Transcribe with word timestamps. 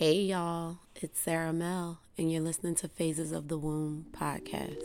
Hey 0.00 0.20
y'all, 0.26 0.78
it's 0.94 1.18
Sarah 1.18 1.52
Mel, 1.52 1.98
and 2.16 2.30
you're 2.30 2.40
listening 2.40 2.76
to 2.76 2.86
Phases 2.86 3.32
of 3.32 3.48
the 3.48 3.58
Womb 3.58 4.06
podcast. 4.12 4.78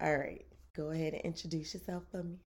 All 0.00 0.16
right, 0.16 0.46
go 0.76 0.90
ahead 0.90 1.14
and 1.14 1.22
introduce 1.24 1.74
yourself 1.74 2.04
for 2.12 2.22
me. 2.22 2.38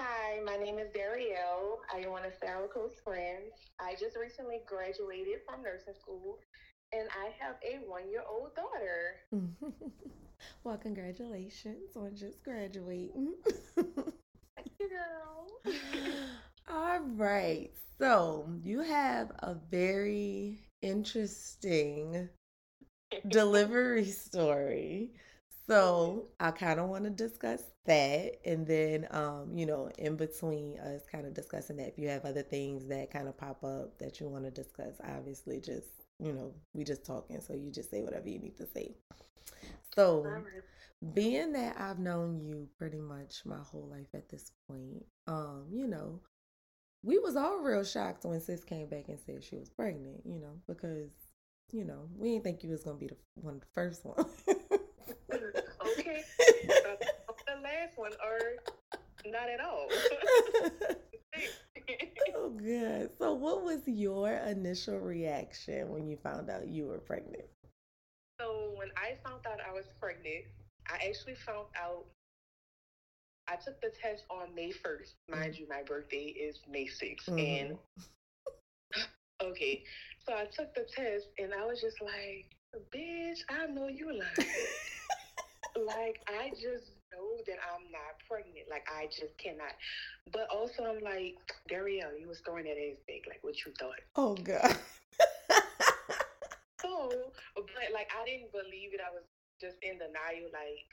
Hi, 0.00 0.38
my 0.44 0.54
name 0.54 0.78
is 0.78 0.90
Darielle. 0.90 1.78
I 1.92 1.98
am 2.04 2.12
one 2.12 2.24
of 2.24 2.32
Sarah 2.40 2.68
Co's 2.68 3.00
friends. 3.02 3.50
I 3.80 3.94
just 3.98 4.16
recently 4.16 4.60
graduated 4.64 5.40
from 5.44 5.64
nursing 5.64 5.94
school, 6.00 6.38
and 6.92 7.08
I 7.10 7.30
have 7.44 7.56
a 7.64 7.84
one-year-old 7.84 8.54
daughter. 8.54 9.16
well, 10.62 10.78
congratulations 10.78 11.96
on 11.96 12.14
just 12.14 12.44
graduating. 12.44 13.34
Thank 13.74 14.70
you, 14.78 14.88
girl. 14.88 15.74
All 16.70 17.00
right, 17.16 17.72
so 17.98 18.48
you 18.62 18.82
have 18.82 19.32
a 19.40 19.56
very 19.68 20.60
interesting 20.80 22.28
delivery 23.26 24.04
story. 24.04 25.10
So 25.68 26.28
I 26.40 26.50
kind 26.50 26.80
of 26.80 26.88
want 26.88 27.04
to 27.04 27.10
discuss 27.10 27.62
that, 27.84 28.36
and 28.44 28.66
then, 28.66 29.06
um, 29.10 29.52
you 29.54 29.66
know, 29.66 29.90
in 29.98 30.16
between 30.16 30.78
us 30.78 31.02
kind 31.12 31.26
of 31.26 31.34
discussing 31.34 31.76
that, 31.76 31.88
if 31.88 31.98
you 31.98 32.08
have 32.08 32.24
other 32.24 32.42
things 32.42 32.86
that 32.88 33.10
kind 33.10 33.28
of 33.28 33.36
pop 33.36 33.62
up 33.62 33.98
that 33.98 34.18
you 34.20 34.28
want 34.28 34.44
to 34.44 34.50
discuss, 34.50 34.94
obviously, 35.04 35.60
just 35.60 35.88
you 36.20 36.32
know, 36.32 36.52
we 36.74 36.84
just 36.84 37.04
talking, 37.04 37.40
so 37.40 37.54
you 37.54 37.70
just 37.70 37.90
say 37.90 38.02
whatever 38.02 38.28
you 38.28 38.38
need 38.40 38.56
to 38.56 38.66
say. 38.66 38.96
So, 39.94 40.42
being 41.14 41.52
that 41.52 41.80
I've 41.80 41.98
known 41.98 42.40
you 42.40 42.68
pretty 42.78 43.00
much 43.00 43.42
my 43.44 43.58
whole 43.58 43.88
life 43.90 44.08
at 44.14 44.28
this 44.28 44.52
point, 44.68 45.04
um, 45.26 45.66
you 45.72 45.86
know, 45.86 46.20
we 47.02 47.18
was 47.18 47.36
all 47.36 47.58
real 47.58 47.84
shocked 47.84 48.24
when 48.24 48.40
sis 48.40 48.64
came 48.64 48.88
back 48.88 49.08
and 49.08 49.18
said 49.20 49.44
she 49.44 49.56
was 49.56 49.70
pregnant, 49.70 50.22
you 50.24 50.38
know, 50.40 50.60
because 50.68 51.10
you 51.72 51.84
know 51.84 52.08
we 52.16 52.30
didn't 52.32 52.44
think 52.44 52.64
you 52.64 52.70
was 52.70 52.84
gonna 52.84 52.98
be 52.98 53.08
the 53.08 53.16
one, 53.36 53.60
the 53.60 53.66
first 53.74 54.04
one. 54.04 54.26
Okay. 55.98 56.22
The 57.46 57.54
last 57.62 57.96
one, 57.96 58.12
or 58.22 58.38
not 59.30 59.48
at 59.48 59.60
all. 59.60 59.86
oh 62.36 62.50
god! 62.50 63.10
So, 63.18 63.32
what 63.34 63.62
was 63.64 63.80
your 63.86 64.28
initial 64.28 64.98
reaction 64.98 65.88
when 65.90 66.06
you 66.08 66.16
found 66.18 66.50
out 66.50 66.68
you 66.68 66.86
were 66.86 66.98
pregnant? 66.98 67.44
so 68.40 68.72
when 68.76 68.88
I 68.96 69.14
found 69.26 69.46
out 69.46 69.58
I 69.66 69.72
was 69.72 69.84
pregnant, 70.00 70.44
I 70.90 70.96
actually 71.08 71.34
found 71.36 71.66
out. 71.80 72.04
I 73.48 73.56
took 73.56 73.80
the 73.80 73.90
test 74.02 74.24
on 74.30 74.54
May 74.54 74.72
1st. 74.72 75.14
Mind 75.30 75.56
you, 75.58 75.66
my 75.70 75.82
birthday 75.82 76.26
is 76.38 76.60
May 76.70 76.86
6th. 76.86 77.28
And 77.28 77.70
Mhm. 77.70 77.78
Okay, 79.42 79.84
so 80.26 80.34
I 80.34 80.44
took 80.46 80.74
the 80.74 80.84
test 80.94 81.28
and 81.38 81.54
I 81.54 81.64
was 81.64 81.80
just 81.80 82.00
like, 82.02 82.54
bitch, 82.92 83.38
I 83.48 83.66
know 83.66 83.88
you 83.88 84.12
lying. 84.12 84.48
Like, 85.86 86.20
I 86.28 86.50
just 86.50 86.92
know 87.12 87.38
that 87.46 87.58
I'm 87.72 87.90
not 87.90 88.18
pregnant. 88.28 88.66
Like, 88.70 88.86
I 88.90 89.06
just 89.06 89.36
cannot. 89.38 89.72
But 90.32 90.48
also, 90.50 90.84
I'm 90.84 91.02
like, 91.02 91.36
Darielle, 91.70 92.18
you 92.18 92.28
was 92.28 92.40
throwing 92.40 92.64
that 92.64 92.78
ass 92.78 92.98
big. 93.06 93.26
Like, 93.28 93.42
what 93.42 93.54
you 93.64 93.72
thought? 93.78 94.00
oh 94.16 94.34
god! 94.34 94.76
So, 96.80 97.10
but 97.54 97.90
like, 97.92 98.08
I 98.14 98.24
didn't 98.24 98.52
believe 98.52 98.94
it. 98.94 99.00
I 99.02 99.10
was 99.10 99.26
just 99.60 99.76
in 99.82 99.98
denial. 99.98 100.46
Like, 100.54 100.86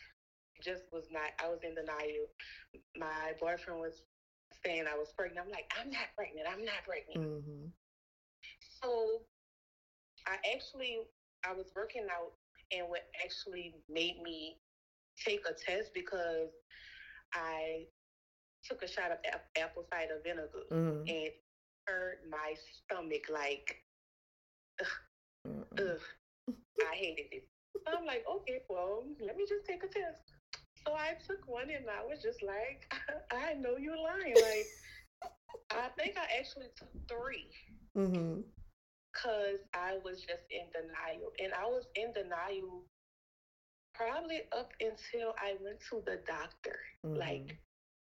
just 0.63 0.83
was 0.91 1.05
not, 1.11 1.29
I 1.37 1.47
was 1.47 1.59
in 1.61 1.75
denial. 1.75 2.25
My 2.97 3.37
boyfriend 3.39 3.79
was 3.79 4.01
saying 4.65 4.85
I 4.89 4.97
was 4.97 5.13
pregnant. 5.15 5.45
I'm 5.45 5.51
like, 5.51 5.69
I'm 5.79 5.91
not 5.91 6.09
pregnant. 6.17 6.47
I'm 6.49 6.65
not 6.65 6.81
pregnant. 6.89 7.21
hmm 7.21 7.69
So 8.81 9.21
I 10.27 10.41
actually 10.53 11.05
I 11.45 11.53
was 11.53 11.69
working 11.75 12.07
out 12.09 12.33
and 12.73 12.89
what 12.89 13.05
actually 13.23 13.75
made 13.89 14.21
me 14.23 14.57
take 15.17 15.41
a 15.47 15.53
test 15.53 15.91
because 15.93 16.49
I 17.33 17.87
took 18.63 18.81
a 18.83 18.87
shot 18.87 19.11
of 19.11 19.17
apple 19.57 19.83
cider 19.91 20.19
vinegar 20.23 20.65
hmm 20.71 21.07
and 21.07 21.29
hurt 21.87 22.19
my 22.29 22.53
stomach 22.85 23.25
like 23.29 23.77
Mm-mm. 25.47 25.79
ugh. 25.79 25.99
I 26.81 26.95
hated 26.95 27.27
it. 27.31 27.43
So 27.85 27.97
I'm 27.97 28.05
like, 28.05 28.23
okay, 28.29 28.59
well, 28.69 29.03
let 29.19 29.35
me 29.35 29.45
just 29.47 29.65
take 29.65 29.83
a 29.83 29.87
test. 29.87 30.21
So 30.85 30.93
I 30.93 31.13
took 31.25 31.47
one 31.47 31.69
and 31.69 31.89
I 31.89 32.01
was 32.03 32.21
just 32.21 32.41
like, 32.41 32.85
I 33.31 33.53
know 33.53 33.75
you're 33.77 33.97
lying. 33.97 34.39
Like 34.39 34.69
I 35.71 35.89
think 35.97 36.15
I 36.17 36.37
actually 36.37 36.69
took 36.77 36.89
three. 37.07 37.49
Mhm. 37.95 38.43
because 39.13 39.59
I 39.73 39.95
was 40.03 40.19
just 40.21 40.43
in 40.49 40.69
denial. 40.73 41.31
And 41.39 41.53
I 41.53 41.65
was 41.65 41.85
in 41.95 42.11
denial 42.13 42.85
probably 43.97 44.41
up 44.57 44.71
until 44.79 45.33
I 45.41 45.55
went 45.61 45.79
to 45.89 46.01
the 46.05 46.17
doctor. 46.27 46.77
Mhm. 47.05 47.17
Like, 47.17 47.57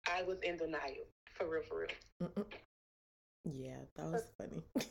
I 0.09 0.23
was 0.23 0.39
in 0.43 0.57
denial. 0.57 1.07
For 1.35 1.49
real, 1.49 1.63
for 1.63 1.81
real. 1.81 1.89
Mm-mm. 2.23 2.47
Yeah, 3.45 3.79
that 3.97 4.07
was 4.07 4.31
funny. 4.39 4.63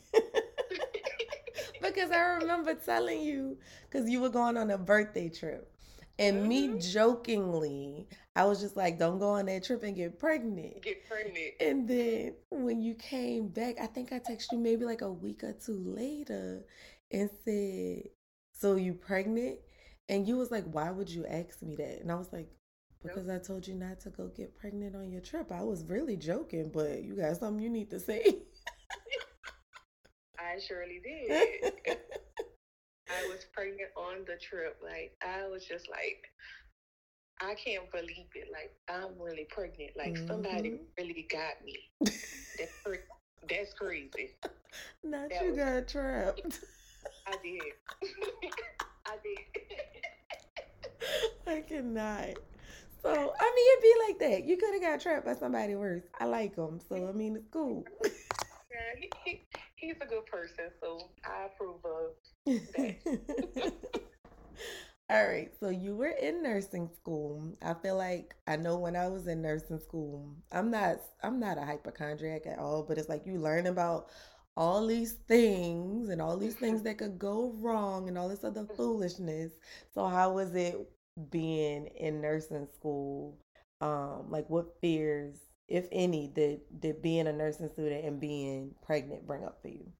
because 1.82 2.10
I 2.10 2.20
remember 2.20 2.74
telling 2.74 3.20
you, 3.20 3.58
because 3.90 4.08
you 4.08 4.20
were 4.20 4.28
going 4.28 4.56
on 4.56 4.70
a 4.70 4.78
birthday 4.78 5.28
trip. 5.28 5.68
And 6.18 6.46
me 6.46 6.68
Mhm. 6.68 6.80
jokingly, 6.92 8.06
I 8.36 8.44
was 8.44 8.60
just 8.60 8.76
like, 8.76 8.98
don't 8.98 9.18
go 9.18 9.30
on 9.30 9.46
that 9.46 9.64
trip 9.64 9.82
and 9.82 9.96
get 9.96 10.18
pregnant. 10.18 10.82
Get 10.82 11.06
pregnant. 11.08 11.54
And 11.60 11.88
then 11.88 12.34
when 12.50 12.80
you 12.82 12.94
came 12.94 13.48
back, 13.48 13.76
I 13.80 13.86
think 13.86 14.12
I 14.12 14.18
texted 14.20 14.52
you 14.52 14.58
maybe 14.58 14.84
like 14.84 15.00
a 15.00 15.10
week 15.10 15.42
or 15.42 15.54
two 15.54 15.78
later 15.78 16.64
and 17.10 17.30
said, 17.44 18.10
So 18.52 18.76
you 18.76 18.92
pregnant? 18.94 19.58
And 20.12 20.28
you 20.28 20.36
was 20.36 20.50
like, 20.50 20.64
Why 20.64 20.90
would 20.90 21.08
you 21.08 21.24
ask 21.26 21.62
me 21.62 21.74
that? 21.76 22.02
And 22.02 22.12
I 22.12 22.16
was 22.16 22.30
like, 22.34 22.48
Because 23.02 23.30
I 23.30 23.38
told 23.38 23.66
you 23.66 23.74
not 23.74 23.98
to 24.00 24.10
go 24.10 24.28
get 24.28 24.54
pregnant 24.54 24.94
on 24.94 25.10
your 25.10 25.22
trip. 25.22 25.50
I 25.50 25.62
was 25.62 25.84
really 25.84 26.16
joking, 26.16 26.70
but 26.72 27.02
you 27.02 27.16
got 27.16 27.38
something 27.38 27.62
you 27.62 27.70
need 27.70 27.88
to 27.90 27.98
say. 27.98 28.22
I 30.38 30.58
surely 30.60 31.00
did. 31.02 31.72
I 33.08 33.26
was 33.28 33.46
pregnant 33.54 33.88
on 33.96 34.26
the 34.26 34.36
trip. 34.36 34.76
Like, 34.84 35.16
I 35.26 35.48
was 35.48 35.64
just 35.64 35.88
like, 35.88 36.24
I 37.40 37.54
can't 37.54 37.90
believe 37.90 38.28
it. 38.34 38.48
Like, 38.52 38.74
I'm 38.90 39.18
really 39.18 39.46
pregnant. 39.50 39.92
Like, 39.96 40.18
somebody 40.28 40.70
Mhm. 40.72 40.78
really 40.98 41.26
got 41.30 41.64
me. 41.64 41.78
That's, 42.02 42.72
that's 43.48 43.72
crazy. 43.74 44.36
not 45.02 45.30
That 45.30 45.42
you 45.42 45.48
was- 45.52 45.56
got 45.58 45.88
trapped. 45.88 46.60
I 47.26 47.36
did. 47.42 47.62
I 49.06 49.16
did. 49.22 49.38
I 51.46 51.60
cannot. 51.60 52.38
So, 53.02 53.10
I 53.10 53.52
mean, 53.56 53.66
it'd 53.72 53.82
be 53.82 53.94
like 54.08 54.18
that. 54.20 54.44
You 54.44 54.56
could 54.56 54.74
have 54.74 54.82
got 54.82 55.00
trapped 55.00 55.26
by 55.26 55.34
somebody 55.34 55.74
worse. 55.74 56.04
I 56.20 56.26
like 56.26 56.54
him, 56.56 56.80
So, 56.88 57.08
I 57.08 57.12
mean, 57.12 57.36
it's 57.36 57.48
cool. 57.50 57.84
Yeah, 58.04 58.98
he, 58.98 59.10
he, 59.24 59.46
he's 59.76 59.96
a 60.00 60.06
good 60.06 60.26
person, 60.26 60.70
so 60.80 61.10
I 61.24 61.46
approve 61.46 61.80
of. 61.84 62.12
That. 62.74 63.72
All 65.10 65.26
right, 65.26 65.50
so 65.60 65.68
you 65.68 65.94
were 65.94 66.14
in 66.22 66.42
nursing 66.42 66.88
school. 66.96 67.54
I 67.60 67.74
feel 67.74 67.98
like 67.98 68.34
I 68.46 68.56
know 68.56 68.78
when 68.78 68.96
I 68.96 69.08
was 69.08 69.26
in 69.26 69.42
nursing 69.42 69.78
school, 69.78 70.34
I'm 70.50 70.70
not 70.70 71.00
I'm 71.22 71.38
not 71.38 71.58
a 71.58 71.66
hypochondriac 71.66 72.46
at 72.46 72.58
all, 72.58 72.82
but 72.82 72.96
it's 72.96 73.10
like 73.10 73.26
you 73.26 73.38
learn 73.38 73.66
about 73.66 74.06
all 74.56 74.86
these 74.86 75.12
things 75.28 76.08
and 76.08 76.20
all 76.20 76.36
these 76.36 76.56
things 76.56 76.82
that 76.84 76.98
could 76.98 77.18
go 77.18 77.52
wrong 77.58 78.08
and 78.08 78.18
all 78.18 78.28
this 78.28 78.44
other 78.44 78.66
foolishness. 78.76 79.52
So 79.94 80.06
how 80.06 80.32
was 80.32 80.54
it 80.54 80.76
being 81.30 81.86
in 81.88 82.20
nursing 82.20 82.66
school? 82.74 83.38
Um, 83.80 84.30
like 84.30 84.48
what 84.50 84.78
fears, 84.80 85.36
if 85.68 85.88
any, 85.92 86.28
did 86.28 86.60
did 86.80 87.02
being 87.02 87.26
a 87.26 87.32
nursing 87.32 87.68
student 87.68 88.04
and 88.04 88.20
being 88.20 88.74
pregnant 88.82 89.26
bring 89.26 89.44
up 89.44 89.60
for 89.62 89.68
you? 89.68 89.92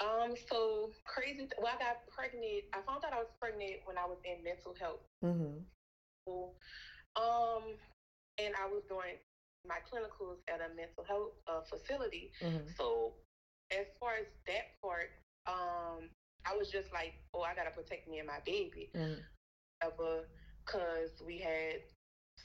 Um, 0.00 0.34
so 0.50 0.90
crazy. 1.04 1.48
Well, 1.58 1.72
I 1.74 1.78
got 1.78 2.06
pregnant. 2.08 2.64
I 2.72 2.80
found 2.86 3.04
out 3.04 3.12
I 3.12 3.18
was 3.18 3.32
pregnant 3.40 3.80
when 3.84 3.98
I 3.98 4.06
was 4.06 4.18
in 4.24 4.42
mental 4.42 4.74
health 4.78 5.00
Mm-hmm. 5.22 5.64
school. 6.22 6.54
Um, 7.16 7.76
and 8.38 8.54
I 8.60 8.66
was 8.66 8.82
doing 8.88 9.16
my 9.68 9.78
clinicals 9.88 10.38
at 10.48 10.60
a 10.60 10.74
mental 10.74 11.04
health 11.06 11.32
uh, 11.46 11.60
facility. 11.62 12.30
Mm-hmm. 12.42 12.72
So 12.76 13.14
as 13.78 13.86
far 14.00 14.14
as 14.20 14.26
that 14.46 14.78
part, 14.80 15.10
um, 15.46 16.08
I 16.46 16.56
was 16.56 16.70
just 16.70 16.92
like, 16.92 17.14
oh, 17.34 17.42
I 17.42 17.54
gotta 17.54 17.70
protect 17.70 18.08
me 18.08 18.18
and 18.18 18.26
my 18.26 18.40
baby. 18.44 18.90
Mm-hmm. 18.94 19.20
Ever, 19.82 20.28
cause 20.66 21.10
we 21.26 21.38
had 21.38 21.82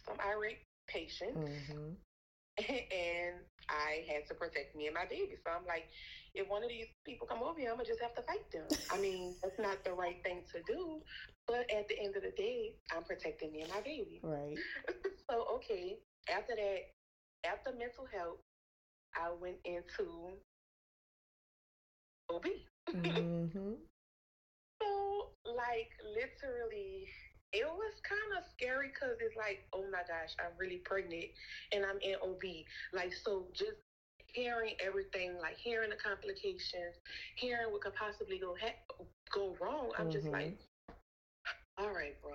some 0.06 0.18
irate 0.20 0.60
patients. 0.88 1.38
Mm-hmm. 1.38 1.94
and 2.68 3.40
I 3.70 4.04
had 4.12 4.28
to 4.28 4.34
protect 4.34 4.76
me 4.76 4.88
and 4.88 4.96
my 4.96 5.06
baby. 5.06 5.38
So 5.46 5.52
I'm 5.52 5.66
like, 5.66 5.88
if 6.34 6.50
one 6.50 6.64
of 6.64 6.70
these 6.70 6.88
people 7.06 7.28
come 7.28 7.42
over 7.42 7.60
here, 7.60 7.72
I'm 7.72 7.78
gonna 7.78 7.88
just 7.88 8.02
have 8.02 8.16
to 8.16 8.24
fight 8.24 8.44
them. 8.52 8.68
I 8.92 8.98
mean, 9.02 9.36
that's 9.42 9.60
not 9.60 9.84
the 9.84 9.94
right 9.94 10.22
thing 10.24 10.44
to 10.54 10.62
do. 10.64 11.02
But 11.48 11.70
at 11.72 11.88
the 11.88 11.98
end 12.00 12.16
of 12.16 12.24
the 12.24 12.34
day, 12.36 12.76
I'm 12.96 13.04
protecting 13.04 13.52
me 13.52 13.62
and 13.62 13.70
my 13.70 13.82
baby. 13.82 14.20
Right. 14.24 14.58
so 15.30 15.46
okay, 15.56 15.98
after 16.30 16.54
that, 16.56 16.82
after 17.48 17.72
mental 17.72 18.06
health, 18.12 18.42
I 19.16 19.32
went 19.40 19.58
into 19.66 20.36
OB. 22.30 22.46
Mm-hmm. 22.94 23.74
So, 24.82 25.30
like, 25.46 25.90
literally, 26.04 27.08
it 27.54 27.66
was 27.66 27.94
kind 28.04 28.38
of 28.38 28.44
scary 28.52 28.90
because 28.90 29.18
it's 29.22 29.36
like, 29.36 29.66
oh 29.74 29.84
my 29.92 30.04
gosh, 30.08 30.36
I'm 30.40 30.54
really 30.60 30.82
pregnant 30.84 31.26
and 31.72 31.86
I'm 31.86 32.00
in 32.02 32.16
OB. 32.22 32.66
Like, 32.94 33.14
so 33.14 33.48
just 33.54 33.78
hearing 34.28 34.76
everything, 34.84 35.38
like 35.42 35.58
hearing 35.58 35.90
the 35.90 35.96
complications, 35.98 36.96
hearing 37.36 37.72
what 37.72 37.82
could 37.82 37.96
possibly 37.96 38.40
go 38.40 38.56
ha- 38.60 38.80
go 39.34 39.56
wrong, 39.62 39.92
I'm 40.00 40.10
just 40.10 40.32
like, 40.32 40.52
Mm-hmm. 40.52 40.94
all 41.78 41.92
right, 41.92 42.16
bro. 42.22 42.32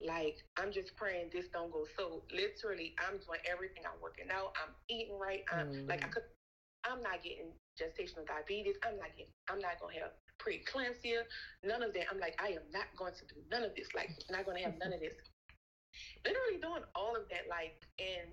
Like, 0.00 0.36
I'm 0.56 0.72
just 0.72 0.96
praying 0.96 1.30
this 1.32 1.46
don't 1.52 1.72
go. 1.72 1.84
So, 1.96 2.22
literally, 2.32 2.94
I'm 2.98 3.18
doing 3.18 3.40
everything. 3.50 3.84
I'm 3.86 4.00
working 4.00 4.28
out. 4.32 4.52
I'm 4.62 4.74
eating 4.88 5.18
right. 5.18 5.42
I'm 5.50 5.66
like, 5.88 6.04
I 6.04 6.08
Mhm. 6.08 6.12
could. 6.12 6.22
I'm 6.84 7.02
not 7.02 7.22
getting 7.22 7.52
gestational 7.78 8.26
diabetes. 8.26 8.76
I'm 8.84 8.96
not 8.96 9.10
getting. 9.16 9.32
I'm 9.48 9.60
not 9.60 9.80
gonna 9.80 9.94
have 10.00 10.12
preeclampsia. 10.40 11.24
None 11.64 11.82
of 11.82 11.92
that. 11.94 12.06
I'm 12.10 12.18
like, 12.20 12.34
I 12.40 12.48
am 12.56 12.64
not 12.72 12.86
going 12.96 13.14
to 13.14 13.24
do 13.26 13.40
none 13.50 13.64
of 13.64 13.74
this. 13.74 13.88
Like, 13.94 14.10
not 14.30 14.44
gonna 14.46 14.60
have 14.60 14.78
none 14.78 14.92
of 14.92 15.00
this. 15.00 15.14
Literally 16.24 16.58
doing 16.60 16.82
all 16.94 17.16
of 17.16 17.28
that, 17.30 17.48
like, 17.48 17.74
and 17.98 18.28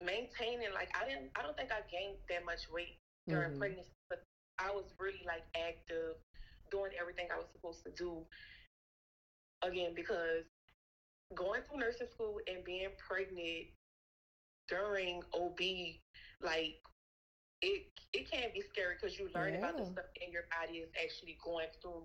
maintaining. 0.00 0.72
Like, 0.72 0.90
I 0.94 1.06
didn't. 1.08 1.30
I 1.36 1.42
don't 1.42 1.56
think 1.56 1.72
I 1.72 1.82
gained 1.90 2.18
that 2.28 2.44
much 2.44 2.68
weight 2.70 2.96
during 3.28 3.52
Mhm. 3.52 3.58
pregnancy, 3.58 3.92
but 4.08 4.22
I 4.58 4.70
was 4.70 4.92
really 4.98 5.22
like 5.26 5.44
active, 5.56 6.16
doing 6.70 6.92
everything 6.98 7.30
I 7.30 7.38
was 7.38 7.48
supposed 7.52 7.82
to 7.84 7.90
do. 7.92 8.26
Again, 9.62 9.94
because 9.94 10.44
going 11.34 11.62
through 11.62 11.78
nursing 11.78 12.08
school 12.08 12.40
and 12.46 12.64
being 12.64 12.90
pregnant 12.98 13.68
during 14.68 15.22
OB, 15.32 16.00
like 16.40 16.80
it 17.64 17.88
it 18.12 18.30
can 18.30 18.52
be 18.52 18.60
scary 18.60 18.94
because 19.00 19.18
you 19.18 19.28
learn 19.34 19.56
about 19.56 19.76
the 19.76 19.84
stuff 19.84 20.06
and 20.22 20.32
your 20.32 20.44
body 20.52 20.84
is 20.84 20.90
actually 21.00 21.36
going 21.42 21.66
through 21.80 22.04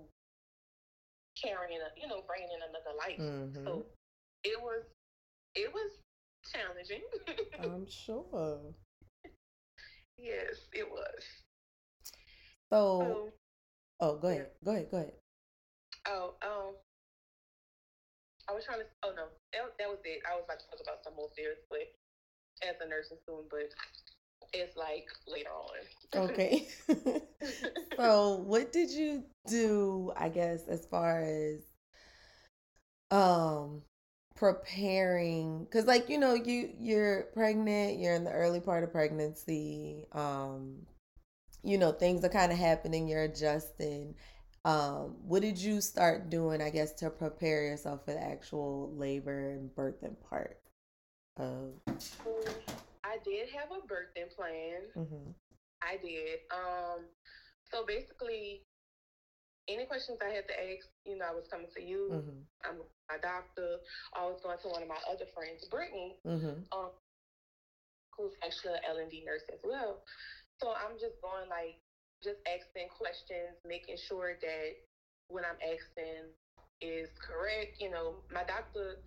carrying 1.35 1.79
a 1.83 1.89
you 1.99 2.07
know 2.07 2.23
bringing 2.25 2.49
in 2.49 2.61
another 2.63 2.95
life. 2.95 3.19
Mhm. 3.19 3.65
So 3.65 3.85
it 4.43 4.59
was 4.59 4.83
it 5.55 5.71
was 5.71 5.91
challenging. 6.47 7.03
I'm 7.59 7.85
sure. 7.89 8.73
yes, 10.17 10.67
it 10.73 10.89
was. 10.89 11.23
So, 12.71 13.33
oh, 13.99 14.15
go 14.17 14.27
ahead. 14.29 14.51
Go 14.63 14.71
ahead. 14.71 14.87
Go 14.91 14.97
ahead. 14.97 15.13
oh 16.07 16.35
um. 16.41 16.73
I 18.47 18.53
was 18.53 18.65
trying 18.65 18.79
to. 18.81 18.89
Oh 19.03 19.13
no, 19.13 19.29
that, 19.53 19.77
that 19.77 19.89
was 19.89 20.01
it. 20.05 20.25
I 20.25 20.33
was 20.33 20.45
about 20.45 20.57
to 20.57 20.65
talk 20.65 20.81
about 20.81 21.03
something 21.03 21.21
more 21.21 21.29
serious, 21.37 21.61
but 21.69 21.85
as 22.65 22.75
a 22.81 22.87
nursing 22.89 23.17
student, 23.23 23.47
but 23.49 23.69
it's 24.53 24.75
like 24.77 25.07
later 25.27 25.49
on. 25.49 26.29
Okay. 26.29 26.67
so, 27.97 28.35
what 28.37 28.71
did 28.71 28.89
you 28.89 29.23
do, 29.47 30.11
I 30.15 30.29
guess, 30.29 30.67
as 30.67 30.85
far 30.85 31.21
as 31.21 31.61
um 33.11 33.81
preparing 34.35 35.65
cuz 35.71 35.85
like 35.85 36.09
you 36.09 36.17
know 36.19 36.33
you 36.33 36.71
you're 36.79 37.23
pregnant, 37.33 37.99
you're 37.99 38.13
in 38.13 38.23
the 38.23 38.31
early 38.31 38.59
part 38.59 38.83
of 38.83 38.91
pregnancy, 38.91 40.05
um 40.11 40.85
you 41.63 41.77
know, 41.77 41.91
things 41.91 42.23
are 42.23 42.29
kind 42.29 42.51
of 42.51 42.57
happening, 42.57 43.07
you're 43.07 43.23
adjusting. 43.23 44.15
Um 44.65 45.17
what 45.27 45.41
did 45.41 45.57
you 45.57 45.81
start 45.81 46.29
doing, 46.29 46.61
I 46.61 46.69
guess, 46.69 46.93
to 46.95 47.09
prepare 47.09 47.63
yourself 47.63 48.05
for 48.05 48.13
the 48.13 48.23
actual 48.23 48.93
labor 48.95 49.49
and 49.51 49.75
birthing 49.75 50.15
part 50.29 50.59
of 51.37 51.73
did 53.23 53.49
have 53.49 53.71
a 53.71 53.85
birthday 53.85 54.25
plan. 54.35 54.91
Mhm. 54.95 55.35
I 55.81 55.97
did. 55.97 56.39
Um, 56.51 57.09
so 57.71 57.85
basically, 57.85 58.65
any 59.67 59.85
questions 59.85 60.17
I 60.21 60.29
had 60.29 60.47
to 60.47 60.55
ask, 60.59 60.87
you 61.05 61.17
know, 61.17 61.25
I 61.25 61.31
was 61.31 61.47
coming 61.47 61.69
to 61.75 61.81
you. 61.81 62.09
Mhm. 62.11 62.45
I'm 62.63 62.81
my 63.09 63.17
doctor. 63.17 63.79
I 64.13 64.25
was 64.25 64.41
going 64.41 64.57
to 64.59 64.67
one 64.69 64.81
of 64.81 64.87
my 64.87 64.99
other 65.07 65.25
friends, 65.27 65.65
Brittany, 65.69 66.19
Mhm. 66.25 66.65
um, 66.71 66.91
who's 68.17 68.33
actually 68.43 68.73
an 68.73 68.83
L 68.85 68.97
and 68.97 69.09
D 69.09 69.23
nurse 69.23 69.43
as 69.53 69.59
well. 69.63 70.03
So 70.59 70.71
I'm 70.71 70.97
just 70.99 71.21
going 71.21 71.47
like, 71.49 71.79
just 72.21 72.39
asking 72.47 72.89
questions, 72.89 73.57
making 73.63 73.97
sure 73.97 74.35
that 74.41 74.75
what 75.29 75.45
I'm 75.45 75.59
asking 75.61 76.35
is 76.81 77.09
correct. 77.19 77.79
You 77.79 77.89
know, 77.91 78.23
my 78.29 78.43
doctor 78.43 78.97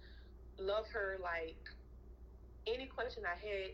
loved 0.58 0.88
her 0.92 1.18
like 1.20 1.58
any 2.66 2.86
question 2.86 3.24
I 3.26 3.36
had, 3.36 3.70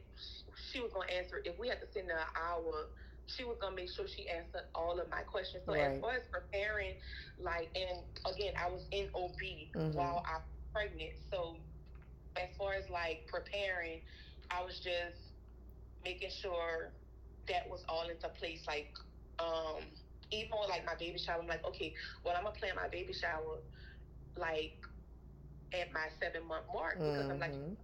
she 0.71 0.81
was 0.81 0.93
gonna 0.93 1.11
answer. 1.13 1.41
If 1.45 1.59
we 1.59 1.69
had 1.69 1.81
to 1.81 1.87
sit 1.87 2.07
there 2.07 2.19
an 2.19 2.33
hour, 2.37 2.89
she 3.27 3.45
was 3.45 3.59
gonna 3.61 3.77
make 3.77 3.91
sure 3.91 4.07
she 4.07 4.29
answered 4.29 4.63
all 4.75 4.99
of 5.01 5.09
my 5.11 5.23
questions. 5.23 5.65
So 5.67 5.73
Right. 5.73 5.81
as 5.81 5.99
far 5.99 6.13
as 6.17 6.25
preparing, 6.33 6.95
like, 7.39 7.71
and 7.77 8.05
again, 8.27 8.55
I 8.59 8.71
was 8.71 8.87
in 8.93 9.09
OB 9.15 9.73
Mhm. 9.75 9.93
while 9.93 10.23
I 10.27 10.39
was 10.39 10.57
pregnant. 10.73 11.13
So 11.31 11.57
as 12.37 12.49
far 12.57 12.75
as 12.75 12.89
like 12.91 13.27
preparing, 13.27 14.03
I 14.51 14.63
was 14.65 14.81
just 14.81 15.35
making 16.05 16.31
sure 16.31 16.93
that 17.49 17.69
was 17.69 17.85
all 17.89 18.09
into 18.09 18.29
place. 18.29 18.67
Like, 18.67 18.93
um, 19.39 19.83
even 20.31 20.51
with 20.61 20.71
like 20.71 20.85
my 20.87 20.95
baby 20.99 21.19
shower, 21.19 21.41
I'm 21.41 21.47
like, 21.49 21.67
okay, 21.67 21.95
well, 22.25 22.35
I'm 22.37 22.45
gonna 22.45 22.57
plan 22.57 22.75
my 22.77 22.89
baby 22.89 23.13
shower 23.13 23.59
like 24.37 24.79
at 25.73 25.93
my 25.93 26.09
seven 26.21 26.47
month 26.47 26.67
mark 26.73 27.05
because 27.05 27.27
I'm 27.31 27.39
like 27.39 27.55
Mhm. 27.55 27.77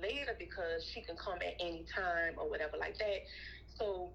Later 0.00 0.34
because 0.38 0.84
she 0.84 1.02
can 1.02 1.16
come 1.16 1.38
at 1.42 1.54
any 1.60 1.84
time 1.84 2.34
or 2.38 2.48
whatever 2.48 2.76
like 2.78 2.98
that. 2.98 3.20
So, 3.66 4.14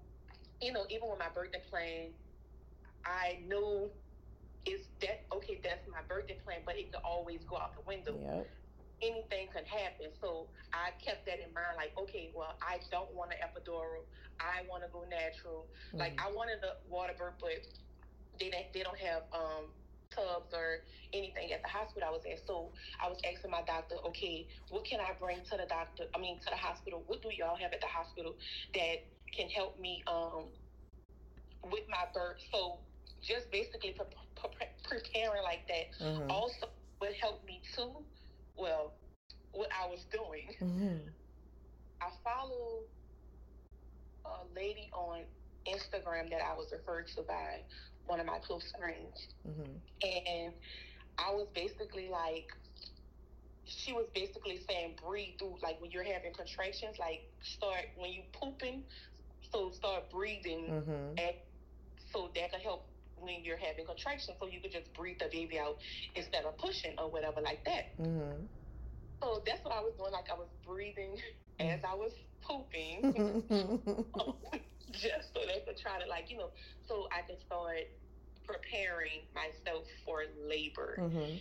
you 0.60 0.72
know, 0.72 0.86
even 0.90 1.08
with 1.10 1.18
my 1.18 1.28
birthday 1.34 1.62
plan, 1.70 2.14
I 3.04 3.40
know 3.46 3.90
it's 4.64 4.88
that 5.00 5.26
okay, 5.34 5.60
that's 5.62 5.86
my 5.88 6.02
birthday 6.08 6.38
plan, 6.44 6.62
but 6.64 6.76
it 6.76 6.92
could 6.92 7.02
always 7.04 7.44
go 7.44 7.56
out 7.56 7.74
the 7.76 7.82
window. 7.86 8.18
Yep. 8.18 8.48
Anything 9.02 9.48
could 9.52 9.66
happen. 9.66 10.12
So 10.20 10.50
I 10.72 10.90
kept 11.04 11.26
that 11.26 11.40
in 11.40 11.52
mind, 11.54 11.76
like, 11.76 11.92
okay, 11.98 12.32
well, 12.34 12.54
I 12.62 12.78
don't 12.90 13.14
want 13.14 13.32
an 13.32 13.38
epidural. 13.42 14.06
I 14.40 14.62
want 14.68 14.84
to 14.84 14.90
go 14.90 15.04
natural. 15.04 15.68
Like 15.98 16.16
Mhm. 16.16 16.20
I 16.20 16.32
wanted 16.32 16.62
a 16.64 16.76
water 16.88 17.14
birth, 17.18 17.36
but 17.40 17.52
they 18.38 18.50
they 18.72 18.82
don't 18.82 18.98
have 18.98 19.24
um 19.32 19.74
tubs 20.14 20.52
or 20.52 20.84
anything 21.12 21.52
at 21.52 21.62
the 21.62 21.68
hospital 21.68 22.08
I 22.08 22.12
was 22.12 22.22
at. 22.30 22.38
So 22.46 22.72
I 23.02 23.08
was 23.08 23.18
asking 23.24 23.50
my 23.50 23.62
doctor, 23.62 23.96
okay, 24.08 24.46
what 24.70 24.84
can 24.84 25.00
I 25.00 25.12
bring 25.18 25.38
to 25.50 25.56
the 25.56 25.66
doctor? 25.68 26.04
I 26.14 26.18
mean, 26.18 26.38
to 26.40 26.50
the 26.50 26.56
hospital. 26.56 27.02
What 27.06 27.22
do 27.22 27.30
y'all 27.32 27.56
have 27.56 27.72
at 27.72 27.80
the 27.80 27.86
hospital 27.90 28.34
that 28.74 28.96
can 29.36 29.48
help 29.48 29.78
me 29.78 30.02
um 30.06 30.46
with 31.70 31.84
my 31.88 32.04
birth? 32.14 32.38
So 32.50 32.80
just 33.22 33.50
basically 33.50 33.92
pre- 33.92 34.06
pre- 34.36 34.74
preparing 34.84 35.42
like 35.42 35.66
that. 35.68 35.92
Mhm. 36.00 36.30
Also, 36.30 36.68
what 36.98 37.14
helped 37.14 37.44
me 37.44 37.62
too, 37.74 38.04
well, 38.56 38.94
what 39.52 39.68
I 39.72 39.86
was 39.86 40.04
doing, 40.06 40.48
Mhm. 40.60 41.14
I 42.00 42.10
follow 42.24 42.82
a 44.24 44.44
lady 44.54 44.90
on 44.92 45.24
Instagram 45.66 46.30
that 46.30 46.42
I 46.42 46.54
was 46.54 46.72
referred 46.72 47.06
to 47.08 47.22
by 47.22 47.64
one 48.06 48.20
of 48.20 48.26
my 48.26 48.38
close 48.40 48.70
friends. 48.78 49.28
Mhm. 49.46 49.80
and 50.02 50.54
I 51.18 51.30
was 51.32 51.48
basically 51.54 52.08
like, 52.08 52.46
she 53.64 53.92
was 53.92 54.06
basically 54.14 54.58
saying 54.68 54.96
breathe 55.04 55.38
through, 55.38 55.58
like 55.62 55.80
when 55.80 55.90
you're 55.90 56.02
having 56.04 56.32
contractions, 56.34 56.98
like 56.98 57.22
start 57.42 57.84
when 57.96 58.10
you 58.10 58.22
pooping, 58.32 58.84
so 59.52 59.70
start 59.70 60.10
breathing, 60.10 60.66
Mhm. 60.70 61.20
and 61.20 61.36
so 62.12 62.28
that 62.34 62.50
can 62.50 62.60
help 62.60 62.88
when 63.16 63.44
you're 63.44 63.56
having 63.56 63.86
contractions, 63.86 64.36
so 64.40 64.46
you 64.48 64.60
could 64.60 64.72
just 64.72 64.92
breathe 64.94 65.18
the 65.20 65.28
baby 65.30 65.58
out 65.58 65.76
instead 66.16 66.44
of 66.44 66.56
pushing 66.58 66.98
or 66.98 67.08
whatever 67.10 67.40
like 67.40 67.64
that. 67.64 67.96
Mhm. 67.98 68.48
So 69.22 69.42
that's 69.46 69.64
what 69.64 69.72
I 69.74 69.80
was 69.80 69.94
doing, 69.96 70.12
like 70.12 70.28
I 70.30 70.34
was 70.34 70.48
breathing 70.66 71.16
as 71.60 71.84
I 71.84 71.94
was 71.94 72.12
pooping, 72.42 73.02
just 74.90 75.32
so 75.34 75.40
they 75.46 75.60
could 75.66 75.76
try 75.78 75.98
to 76.02 76.06
like 76.08 76.30
you 76.30 76.36
know, 76.38 76.50
so 76.86 77.06
I 77.12 77.22
could 77.22 77.40
start 77.40 77.86
preparing 78.46 79.22
myself 79.34 79.84
for 80.04 80.24
labor. 80.48 80.96
Mhm. 80.98 81.40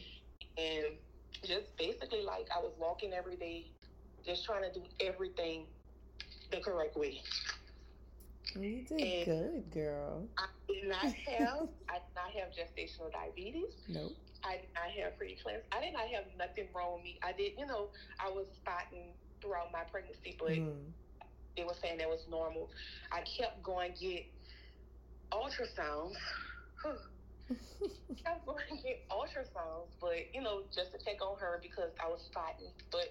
and 0.57 0.85
just 1.45 1.75
basically 1.77 2.21
like 2.21 2.47
I 2.55 2.59
was 2.59 2.73
walking 2.77 3.13
every 3.13 3.37
day, 3.37 3.71
just 4.25 4.43
trying 4.45 4.63
to 4.63 4.71
do 4.79 4.85
everything 4.99 5.65
the 6.51 6.59
correct 6.59 6.95
way. 6.97 7.21
You 8.59 8.81
did 8.83 9.01
And- 9.01 9.25
good, 9.25 9.71
girl. 9.71 10.27
I 10.37 10.47
did 10.67 10.87
not 10.89 11.05
have 11.05 11.69
I 11.87 11.99
did 11.99 12.15
not 12.15 12.31
have 12.33 12.49
gestational 12.51 13.11
diabetes. 13.11 13.73
Nope. 13.87 14.11
I 14.43 14.57
did 14.57 14.73
not 14.73 14.89
have 14.91 15.13
preeclampsia. 15.17 15.63
I 15.71 15.79
did 15.81 15.93
not 15.93 16.07
have 16.09 16.25
nothing 16.37 16.67
wrong 16.73 16.95
with 16.95 17.03
me. 17.03 17.19
I 17.21 17.31
did, 17.31 17.53
you 17.57 17.65
know, 17.65 17.89
I 18.19 18.29
was 18.29 18.47
spotting 18.55 19.13
throughout 19.39 19.71
my 19.71 19.83
pregnancy, 19.85 20.35
but 20.37 20.49
Mhm. 20.51 20.91
They 21.55 21.63
were 21.63 21.73
saying 21.81 21.97
that 21.97 22.07
was 22.09 22.27
normal. 22.29 22.69
I 23.11 23.21
kept 23.21 23.63
going 23.63 23.93
get 23.99 24.25
ultrasounds. 25.31 26.15
I 26.85 28.13
kept 28.15 28.45
going 28.45 28.63
to 28.69 28.77
get 28.83 29.07
ultrasounds, 29.09 29.95
but 29.99 30.33
you 30.33 30.41
know, 30.41 30.63
just 30.73 30.91
to 30.93 30.99
check 30.99 31.21
on 31.21 31.37
her 31.39 31.59
because 31.61 31.91
I 32.03 32.07
was 32.09 32.21
spotting. 32.23 32.71
But 32.91 33.07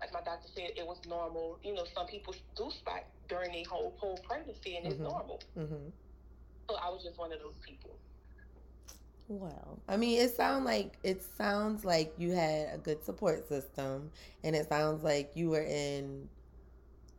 like 0.00 0.12
my 0.12 0.20
doctor 0.22 0.48
said, 0.54 0.70
it 0.76 0.86
was 0.86 0.98
normal. 1.06 1.58
You 1.62 1.74
know, 1.74 1.84
some 1.84 2.06
people 2.06 2.34
do 2.56 2.70
spot 2.70 3.04
during 3.28 3.52
their 3.52 3.64
whole 3.68 3.94
whole 3.98 4.18
pregnancy, 4.18 4.76
and 4.76 4.86
it's 4.86 5.00
Mhm. 5.00 5.02
normal. 5.02 5.40
hmm 5.54 5.90
So 6.68 6.76
I 6.76 6.88
was 6.90 7.02
just 7.02 7.18
one 7.18 7.32
of 7.32 7.40
those 7.40 7.58
people. 7.66 7.98
Well, 9.28 9.78
I 9.88 9.96
mean, 9.96 10.20
it 10.20 10.30
sounds 10.30 10.64
like 10.64 10.98
it 11.02 11.22
sounds 11.22 11.84
like 11.84 12.14
you 12.18 12.32
had 12.32 12.74
a 12.74 12.78
good 12.78 13.02
support 13.04 13.46
system, 13.48 14.10
and 14.42 14.54
it 14.56 14.68
sounds 14.68 15.02
like 15.02 15.36
you 15.36 15.50
were 15.50 15.62
in, 15.62 16.28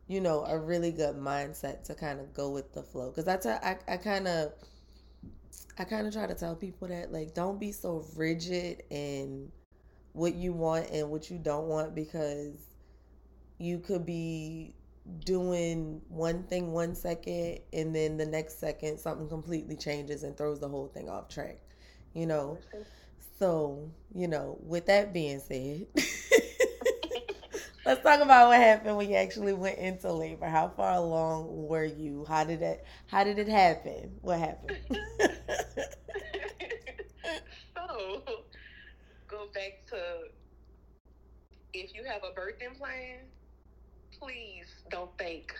you 0.08 0.20
know, 0.20 0.44
a 0.46 0.58
really 0.58 0.90
good 0.90 1.16
mindset 1.16 1.84
to 1.84 1.94
kind 1.94 2.18
of 2.18 2.32
go 2.34 2.50
with 2.50 2.72
the 2.72 2.82
flow. 2.82 3.10
Because 3.10 3.24
that's 3.24 3.46
a, 3.46 3.64
I, 3.66 3.78
I 3.86 3.96
kind 3.98 4.26
of, 4.26 4.52
I 5.78 5.84
kind 5.84 6.06
of 6.06 6.12
try 6.12 6.26
to 6.26 6.34
tell 6.34 6.56
people 6.56 6.88
that 6.88 7.12
like 7.12 7.34
don't 7.34 7.60
be 7.60 7.70
so 7.72 8.04
rigid 8.16 8.82
in 8.90 9.52
what 10.12 10.34
you 10.34 10.52
want 10.52 10.90
and 10.90 11.10
what 11.10 11.30
you 11.30 11.38
don't 11.38 11.68
want 11.68 11.94
because 11.94 12.54
you 13.58 13.78
could 13.78 14.04
be 14.04 14.74
doing 15.24 16.00
one 16.08 16.42
thing 16.44 16.72
one 16.72 16.94
second 16.94 17.60
and 17.72 17.94
then 17.94 18.16
the 18.16 18.26
next 18.26 18.58
second 18.58 18.98
something 18.98 19.28
completely 19.28 19.76
changes 19.76 20.22
and 20.22 20.36
throws 20.36 20.60
the 20.60 20.68
whole 20.68 20.88
thing 20.88 21.08
off 21.08 21.28
track 21.28 21.58
you 22.14 22.26
know 22.26 22.58
so 23.38 23.88
you 24.14 24.28
know 24.28 24.58
with 24.62 24.86
that 24.86 25.12
being 25.12 25.40
said 25.40 25.86
let's 27.88 28.02
talk 28.02 28.20
about 28.20 28.48
what 28.48 28.58
happened 28.58 28.96
when 28.96 29.08
you 29.08 29.16
actually 29.16 29.54
went 29.54 29.78
into 29.78 30.12
labor 30.12 30.46
how 30.46 30.68
far 30.68 30.94
along 30.94 31.46
were 31.68 31.84
you 31.84 32.24
how 32.28 32.44
did 32.44 32.62
it 32.62 32.84
how 33.06 33.24
did 33.24 33.38
it 33.38 33.48
happen 33.48 34.12
what 34.20 34.38
happened 34.38 34.78
so 37.74 38.22
go 39.28 39.46
back 39.54 39.72
to 39.88 39.96
if 41.74 41.94
you 41.94 42.02
have 42.04 42.22
a 42.22 42.38
birthing 42.38 42.76
plan, 42.78 43.20
please 44.18 44.66
don't 44.90 45.16
think 45.18 45.54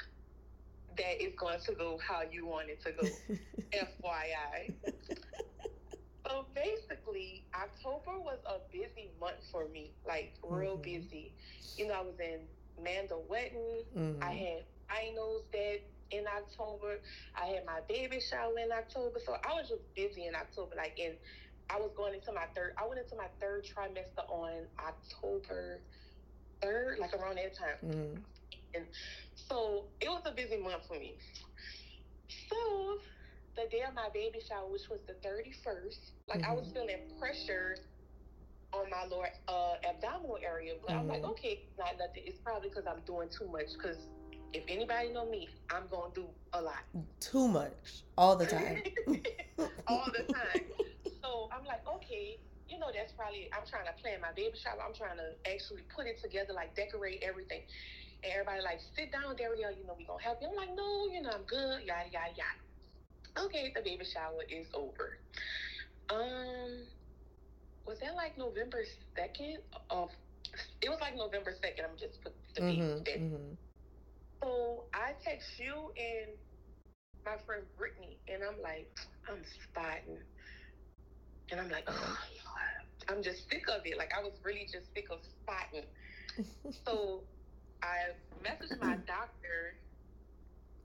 that 0.97 1.23
it's 1.23 1.37
going 1.39 1.61
to 1.65 1.73
go 1.75 1.99
how 2.07 2.23
you 2.31 2.47
want 2.47 2.69
it 2.71 2.83
to 2.83 2.93
go. 2.93 3.09
FYI. 3.73 4.75
So 6.29 6.45
basically, 6.55 7.47
October 7.55 8.21
was 8.21 8.39
a 8.47 8.59
busy 8.71 9.11
month 9.19 9.41
for 9.51 9.67
me, 9.69 9.95
like 10.07 10.35
real 10.43 10.77
Mhm. 10.79 10.83
busy. 10.83 11.35
You 11.77 11.87
know, 11.87 11.95
I 11.95 12.01
was 12.03 12.21
in 12.21 12.49
Manda 12.79 13.19
wedding. 13.19 13.85
Mhm. 13.95 14.23
I 14.23 14.33
had 14.33 14.67
finals 14.89 15.45
that 15.53 15.81
in 16.11 16.27
October. 16.27 17.01
I 17.35 17.47
had 17.47 17.65
my 17.65 17.81
baby 17.89 18.21
shower 18.21 18.59
in 18.59 18.73
October. 18.73 19.19
So 19.21 19.35
I 19.45 19.55
was 19.55 19.69
just 19.69 19.95
busy 19.95 20.27
in 20.27 20.35
October. 20.35 20.77
Like 20.77 20.99
in 20.99 21.19
I 21.71 21.79
was 21.79 21.93
going 21.97 22.15
into 22.15 22.33
my 22.33 22.47
third 22.55 22.75
I 22.79 22.87
went 22.87 23.01
into 23.01 23.17
my 23.17 23.29
third 23.41 23.65
trimester 23.65 24.25
on 24.29 24.69
October 24.79 25.83
third, 26.61 26.99
like 26.99 27.15
around 27.15 27.37
that 27.37 27.55
time. 27.55 27.79
Mhm. 27.83 28.25
So 29.35 29.93
it 30.01 30.09
was 30.09 30.23
a 30.27 30.33
busy 30.33 30.57
month 30.57 30.87
for 30.87 30.99
me. 30.99 31.19
So 32.29 33.01
the 33.59 33.67
day 33.77 33.83
of 33.83 33.95
my 33.95 34.09
baby 34.15 34.39
shower, 34.39 34.71
which 34.71 34.89
was 34.89 35.01
the 35.11 35.15
31st, 35.27 36.13
like 36.29 36.45
I 36.47 36.55
was 36.55 36.69
Mhm. 36.69 36.75
feeling 36.75 37.19
pressure 37.19 37.75
on 38.73 38.89
my 38.91 39.05
lower 39.07 39.31
uh, 39.49 39.77
abdominal 39.85 40.39
area. 40.43 40.75
But 40.85 40.95
I'm 40.95 41.09
like, 41.09 41.23
Mhm. 41.23 41.31
okay, 41.31 41.69
not 41.77 41.99
nothing. 41.99 42.23
It's 42.27 42.39
probably 42.39 42.69
because 42.69 42.87
I'm 42.87 43.01
doing 43.03 43.29
too 43.31 43.49
much. 43.49 43.73
Because 43.73 43.99
if 44.53 44.65
anybody 44.69 45.09
know 45.11 45.25
me, 45.27 45.49
I'm 45.71 45.89
going 45.89 46.13
to 46.13 46.21
do 46.23 46.29
a 46.53 46.63
lot. 46.63 46.85
too 47.21 47.49
much 47.49 48.05
all 48.17 48.37
the 48.37 48.47
time 48.47 48.81
All 49.89 50.07
the 50.17 50.23
time. 50.33 50.63
So 51.21 51.49
I'm 51.53 51.65
like, 51.65 51.83
okay, 51.97 52.39
you 52.69 52.79
know, 52.79 52.91
that's 52.95 53.13
probably, 53.13 53.51
I'm 53.53 53.67
trying 53.67 53.87
to 53.87 53.93
plan 54.01 54.21
my 54.21 54.33
baby 54.33 54.57
shower. 54.57 54.81
I'm 54.87 54.95
trying 54.95 55.17
to 55.19 55.35
actually 55.51 55.83
put 55.95 56.07
it 56.07 56.21
together, 56.23 56.53
like 56.55 56.75
decorate 56.77 57.23
everything. 57.23 57.63
And 58.23 58.33
everybody 58.33 58.63
like, 58.63 58.81
sit 58.95 59.11
down, 59.11 59.35
Dario, 59.37 59.69
you 59.71 59.85
know, 59.85 59.95
we 59.99 60.05
going 60.05 60.21
to 60.21 60.25
help 60.25 60.39
you. 60.41 60.49
I'm 60.49 60.57
like, 60.57 60.75
no, 60.77 61.07
you 61.09 61.23
know, 61.23 61.31
I'm 61.31 61.45
good, 61.45 61.83
yada, 61.83 62.09
yada, 62.13 62.31
yada. 62.37 62.68
Okay, 63.37 63.73
the 63.75 63.83
baby 63.83 64.05
shower 64.05 64.43
is 64.49 64.67
over. 64.75 65.19
Um, 66.11 66.87
was 67.87 67.99
that 68.01 68.15
like 68.15 68.37
November 68.39 68.83
2nd? 69.17 69.59
Of, 69.91 70.11
it 70.81 70.89
was 70.89 71.01
like 71.01 71.17
November 71.17 71.53
2nd. 71.53 71.85
I'm 71.85 71.97
just 71.97 72.23
put 72.23 72.35
the 72.55 72.61
date 72.61 72.79
Mhm, 72.79 73.05
there. 73.05 73.19
mhm. 73.19 73.59
So 74.43 74.89
I 74.95 75.15
text 75.15 75.59
you 75.59 75.93
and 75.97 76.39
my 77.25 77.37
friend 77.47 77.65
Brittany, 77.77 78.21
and 78.29 78.43
I'm 78.43 78.61
like, 78.63 78.89
I'm 79.29 79.45
spotting. 79.45 80.25
And 81.51 81.61
I'm 81.61 81.71
like, 81.71 81.85
oh, 81.87 82.19
I'm 83.09 83.23
just 83.23 83.49
sick 83.49 83.69
of 83.69 83.83
it. 83.85 83.97
Like, 83.97 84.13
I 84.17 84.23
was 84.23 84.35
really 84.45 84.67
just 84.71 84.93
sick 84.95 85.07
of 85.11 85.21
spotting. 85.25 85.87
So 86.87 87.25
I 87.83 88.13
messaged 88.45 88.79
my 88.81 88.97
doctor, 89.07 89.75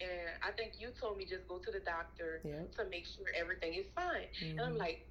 and 0.04 0.30
I 0.44 0.52
think 0.52 0.74
you 0.80 0.92
told 1.00 1.18
me 1.18 1.26
just 1.26 1.48
go 1.48 1.60
to 1.60 1.72
the 1.72 1.80
doctor 1.80 2.42
Yep. 2.44 2.76
to 2.78 2.86
make 2.90 3.06
sure 3.08 3.26
everything 3.36 3.74
is 3.76 3.88
fine. 3.96 4.28
And 4.58 4.62
I'm 4.68 4.74
Mhm. 4.76 4.80
like, 4.80 5.08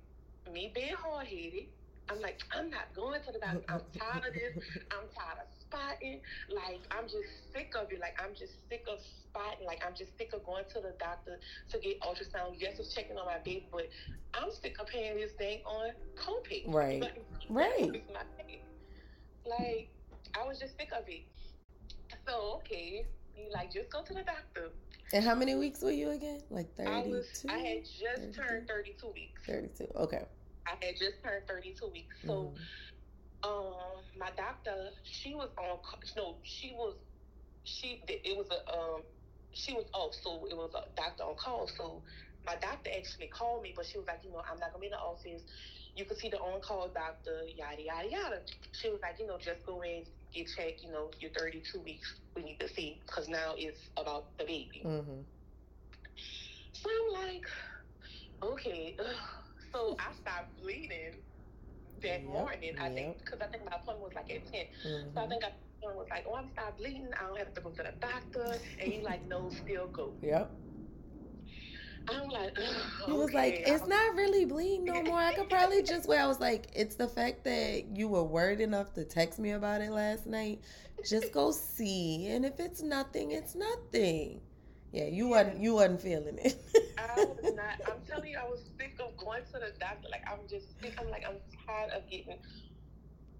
me 0.52 0.70
being 0.74 0.94
hard 0.94 1.26
headed, 1.28 1.68
I'm 2.08 2.20
like, 2.20 2.42
I'm 2.52 2.68
not 2.70 2.92
going 2.94 3.22
to 3.22 3.32
the 3.32 3.38
doctor. 3.38 3.64
I'm 3.68 3.80
tired 3.98 4.26
of 4.26 4.34
this. 4.34 4.54
I'm 4.90 5.08
tired 5.08 5.38
of 5.40 5.48
spotting. 5.60 6.20
Like, 6.50 6.82
I'm 6.90 7.08
just 7.08 7.52
sick 7.52 7.74
of 7.76 7.90
it. 7.92 8.00
Like, 8.00 8.20
I'm 8.22 8.34
just 8.34 8.68
sick 8.68 8.84
of 8.90 9.00
spotting. 9.00 9.66
Like, 9.66 9.82
I'm 9.86 9.94
just 9.94 10.16
sick 10.18 10.32
of 10.34 10.44
going 10.44 10.64
to 10.74 10.80
the 10.80 10.94
doctor 10.98 11.38
to 11.70 11.78
get 11.78 12.00
ultrasound. 12.02 12.56
Yes, 12.58 12.78
it's 12.78 12.92
checking 12.92 13.16
on 13.16 13.26
my 13.26 13.38
baby, 13.38 13.66
but 13.70 13.88
I'm 14.34 14.50
sick 14.50 14.78
of 14.80 14.86
paying 14.88 15.16
this 15.16 15.32
thing 15.32 15.60
on 15.64 15.92
copay. 16.16 16.64
Right. 16.66 17.00
Like, 17.00 17.24
Right. 17.48 17.94
it's 17.94 18.10
my 18.12 18.24
pay. 18.36 18.62
Like, 19.46 19.88
I 20.34 20.44
was 20.46 20.58
just 20.58 20.76
sick 20.76 20.90
of 20.92 21.08
it. 21.08 21.24
So, 22.26 22.56
okay, 22.58 23.06
you 23.36 23.50
like, 23.52 23.72
just 23.72 23.90
go 23.90 24.02
to 24.02 24.12
the 24.14 24.22
doctor. 24.22 24.70
And 25.12 25.24
how 25.24 25.34
many 25.34 25.54
weeks 25.54 25.82
were 25.82 25.90
you 25.90 26.10
again? 26.10 26.40
Like 26.50 26.68
I 26.80 27.00
was, 27.06 27.26
32? 27.44 27.48
I 27.50 27.58
had 27.58 27.84
just 27.84 28.34
32? 28.38 28.42
turned 28.42 28.68
32 28.68 29.12
weeks. 29.12 29.42
32. 29.46 29.86
Okay. 29.96 30.24
I 30.66 30.70
had 30.84 30.96
just 30.96 31.22
turned 31.22 31.46
32 31.46 31.86
weeks. 31.92 32.16
So, 32.24 32.54
Mhm. 32.54 32.58
um, 33.44 34.04
my 34.16 34.30
doctor, 34.36 34.90
she 35.04 35.34
was 35.34 35.50
on. 35.58 35.78
No, 36.16 36.38
she 36.42 36.72
was. 36.72 36.96
She 37.64 38.02
it 38.08 38.36
was 38.36 38.48
a 38.50 38.78
um. 38.78 39.02
She 39.52 39.74
was 39.74 39.84
off, 39.92 40.14
so 40.14 40.46
it 40.46 40.56
was 40.56 40.72
a 40.74 40.88
doctor 40.96 41.24
on 41.24 41.36
call. 41.36 41.68
So 41.68 42.02
my 42.46 42.56
doctor 42.56 42.90
actually 42.96 43.28
called 43.28 43.62
me, 43.62 43.72
but 43.76 43.84
she 43.84 43.98
was 43.98 44.06
like, 44.06 44.24
you 44.24 44.30
know, 44.32 44.42
I'm 44.50 44.58
not 44.58 44.72
gonna 44.72 44.80
be 44.80 44.86
in 44.86 44.92
the 44.92 44.98
office. 44.98 45.42
You 45.94 46.06
can 46.06 46.16
see 46.16 46.30
the 46.30 46.40
on-call 46.40 46.88
doctor, 46.88 47.44
yada 47.44 47.82
yada 47.82 48.08
yada. 48.08 48.40
She 48.72 48.88
was 48.88 49.00
like, 49.02 49.18
you 49.20 49.26
know, 49.26 49.36
just 49.38 49.66
go 49.66 49.82
in, 49.82 50.06
get 50.32 50.48
checked. 50.48 50.82
You 50.82 50.92
know, 50.92 51.10
you're 51.20 51.32
32 51.32 51.80
weeks. 51.82 52.22
We 52.36 52.42
need 52.42 52.58
to 52.60 52.68
see 52.68 53.02
because 53.06 53.28
now 53.28 53.54
it's 53.56 53.90
about 53.96 54.38
the 54.38 54.44
baby. 54.44 54.82
Mhm. 54.84 55.26
So 56.72 56.90
I'm 56.90 57.12
like, 57.28 57.46
okay. 58.42 58.96
So 59.72 59.96
I 59.98 60.12
stopped 60.12 60.58
bleeding 60.58 61.24
that 62.02 62.22
Yep, 62.22 62.30
morning. 62.30 62.74
I 62.78 62.90
think 62.90 63.18
because 63.18 63.40
I 63.40 63.48
think 63.48 63.64
my 63.64 63.76
appointment 63.76 64.02
was 64.02 64.14
like 64.14 64.30
at 64.30 64.46
10. 64.46 64.66
So 65.14 65.22
I 65.22 65.26
Mhm. 65.26 65.30
think 65.30 65.44
I 65.44 65.52
was 65.84 66.08
like, 66.10 66.24
oh, 66.28 66.36
I'm 66.36 66.48
stopped 66.48 66.78
bleeding. 66.78 67.10
I 67.18 67.22
don't 67.24 67.38
have 67.38 67.54
to 67.54 67.60
go 67.62 67.70
to 67.72 67.82
the 67.82 67.94
doctor. 68.00 68.60
And 68.80 68.92
he's 68.92 69.04
like, 69.04 69.26
no, 69.26 69.50
still 69.50 69.88
go. 69.88 70.18
Yep. 70.22 70.60
I'm 72.08 72.28
like, 72.28 72.56
He 73.06 73.12
was 73.12 73.32
like, 73.32 73.62
it's 73.66 73.86
not 73.86 74.14
really 74.16 74.44
bleeding 74.44 74.84
no 74.84 75.02
more. 75.02 75.18
I 75.18 75.32
could 75.34 75.48
probably 75.48 75.82
just 75.86 76.08
wait. 76.08 76.18
I 76.18 76.26
was 76.26 76.40
like, 76.40 76.68
it's 76.74 76.96
the 76.96 77.08
fact 77.08 77.44
that 77.44 77.96
you 77.96 78.08
were 78.08 78.24
worried 78.24 78.60
enough 78.60 78.92
to 78.94 79.04
text 79.04 79.38
me 79.38 79.52
about 79.52 79.80
it 79.80 79.90
last 79.90 80.26
night. 80.26 80.60
Just 81.04 81.32
go 81.32 81.50
see. 81.50 82.28
And 82.28 82.44
if 82.44 82.60
it's 82.60 82.82
nothing, 82.82 83.32
it's 83.32 83.54
nothing. 83.54 84.40
Yeah, 84.92 85.06
you 85.06 85.28
wasn't 85.28 85.60
you 85.60 85.74
wasn't 85.74 86.02
feeling 86.02 86.38
it. 86.38 86.56
I 86.98 87.24
was 87.24 87.54
not. 87.54 87.80
I'm 87.86 88.02
telling 88.06 88.30
you, 88.30 88.38
I 88.38 88.44
was 88.44 88.60
sick 88.78 88.94
of 89.00 89.16
going 89.16 89.42
to 89.46 89.52
the 89.52 89.72
doctor. 89.80 90.08
Like 90.10 90.22
I'm 90.30 90.40
just 90.48 90.78
sick. 90.80 90.94
I'm 91.00 91.08
like 91.10 91.24
I'm 91.26 91.36
tired 91.66 91.90
of 91.96 92.08
getting 92.10 92.36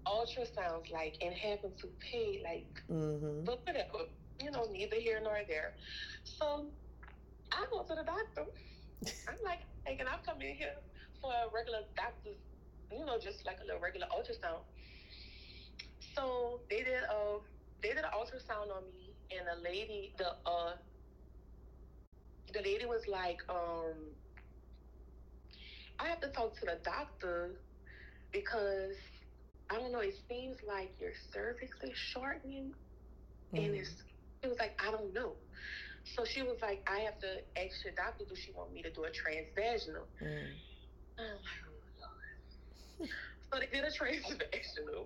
ultrasounds, 0.07 0.91
like 0.91 1.17
and 1.21 1.33
having 1.33 1.71
to 1.79 1.87
pay, 1.99 2.41
like. 2.43 2.81
hmm 2.87 3.43
But 3.45 3.61
whatever, 3.65 4.09
you 4.41 4.51
know, 4.51 4.65
neither 4.71 4.97
here 4.97 5.19
nor 5.23 5.39
there. 5.47 5.75
So 6.23 6.67
I 7.53 7.65
go 7.71 7.83
to 7.83 7.95
the 7.95 8.03
doctor. 8.03 8.45
I'm 9.27 9.37
like, 9.45 9.59
hey, 9.85 9.95
can 9.97 10.07
I 10.07 10.17
come 10.25 10.41
in 10.41 10.55
here 10.55 10.75
for 11.21 11.31
a 11.31 11.47
regular 11.53 11.81
doctor's, 11.95 12.39
you 12.91 13.05
know, 13.05 13.19
just 13.19 13.45
like 13.45 13.59
a 13.61 13.65
little 13.65 13.81
regular 13.81 14.07
ultrasound? 14.13 14.63
So 15.99 16.61
they 16.69 16.83
did 16.83 17.03
a 17.03 17.39
they 17.81 17.89
did 17.89 17.99
an 17.99 18.11
ultrasound 18.15 18.71
on 18.75 18.89
me, 18.91 19.15
and 19.31 19.47
the 19.47 19.61
lady, 19.61 20.13
the 20.17 20.29
uh, 20.45 20.75
the 22.53 22.61
lady 22.61 22.85
was 22.85 23.07
like, 23.07 23.41
um, 23.49 24.15
I 25.99 26.07
have 26.07 26.19
to 26.21 26.29
talk 26.29 26.55
to 26.59 26.65
the 26.65 26.79
doctor 26.83 27.61
because 28.31 28.97
I 29.69 29.75
don't 29.79 29.91
know. 29.91 29.99
It 29.99 30.15
seems 30.15 30.57
like 30.67 30.99
your 30.99 31.13
cervix 31.13 31.81
is 31.83 31.97
shortening 31.97 32.73
and 33.55 33.73
Mm-hmm. 33.73 33.75
it's 33.75 34.03
it 34.43 34.47
was 34.47 34.59
like, 34.59 34.79
I 34.85 34.91
don't 34.91 35.13
know. 35.13 35.37
So 36.03 36.25
she 36.25 36.43
was 36.43 36.57
like, 36.61 36.83
I 36.87 36.99
have 36.99 37.19
to 37.19 37.31
ask 37.57 37.83
your 37.83 37.93
doctor, 37.95 38.25
do 38.27 38.35
she 38.35 38.51
want 38.51 38.73
me 38.73 38.81
to 38.83 38.91
do 38.91 39.03
a 39.05 39.09
transvaginal? 39.09 40.05
Mm. 40.21 40.51
Oh 41.19 41.37
so 43.51 43.59
they 43.59 43.67
did 43.67 43.85
a 43.85 43.91
transvaginal. 43.93 45.05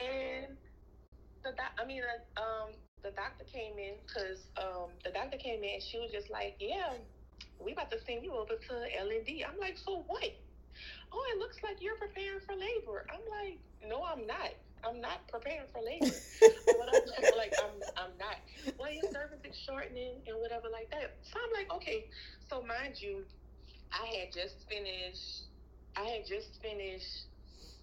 And 0.00 0.58
the 1.44 1.52
doc- 1.54 1.78
I 1.78 1.86
mean, 1.86 2.02
uh, 2.02 2.40
um, 2.42 2.74
the 3.02 3.10
doctor 3.14 3.44
came 3.46 3.78
in 3.78 3.98
because 4.06 4.50
um, 4.58 4.90
the 5.04 5.10
doctor 5.10 5.38
came 5.38 5.62
in 5.62 5.78
and 5.78 5.82
she 5.82 5.98
was 5.98 6.10
just 6.10 6.30
like, 6.30 6.56
yeah, 6.58 6.98
we 7.62 7.72
about 7.72 7.90
to 7.92 7.98
send 8.02 8.24
you 8.24 8.34
over 8.34 8.54
to 8.58 8.74
L 8.98 9.10
and 9.10 9.24
D. 9.24 9.44
I'm 9.46 9.58
like, 9.58 9.78
so 9.78 10.02
what? 10.06 10.30
Oh, 11.12 11.24
it 11.34 11.38
looks 11.38 11.58
like 11.62 11.78
you're 11.80 11.98
preparing 12.00 12.40
for 12.46 12.54
labor. 12.56 13.06
I'm 13.12 13.22
like, 13.42 13.60
no, 13.86 14.02
I'm 14.04 14.26
not. 14.26 14.52
I'm 14.84 15.00
not 15.00 15.26
preparing 15.28 15.66
for 15.72 15.80
labor. 15.80 16.06
I'm 16.42 17.38
like, 17.38 17.54
I'm, 17.62 17.76
I'm 17.96 18.12
not. 18.18 18.36
Well, 18.78 18.90
your 18.90 19.04
cervix 19.12 19.46
is 19.48 19.56
shortening 19.64 20.22
and 20.26 20.36
whatever 20.40 20.66
like 20.70 20.90
that. 20.90 21.16
So 21.22 21.38
I'm 21.38 21.52
like, 21.54 21.72
okay. 21.76 22.06
So 22.50 22.62
mind 22.62 23.00
you, 23.00 23.24
I 23.92 24.06
had 24.18 24.32
just 24.32 24.68
finished. 24.68 25.46
I 25.96 26.04
had 26.04 26.26
just 26.26 26.60
finished 26.60 27.28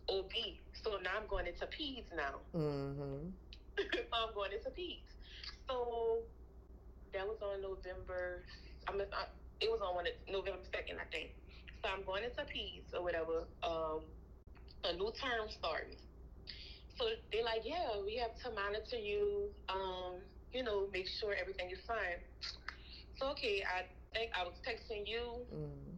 OB. 0.09 0.31
So 0.83 0.97
now 1.03 1.21
I'm 1.21 1.27
going 1.27 1.47
into 1.47 1.65
peds 1.67 2.09
now. 2.15 2.41
Mm-hmm. 2.55 3.29
I'm 4.13 4.33
going 4.33 4.51
into 4.51 4.69
peds. 4.69 5.07
So 5.67 6.19
that 7.13 7.25
was 7.25 7.37
on 7.41 7.61
November. 7.61 8.43
I 8.87 8.91
mean, 8.91 9.07
I, 9.13 9.25
it 9.61 9.69
was 9.69 9.79
on 9.81 9.95
one 9.95 10.05
November 10.27 10.63
second, 10.73 10.97
I 10.99 11.05
think. 11.11 11.31
So 11.83 11.89
I'm 11.93 12.03
going 12.03 12.23
into 12.23 12.41
peds 12.41 12.93
or 12.93 13.03
whatever. 13.03 13.47
Um, 13.63 14.01
a 14.83 14.93
new 14.93 15.11
term 15.19 15.47
starting. 15.49 15.95
So 16.99 17.07
they're 17.31 17.47
like, 17.47 17.63
yeah, 17.63 17.95
we 18.03 18.19
have 18.19 18.35
to 18.43 18.51
monitor 18.51 18.99
you. 18.99 19.47
Um, 19.71 20.19
you 20.51 20.63
know, 20.63 20.87
make 20.91 21.07
sure 21.07 21.33
everything 21.39 21.71
is 21.71 21.79
fine. 21.87 22.19
So 23.15 23.31
okay, 23.31 23.63
I 23.63 23.87
think 24.13 24.31
I 24.35 24.43
was 24.43 24.59
texting 24.67 25.07
you. 25.07 25.47
Mm. 25.47 25.95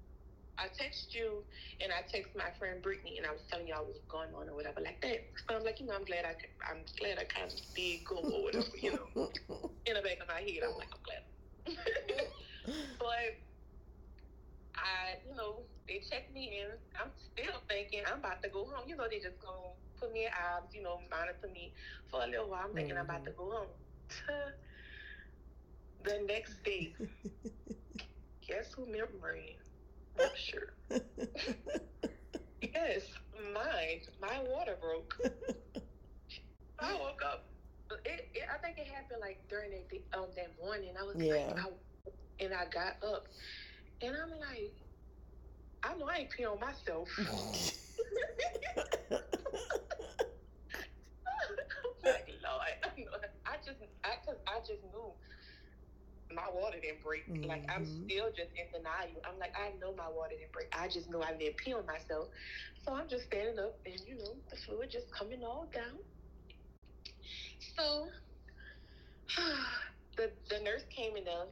I 0.61 0.69
text 0.77 1.15
you 1.17 1.41
and 1.81 1.89
I 1.89 2.05
text 2.05 2.37
my 2.37 2.53
friend 2.59 2.83
Brittany 2.83 3.17
and 3.17 3.25
I 3.25 3.31
was 3.33 3.41
telling 3.49 3.65
y'all 3.65 3.81
what 3.81 3.97
was 3.97 4.05
going 4.05 4.29
on 4.37 4.45
or 4.45 4.53
whatever 4.53 4.77
like 4.81 5.01
that. 5.01 5.25
So 5.49 5.57
I'm 5.57 5.65
like, 5.65 5.79
you 5.81 5.87
know, 5.89 5.97
I'm 5.97 6.05
glad 6.05 6.21
I 6.21 6.37
I'm 6.69 6.85
glad 7.01 7.17
I 7.17 7.25
kind 7.25 7.49
of 7.49 7.57
did 7.73 8.05
go 8.05 8.21
or 8.21 8.45
whatever, 8.45 8.77
you 8.77 8.93
know. 8.93 9.09
In 9.89 9.97
the 9.97 10.05
back 10.05 10.21
of 10.21 10.29
my 10.29 10.45
head, 10.45 10.61
I'm 10.61 10.77
like, 10.77 10.93
I'm 10.93 11.01
glad. 11.01 11.23
but 13.01 13.29
I, 14.77 15.17
you 15.25 15.33
know, 15.33 15.65
they 15.89 16.05
checked 16.05 16.29
me 16.29 16.61
in. 16.61 16.77
I'm 17.01 17.09
still 17.17 17.57
thinking 17.65 18.05
I'm 18.05 18.19
about 18.21 18.43
to 18.45 18.49
go 18.53 18.69
home. 18.69 18.85
You 18.85 18.95
know, 18.95 19.09
they 19.09 19.17
just 19.17 19.41
gonna 19.41 19.73
put 20.01 20.11
me 20.11 20.25
in 20.25 20.31
abs, 20.31 20.73
you 20.73 20.81
know, 20.81 20.99
monitor 21.09 21.47
me 21.53 21.71
for 22.09 22.23
a 22.23 22.27
little 22.27 22.49
while. 22.49 22.65
I'm 22.67 22.73
thinking 22.73 22.95
mm-hmm. 22.95 23.09
I'm 23.09 23.15
about 23.17 23.25
to 23.25 23.31
go 23.31 23.51
home. 23.51 23.67
the 26.03 26.25
next 26.27 26.63
day, 26.63 26.93
guess 28.47 28.73
who 28.73 28.85
memory? 28.87 29.57
Sure. 30.35 30.73
yes, 32.61 33.01
mine. 33.53 34.01
My 34.21 34.43
water 34.49 34.77
broke. 34.79 35.15
I 36.79 36.93
woke 36.93 37.21
up. 37.25 37.45
It, 38.05 38.29
it, 38.33 38.43
I 38.53 38.57
think 38.57 38.77
it 38.77 38.87
happened 38.87 39.19
like 39.21 39.39
during 39.49 39.71
that 39.71 40.19
um 40.19 40.27
that 40.35 40.51
morning. 40.63 40.93
I 40.99 41.03
was 41.03 41.15
yeah. 41.17 41.33
like, 41.33 41.59
I, 41.59 41.69
and 42.43 42.53
I 42.53 42.65
got 42.65 43.01
up, 43.03 43.27
and 44.01 44.15
I'm 44.15 44.31
like, 44.31 44.73
I 45.83 45.95
know 45.95 46.07
I 46.07 46.17
ain't 46.17 46.29
pee 46.29 46.45
on 46.45 46.59
myself. 46.59 47.09
like 52.03 52.29
Lord, 52.43 53.25
I 53.45 53.57
just, 53.79 53.93
I, 54.03 54.19
cause 54.25 54.39
I 54.47 54.59
just 54.59 54.83
knew 54.91 55.11
my 56.33 56.47
water 56.53 56.77
didn't 56.81 57.03
break. 57.03 57.27
Mm-hmm. 57.29 57.49
Like 57.49 57.63
I'm 57.69 57.85
mm-hmm. 57.85 58.05
still 58.05 58.29
just 58.29 58.51
in 58.55 58.67
denial. 58.71 59.19
I'm 59.27 59.37
like, 59.39 59.53
I 59.55 59.75
know 59.79 59.93
my 59.95 60.09
water 60.09 60.35
didn't 60.37 60.51
break. 60.51 60.67
I 60.71 60.87
just 60.87 61.09
know 61.09 61.21
I 61.21 61.33
didn't 61.33 61.57
pee 61.57 61.73
on 61.73 61.85
myself. 61.85 62.27
So 62.85 62.93
I'm 62.93 63.07
just 63.07 63.25
standing 63.25 63.59
up 63.59 63.77
and 63.85 63.95
you 64.07 64.17
know, 64.17 64.33
the 64.49 64.55
fluid 64.65 64.89
just 64.91 65.11
coming 65.11 65.43
all 65.43 65.67
down. 65.73 65.99
So 67.77 68.07
the 70.17 70.31
the 70.49 70.59
nurse 70.63 70.83
came 70.89 71.15
in 71.15 71.25
there 71.25 71.47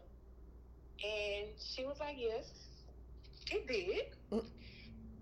and 1.03 1.47
she 1.75 1.85
was 1.85 1.97
like, 1.99 2.15
Yes, 2.17 2.45
it 3.51 3.67
did. 3.67 4.15
Mm. 4.31 4.45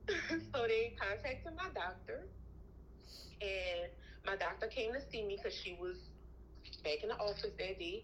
so 0.53 0.67
they 0.67 0.95
contacted 0.99 1.53
my 1.55 1.69
doctor 1.73 2.27
and 3.41 3.91
my 4.25 4.35
doctor 4.35 4.67
came 4.67 4.93
to 4.93 5.01
see 5.11 5.23
me 5.23 5.37
because 5.37 5.57
she 5.63 5.77
was 5.79 5.97
back 6.87 7.03
in 7.03 7.09
the 7.09 7.19
office 7.19 7.43
that 7.43 7.79
day. 7.79 8.03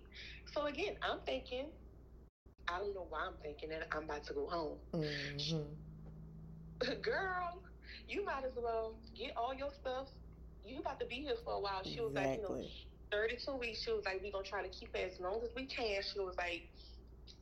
So 0.54 0.66
again, 0.66 0.96
I'm 1.02 1.20
thinking, 1.26 1.68
I 2.68 2.80
don't 2.80 2.94
know 2.94 3.08
why 3.10 3.26
I'm 3.28 3.34
thinking 3.42 3.70
that 3.70 3.88
I'm 3.92 4.04
about 4.04 4.24
to 4.26 4.34
go 4.34 4.48
home. 4.48 4.78
Mm-hmm. 4.94 6.92
Girl, 7.02 7.62
you 8.10 8.26
might 8.26 8.44
as 8.46 8.54
well 8.62 8.96
get 9.18 9.32
all 9.38 9.54
your 9.54 9.72
stuff. 9.80 10.08
You 10.66 10.80
about 10.80 11.00
to 11.00 11.06
be 11.06 11.16
here 11.16 11.36
for 11.44 11.54
a 11.54 11.60
while. 11.60 11.82
She 11.84 12.00
was 12.00 12.14
like, 12.14 12.38
you 12.38 12.44
know, 12.44 12.62
32 13.12 13.56
weeks. 13.56 13.84
She 13.84 13.92
was 13.92 14.04
like, 14.06 14.22
we 14.22 14.32
gonna 14.32 14.44
try 14.44 14.64
to 14.64 14.70
keep 14.70 14.96
it 14.96 15.12
as 15.14 15.20
long 15.20 15.42
as 15.44 15.50
we 15.56 15.66
can. 15.66 16.02
She 16.02 16.20
was 16.20 16.36
like, 16.38 16.64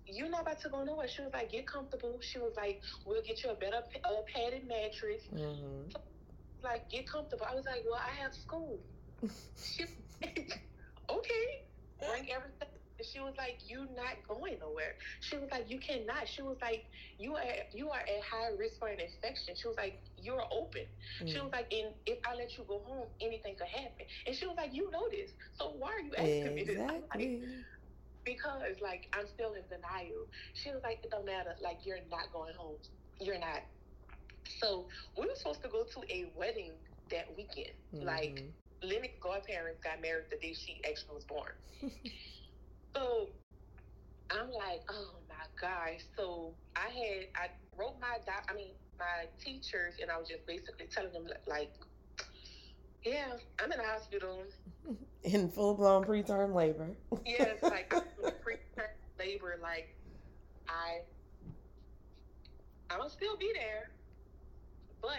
you're 0.06 0.30
not 0.30 0.42
about 0.42 0.60
to 0.62 0.70
go 0.70 0.84
nowhere. 0.84 1.08
She 1.08 1.22
was 1.22 1.32
like, 1.34 1.52
get 1.52 1.68
comfortable. 1.68 2.18
She 2.22 2.40
was 2.40 2.54
like, 2.58 2.82
we'll 3.06 3.22
get 3.22 3.44
you 3.44 3.52
a 3.52 3.56
better 3.56 3.82
uh, 4.04 4.10
padded 4.34 4.68
mattress. 4.68 5.22
Mm-hmm. 5.34 5.92
Like, 6.64 6.90
get 6.90 7.10
comfortable. 7.10 7.46
I 7.50 7.56
was 7.56 7.66
like, 7.66 7.84
well, 7.90 8.00
I 8.00 8.22
have 8.22 8.34
school. 8.34 8.80
she, 9.78 9.86
okay, 11.12 11.48
bring 12.00 12.32
everything 12.32 12.68
she 13.04 13.20
was 13.20 13.34
like, 13.38 13.60
"You're 13.68 13.90
not 13.92 14.26
going 14.28 14.60
nowhere." 14.60 14.94
She 15.22 15.38
was 15.38 15.50
like, 15.52 15.70
"You 15.70 15.80
cannot." 15.80 16.28
She 16.28 16.42
was 16.42 16.58
like, 16.62 16.86
"You 17.18 17.36
are 17.36 17.44
you 17.74 17.90
are 17.90 18.00
at 18.02 18.24
high 18.24 18.50
risk 18.58 18.80
for 18.80 18.88
an 18.90 19.00
infection." 19.00 19.56
She 19.56 19.68
was 19.68 19.78
like, 19.78 20.00
"You're 20.18 20.44
open." 20.52 20.86
Mm. 21.22 21.28
She 21.30 21.40
was 21.40 21.52
like, 21.52 21.72
"And 21.74 21.96
if 22.06 22.20
I 22.26 22.36
let 22.36 22.58
you 22.58 22.66
go 22.68 22.82
home, 22.84 23.10
anything 23.22 23.56
could 23.58 23.68
happen." 23.70 24.06
And 24.28 24.36
she 24.36 24.46
was 24.48 24.56
like, 24.58 24.74
"You 24.74 24.90
know 24.92 25.08
this, 25.12 25.32
so 25.54 25.72
why 25.72 25.92
are 25.92 26.00
you 26.02 26.14
asking 26.16 26.54
exactly. 26.54 26.56
me 26.56 26.64
this?" 26.66 26.84
Like, 26.88 27.04
because 28.26 28.80
like 28.82 29.08
I'm 29.14 29.28
still 29.28 29.54
in 29.54 29.64
denial. 29.70 30.28
She 30.54 30.72
was 30.72 30.82
like, 30.84 31.00
"It 31.04 31.12
don't 31.12 31.26
matter. 31.26 31.56
Like 31.62 31.80
you're 31.86 32.04
not 32.10 32.32
going 32.32 32.54
home. 32.58 32.78
You're 33.20 33.40
not." 33.40 33.62
So 34.60 34.88
we 35.18 35.26
were 35.28 35.36
supposed 35.36 35.62
to 35.64 35.70
go 35.70 35.86
to 35.86 36.00
a 36.14 36.32
wedding 36.36 36.74
that 37.12 37.36
weekend. 37.36 37.76
Mm-hmm. 37.94 38.06
Like 38.06 38.46
Lennox 38.84 39.14
godparents 39.22 39.80
got 39.84 40.02
married 40.02 40.26
the 40.32 40.38
day 40.38 40.54
she 40.54 40.82
actually 40.88 41.16
was 41.16 41.26
born. 41.26 41.52
So 42.94 43.30
I'm 44.30 44.52
like, 44.52 44.82
oh 44.90 45.12
my 45.30 45.46
gosh. 45.62 46.02
So 46.18 46.56
I 46.76 46.90
had 46.90 47.28
I 47.36 47.48
wrote 47.78 47.96
my 48.02 48.18
doc 48.26 48.48
I 48.50 48.54
mean 48.54 48.74
my 49.00 49.28
teachers 49.44 49.96
and 50.02 50.12
I 50.12 50.18
was 50.18 50.28
just 50.28 50.46
basically 50.46 50.88
telling 50.92 51.14
them 51.14 51.28
like 51.48 51.72
yeah, 53.06 53.32
I'm 53.64 53.72
in 53.72 53.78
the 53.80 53.84
hospital. 53.84 54.44
In 55.24 55.50
full 55.50 55.76
blown 55.76 56.04
preterm 56.04 56.54
labor. 56.54 56.90
yes, 57.26 57.58
like 57.62 57.90
preterm 57.90 58.92
labor, 59.20 59.56
like 59.62 59.96
I 60.68 61.02
I'm 62.90 63.00
gonna 63.00 63.10
still 63.10 63.38
be 63.38 63.52
there, 63.56 63.92
but 65.02 65.12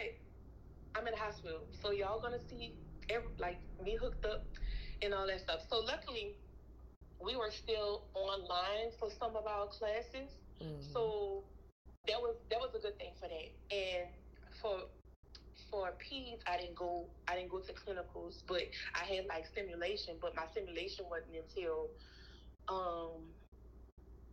I'm 0.95 1.07
in 1.07 1.15
the 1.15 1.19
hospital. 1.21 1.61
So 1.71 1.93
y'all 1.93 2.21
gonna 2.21 2.43
see 2.51 2.75
every, 3.11 3.29
like 3.39 3.59
me 3.83 3.97
hooked 4.01 4.25
up 4.25 4.45
and 5.03 5.13
all 5.15 5.27
that 5.27 5.41
stuff. 5.41 5.61
So 5.69 5.81
luckily 5.81 6.37
we 7.25 7.37
were 7.37 7.51
still 7.51 8.03
online 8.15 8.91
for 8.99 9.09
some 9.19 9.37
of 9.37 9.47
our 9.47 9.67
classes. 9.67 10.31
Mm-hmm. 10.61 10.93
So 10.93 11.45
that 12.09 12.21
was 12.21 12.37
that 12.51 12.59
was 12.59 12.71
a 12.75 12.81
good 12.81 12.99
thing 12.99 13.13
for 13.21 13.29
that. 13.29 13.77
And 13.77 14.09
for 14.61 14.89
for 15.71 15.93
peds, 15.99 16.41
I 16.47 16.59
didn't 16.59 16.77
go 16.77 17.07
I 17.29 17.37
didn't 17.37 17.51
go 17.51 17.61
to 17.61 17.73
clinicals, 17.73 18.43
but 18.47 18.63
I 18.95 19.05
had 19.05 19.27
like 19.27 19.47
simulation, 19.55 20.17
but 20.21 20.35
my 20.35 20.45
simulation 20.55 21.05
wasn't 21.11 21.37
until 21.37 21.89
um 22.69 23.23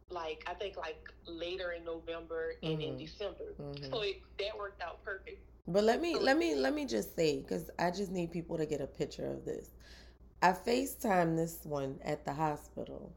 like 0.10 0.44
I 0.48 0.54
think 0.56 0.76
like 0.76 1.02
later 1.28 1.72
in 1.72 1.84
November 1.84 2.54
and 2.64 2.80
mm-hmm. 2.80 2.82
in 2.82 2.98
December. 2.98 3.54
Mm-hmm. 3.62 3.92
So 3.92 4.02
it, 4.02 4.22
that 4.40 4.58
worked 4.58 4.82
out 4.82 5.04
perfect. 5.04 5.40
But 5.70 5.84
let 5.84 6.02
me 6.02 6.16
oh. 6.18 6.20
let 6.20 6.38
me 6.38 6.56
let 6.56 6.74
me 6.74 6.86
just 6.86 7.16
say 7.16 7.38
because 7.42 7.70
I 7.80 7.92
just 7.92 8.12
need 8.12 8.32
people 8.32 8.58
to 8.58 8.66
get 8.66 8.82
a 8.82 8.88
picture 8.88 9.28
of 9.28 9.46
this. 9.46 9.72
I 10.42 10.54
FaceTime 10.54 11.36
this 11.36 11.60
one 11.64 12.00
at 12.04 12.26
the 12.26 12.34
hospital 12.34 13.14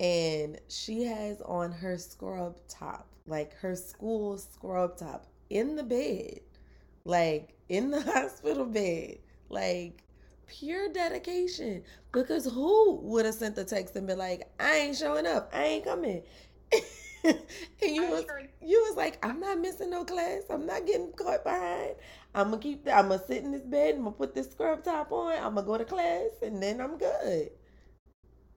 and 0.00 0.60
she 0.68 1.04
has 1.04 1.40
on 1.42 1.72
her 1.72 1.96
scrub 1.96 2.58
top, 2.68 3.06
like 3.26 3.54
her 3.58 3.76
school 3.76 4.36
scrub 4.38 4.96
top 4.98 5.26
in 5.50 5.76
the 5.76 5.82
bed, 5.82 6.40
like 7.04 7.54
in 7.68 7.90
the 7.90 8.02
hospital 8.12 8.66
bed, 8.66 9.18
like 9.48 10.02
pure 10.46 10.92
dedication. 10.92 11.82
Because 12.12 12.44
who 12.44 12.96
would 12.96 13.24
have 13.24 13.34
sent 13.34 13.56
the 13.56 13.64
text 13.64 13.96
and 13.96 14.06
been 14.06 14.18
like, 14.18 14.48
I 14.60 14.76
ain't 14.76 14.96
showing 14.96 15.26
up, 15.26 15.50
I 15.54 15.64
ain't 15.64 15.84
coming? 15.84 16.22
and 17.82 17.94
you 17.96 18.06
was 18.08 18.24
you 18.60 18.84
was 18.88 18.96
like, 18.96 19.24
I'm 19.24 19.40
not 19.40 19.58
missing 19.58 19.90
no 19.90 20.04
class. 20.04 20.42
I'm 20.50 20.66
not 20.66 20.86
getting 20.86 21.12
caught 21.12 21.44
behind. 21.44 21.94
I'm 22.34 22.50
gonna 22.50 22.62
keep. 22.62 22.86
I'm 22.88 23.08
gonna 23.08 23.24
sit 23.26 23.44
in 23.44 23.52
this 23.52 23.62
bed. 23.62 23.94
I'm 23.96 24.04
gonna 24.04 24.12
put 24.12 24.34
this 24.34 24.50
scrub 24.50 24.84
top 24.84 25.12
on. 25.12 25.34
I'm 25.36 25.54
gonna 25.54 25.66
go 25.66 25.78
to 25.78 25.84
class, 25.84 26.30
and 26.42 26.62
then 26.62 26.80
I'm 26.80 26.98
good. 26.98 27.50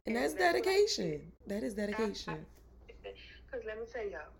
And 0.06 0.16
that's 0.16 0.34
dedication. 0.34 1.32
That 1.48 1.64
is 1.64 1.74
dedication. 1.74 2.46
Because 2.88 3.66
let 3.66 3.80
me 3.80 3.86
tell 3.92 4.04
y'all, 4.04 4.32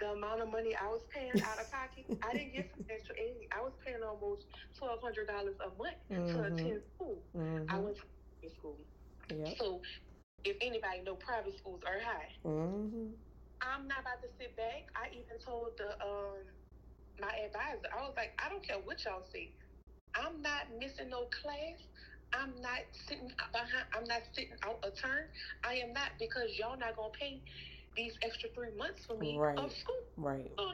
the 0.00 0.10
amount 0.12 0.40
of 0.42 0.50
money 0.50 0.74
I 0.76 0.88
was 0.88 1.02
paying 1.12 1.32
out 1.44 1.60
of 1.60 1.70
pocket, 1.70 2.06
I 2.22 2.32
didn't 2.32 2.52
get 2.52 2.70
some 2.70 2.84
extra 2.90 3.14
aid. 3.16 3.48
I 3.56 3.60
was 3.62 3.72
paying 3.84 4.02
almost 4.06 4.46
twelve 4.78 5.00
hundred 5.02 5.26
dollars 5.28 5.56
a 5.64 5.68
month 5.76 5.96
to 6.32 6.38
Mhm. 6.38 6.46
attend 6.46 6.82
school. 6.94 7.22
I 7.68 7.74
Mhm. 7.76 7.82
went 7.84 7.96
to 7.96 8.02
private 8.40 8.56
school, 8.56 8.78
Yep. 9.30 9.56
so 9.58 9.80
if 10.44 10.56
anybody 10.60 11.00
know 11.02 11.16
private 11.16 11.56
schools 11.58 11.82
are 11.86 12.00
high. 12.00 12.32
Mhm. 12.44 13.12
I'm 13.62 13.86
not 13.88 14.00
about 14.00 14.20
to 14.22 14.30
sit 14.38 14.56
back. 14.56 14.88
I 14.96 15.08
even 15.12 15.38
told 15.44 15.76
the 15.78 15.92
um 16.02 16.44
my 17.20 17.32
advisor, 17.44 17.88
I 17.92 18.02
was 18.02 18.14
like, 18.16 18.32
I 18.42 18.48
don't 18.48 18.64
care 18.64 18.78
what 18.82 19.04
y'all 19.04 19.24
say. 19.24 19.52
I'm 20.16 20.42
not 20.42 20.72
missing 20.78 21.10
no 21.10 21.26
class. 21.30 21.78
I'm 22.32 22.54
not 22.62 22.82
sitting 22.92 23.30
behind. 23.52 23.86
I'm 23.94 24.04
not 24.04 24.22
sitting 24.32 24.56
out 24.64 24.80
a 24.84 24.90
turn. 24.90 25.28
I 25.64 25.74
am 25.84 25.92
not 25.92 26.16
because 26.18 26.56
y'all 26.58 26.78
not 26.78 26.96
gonna 26.96 27.12
pay 27.18 27.42
these 27.96 28.16
extra 28.22 28.48
three 28.54 28.74
months 28.76 29.04
for 29.06 29.16
me 29.16 29.36
Right. 29.38 29.58
of 29.58 29.72
school. 29.72 30.02
Right. 30.16 30.50
So 30.58 30.64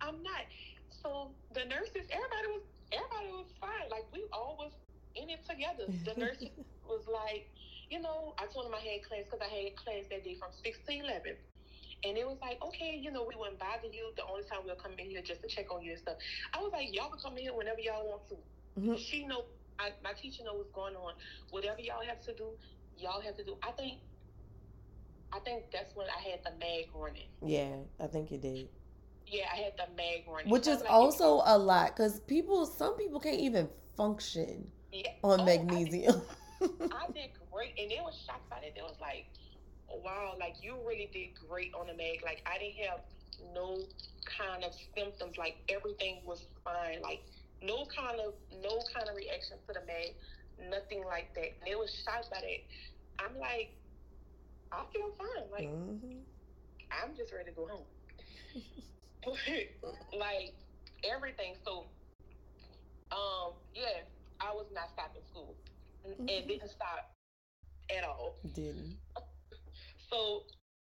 I'm 0.00 0.22
not. 0.22 0.44
So 0.90 1.34
the 1.54 1.64
nurses, 1.64 2.06
everybody 2.10 2.48
was 2.52 2.64
everybody 2.92 3.30
was 3.32 3.50
fine. 3.60 3.88
Like 3.90 4.06
we 4.12 4.24
all 4.32 4.56
was 4.58 4.72
in 5.14 5.30
it 5.30 5.44
together. 5.46 5.88
The 6.04 6.14
nurses 6.20 6.50
was 6.84 7.04
like, 7.08 7.46
you 7.90 8.00
know, 8.00 8.34
I 8.38 8.46
told 8.52 8.66
them 8.66 8.74
I 8.74 8.82
had 8.82 9.02
class 9.06 9.24
because 9.30 9.42
I 9.44 9.50
had 9.52 9.76
class 9.76 10.08
that 10.10 10.24
day 10.24 10.34
from 10.38 10.50
six 10.52 10.78
to 10.88 10.92
eleven. 10.92 11.36
And 12.04 12.18
it 12.18 12.26
was 12.26 12.38
like, 12.42 12.60
okay, 12.62 12.98
you 13.00 13.12
know, 13.12 13.24
we 13.28 13.36
wouldn't 13.36 13.58
bother 13.60 13.86
you. 13.92 14.10
The 14.16 14.24
only 14.24 14.42
time 14.44 14.60
we'll 14.64 14.74
come 14.74 14.92
in 14.98 15.10
here 15.10 15.22
just 15.22 15.40
to 15.42 15.48
check 15.48 15.70
on 15.72 15.82
you 15.82 15.92
and 15.92 16.00
stuff. 16.00 16.16
I 16.52 16.60
was 16.60 16.72
like, 16.72 16.92
y'all 16.92 17.10
can 17.10 17.20
come 17.20 17.32
in 17.36 17.44
here 17.44 17.54
whenever 17.54 17.78
y'all 17.80 18.08
want 18.08 18.22
to. 18.28 18.36
Mhm. 18.80 18.98
She 18.98 19.24
know, 19.24 19.44
I, 19.78 19.90
my 20.02 20.12
teacher 20.12 20.42
know 20.44 20.54
what's 20.54 20.70
going 20.72 20.96
on. 20.96 21.14
Whatever 21.50 21.80
y'all 21.80 22.02
have 22.06 22.20
to 22.24 22.34
do, 22.34 22.48
y'all 22.98 23.20
have 23.20 23.36
to 23.36 23.44
do. 23.44 23.56
I 23.62 23.70
think, 23.72 23.98
I 25.32 25.38
think 25.40 25.64
that's 25.72 25.94
when 25.94 26.06
I 26.08 26.20
had 26.28 26.40
the 26.44 26.50
mag 26.58 26.86
running. 26.94 27.28
Yeah, 27.40 27.76
I 28.00 28.06
think 28.08 28.30
you 28.32 28.38
did. 28.38 28.68
Yeah, 29.26 29.46
I 29.52 29.56
had 29.56 29.72
the 29.76 29.94
mag 29.96 30.24
running. 30.28 30.50
Which 30.50 30.66
is 30.66 30.80
like, 30.80 30.90
also 30.90 31.40
a 31.44 31.56
lot 31.56 31.96
because 31.96 32.18
people, 32.20 32.66
some 32.66 32.96
people 32.96 33.20
can't 33.20 33.38
even 33.38 33.68
function 33.96 34.66
yeah. 34.92 35.08
on 35.22 35.40
Oh, 35.40 35.44
I 35.44 35.46
did- 35.56 35.64
magnesium. 35.66 36.22
I 36.62 37.06
did 37.12 37.30
great, 37.52 37.74
and 37.78 37.90
they 37.90 38.00
was 38.04 38.20
shocked 38.26 38.48
by 38.50 38.58
it. 38.58 38.72
They 38.74 38.82
was 38.82 38.96
like, 39.00 39.26
"Wow, 39.92 40.36
like 40.38 40.56
you 40.62 40.86
really 40.86 41.08
did 41.12 41.34
great 41.34 41.72
on 41.74 41.86
the 41.86 41.94
mag. 41.94 42.22
Like 42.24 42.42
I 42.46 42.58
didn't 42.58 42.84
have 42.86 43.00
no 43.54 43.88
kind 44.24 44.64
of 44.64 44.72
symptoms. 44.96 45.36
Like 45.38 45.56
everything 45.68 46.22
was 46.24 46.46
fine. 46.64 47.00
Like 47.02 47.22
no 47.62 47.86
kind 47.86 48.20
of 48.20 48.34
no 48.52 48.82
kind 48.94 49.08
of 49.08 49.16
reaction 49.16 49.58
to 49.66 49.72
the 49.72 49.84
mag, 49.86 50.16
nothing 50.58 51.04
like 51.04 51.34
that." 51.34 51.58
And 51.60 51.66
they 51.66 51.74
was 51.76 51.92
shocked 51.94 52.30
by 52.30 52.40
that. 52.40 53.24
I'm 53.24 53.36
like, 53.38 53.70
I 54.72 54.84
feel 54.92 55.10
fine. 55.12 55.50
Like 55.50 55.68
Mhm. 55.68 56.24
I'm 56.90 57.14
just 57.16 57.32
ready 57.32 57.50
to 57.50 57.56
go 57.56 57.66
home. 57.68 57.86
like 60.12 60.54
everything. 61.04 61.54
So, 61.64 61.86
um, 63.12 63.54
yeah, 63.74 64.02
I 64.40 64.52
was 64.52 64.66
not 64.72 64.90
stopping 64.90 65.22
school, 65.22 65.56
and 66.04 66.16
and 66.28 66.46
didn't 66.48 66.68
stop 66.70 67.04
at 67.96 68.04
all. 68.04 68.36
Didn't. 68.54 68.98
So, 70.12 70.44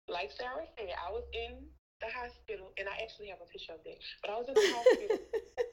like 0.09 0.31
Sarah 0.33 0.67
said, 0.79 0.91
I 0.99 1.11
was 1.11 1.25
in 1.33 1.69
the 2.01 2.09
hospital, 2.09 2.73
and 2.79 2.89
I 2.89 2.97
actually 3.03 3.29
have 3.29 3.41
a 3.41 3.47
picture 3.47 3.73
of 3.73 3.83
that. 3.85 3.99
But 4.23 4.31
I 4.31 4.37
was 4.37 4.49
in 4.49 4.55
the 4.55 4.69
hospital 4.69 5.19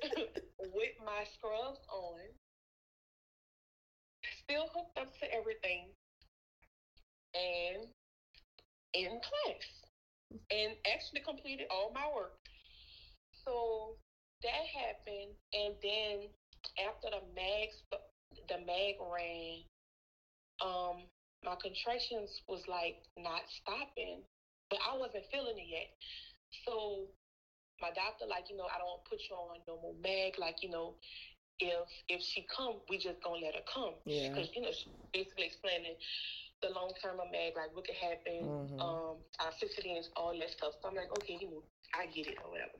with 0.74 0.94
my 1.06 1.26
scrubs 1.36 1.80
on, 1.90 2.20
still 4.44 4.68
hooked 4.74 4.98
up 4.98 5.18
to 5.20 5.32
everything, 5.34 5.96
and 7.36 7.90
in 8.94 9.20
class, 9.22 9.68
and 10.52 10.76
actually 10.88 11.22
completed 11.22 11.68
all 11.70 11.92
my 11.94 12.08
work. 12.14 12.34
So 13.46 13.98
that 14.44 14.64
happened, 14.74 15.36
and 15.54 15.76
then 15.84 16.30
after 16.80 17.10
the 17.12 17.22
mag, 17.36 17.70
the 18.48 18.58
mag 18.66 18.96
ran, 19.00 19.64
um, 20.62 21.08
my 21.44 21.56
contractions 21.62 22.42
was 22.48 22.62
like 22.68 22.96
not 23.18 23.42
stopping, 23.62 24.24
but 24.70 24.80
I 24.86 24.94
wasn't 24.96 25.26
feeling 25.32 25.58
it 25.60 25.68
yet. 25.70 25.88
So 26.66 27.08
my 27.82 27.92
doctor, 27.92 28.26
like, 28.28 28.50
you 28.50 28.56
know, 28.58 28.68
I 28.74 28.78
don't 28.78 29.04
put 29.10 29.20
you 29.30 29.36
on 29.36 29.60
no 29.68 29.78
more 29.78 29.94
mag. 30.04 30.36
Like, 30.38 30.58
you 30.62 30.70
know, 30.70 30.96
if 31.60 31.88
if 32.10 32.22
she 32.22 32.44
come, 32.56 32.80
we 32.90 32.98
just 32.98 33.22
gonna 33.22 33.42
let 33.44 33.56
her 33.56 33.66
come. 33.72 33.96
Yeah. 34.06 34.30
Because 34.32 34.50
you 34.56 34.62
know, 34.62 34.72
she 34.72 34.90
basically 35.14 35.46
explaining 35.46 35.96
the 36.62 36.70
long 36.70 36.92
term 37.02 37.20
of 37.20 37.28
mag, 37.32 37.54
like 37.56 37.74
what 37.74 37.86
could 37.86 37.96
happen, 38.00 38.50
Mhm. 38.50 38.80
um, 38.80 39.18
toxicity 39.40 39.96
and 39.96 40.06
all 40.16 40.34
that 40.38 40.52
stuff. 40.52 40.74
So 40.82 40.90
I'm 40.90 40.96
like, 40.96 41.12
okay, 41.20 41.38
you 41.40 41.50
know, 41.50 41.64
I 41.94 42.06
get 42.08 42.28
it 42.28 42.38
or 42.44 42.50
whatever. 42.52 42.78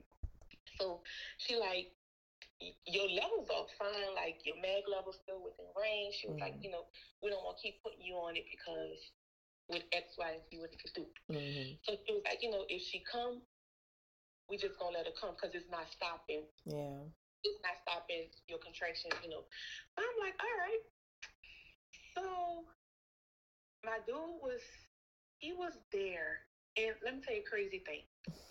So 0.80 1.00
she 1.38 1.56
like, 1.56 1.86
"Y- 1.90 2.03
your 2.86 3.08
levels 3.08 3.48
are 3.50 3.66
fine, 3.78 4.14
like 4.14 4.36
your 4.44 4.56
mag 4.56 4.84
levels 4.88 5.16
still 5.22 5.42
within 5.42 5.66
range. 5.76 6.14
She 6.20 6.26
was 6.26 6.36
like, 6.40 6.54
Mhm. 6.54 6.62
you 6.62 6.70
know, 6.70 6.86
we 7.22 7.30
don't 7.30 7.44
want 7.44 7.56
to 7.58 7.62
keep 7.62 7.76
putting 7.82 8.02
you 8.02 8.14
on 8.16 8.36
it 8.36 8.44
because 8.50 8.98
with 9.68 9.82
X, 9.92 10.16
Y, 10.18 10.30
and 10.32 10.42
Z, 10.50 10.58
what 10.58 10.72
it 10.72 10.78
could 10.80 10.92
do. 10.94 11.08
Mhm. 11.30 11.78
So 11.84 11.96
she 12.06 12.12
was 12.12 12.22
like, 12.24 12.42
you 12.42 12.50
know, 12.50 12.64
if 12.68 12.82
she 12.82 13.00
come, 13.00 13.42
we 14.48 14.56
just 14.56 14.76
gonna 14.78 14.96
let 14.96 15.06
her 15.06 15.12
come 15.12 15.34
because 15.34 15.54
it's 15.54 15.68
not 15.68 15.88
stopping. 15.88 16.46
Yeah. 16.64 17.04
It's 17.44 17.58
not 17.62 17.76
stopping 17.82 18.28
your 18.46 18.58
contractions, 18.58 19.14
you 19.22 19.28
know. 19.28 19.44
I'm 19.96 20.16
like, 20.20 20.34
all 20.40 20.56
right. 20.58 20.80
So 22.14 22.64
my 23.84 23.98
dude 24.06 24.40
was, 24.40 24.60
he 25.38 25.52
was 25.52 25.72
there, 25.92 26.40
and 26.76 26.94
let 27.04 27.14
me 27.14 27.20
tell 27.24 27.34
you 27.34 27.40
a 27.40 27.48
crazy 27.48 27.80
thing. 27.84 28.02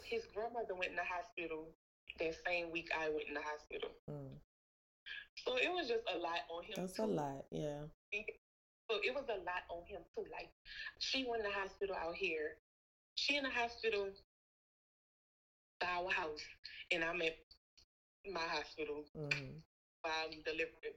His 0.04 0.26
grandmother 0.34 0.76
went 0.76 0.92
in 0.92 0.98
the 0.98 1.04
hospital 1.04 1.74
that 2.20 2.36
same 2.46 2.72
week 2.72 2.90
I 2.98 3.10
went 3.10 3.28
in 3.28 3.34
the 3.34 3.42
hospital. 3.42 3.90
Mm. 4.10 4.38
So 5.46 5.56
it 5.58 5.72
was 5.74 5.88
just 5.88 6.04
a 6.14 6.18
lot 6.18 6.40
on 6.50 6.64
him. 6.64 6.74
That's 6.78 7.00
a 7.00 7.06
lot. 7.06 7.46
Yeah. 7.52 7.84
So 8.92 8.98
it 9.04 9.14
was 9.16 9.26
a 9.30 9.40
lot 9.44 9.64
on 9.70 9.84
him 9.88 10.02
too. 10.16 10.26
Like 10.32 10.50
she 11.00 11.26
went 11.28 11.44
in 11.44 11.50
the 11.50 11.56
hospital 11.56 11.96
out 11.96 12.16
here. 12.16 12.58
She 13.16 13.38
in 13.38 13.44
the 13.44 13.50
hospital 13.50 14.10
by 15.80 15.88
our 15.88 16.10
house, 16.12 16.42
and 16.92 17.04
I'm 17.04 17.22
at 17.22 17.36
my 18.32 18.42
hospital 18.42 19.04
Mhm. 19.18 19.62
while 20.02 20.14
I'm 20.26 20.42
delivering 20.44 20.96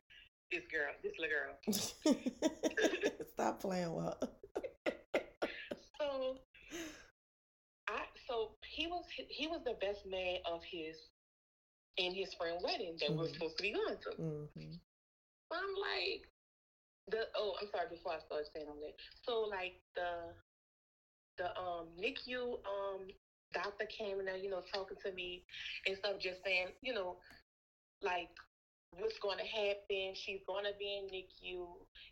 this 0.51 0.65
girl, 0.71 0.93
this 1.03 1.13
little 1.19 1.35
girl. 1.35 3.13
Stop 3.33 3.61
playing 3.61 3.95
with 3.95 4.05
her. 4.05 4.93
So 5.99 6.39
so 8.29 8.51
he 8.65 8.87
was 8.87 9.05
he 9.29 9.47
was 9.47 9.61
the 9.65 9.75
best 9.75 10.05
man 10.05 10.39
of 10.45 10.63
his 10.71 10.97
in 11.97 12.15
his 12.15 12.33
friend 12.35 12.61
wedding 12.63 12.97
that 13.01 13.15
we're 13.15 13.27
Mhm. 13.27 13.35
supposed 13.35 13.57
to 13.57 13.63
be 13.63 13.73
going 13.73 13.99
to. 14.05 14.13
Mhm. 14.19 14.81
So 15.51 15.57
I'm 15.59 15.75
like, 15.81 16.21
the 17.09 17.27
oh, 17.37 17.55
I'm 17.61 17.67
sorry. 17.69 17.87
Before 17.89 18.13
I 18.13 18.19
start 18.19 18.47
saying 18.55 18.67
all 18.69 18.81
that, 18.81 18.95
so 19.25 19.41
like 19.43 19.73
the 19.95 20.33
the 21.39 21.47
um 21.59 21.89
NICU 21.99 22.55
um 22.67 23.09
doctor 23.53 23.87
came 23.87 24.21
in 24.21 24.27
there, 24.27 24.37
you 24.37 24.49
know, 24.51 24.63
talking 24.73 24.97
to 25.05 25.13
me 25.13 25.43
and 25.87 25.97
stuff, 25.97 26.17
just 26.19 26.41
saying, 26.45 26.69
you 26.83 26.93
know, 26.93 27.17
like 28.03 28.29
what's 28.91 29.19
going 29.19 29.39
to 29.39 29.45
happen. 29.45 30.13
She's 30.15 30.41
going 30.47 30.65
to 30.65 30.73
be 30.79 30.97
in 30.99 31.07
NICU, 31.09 31.67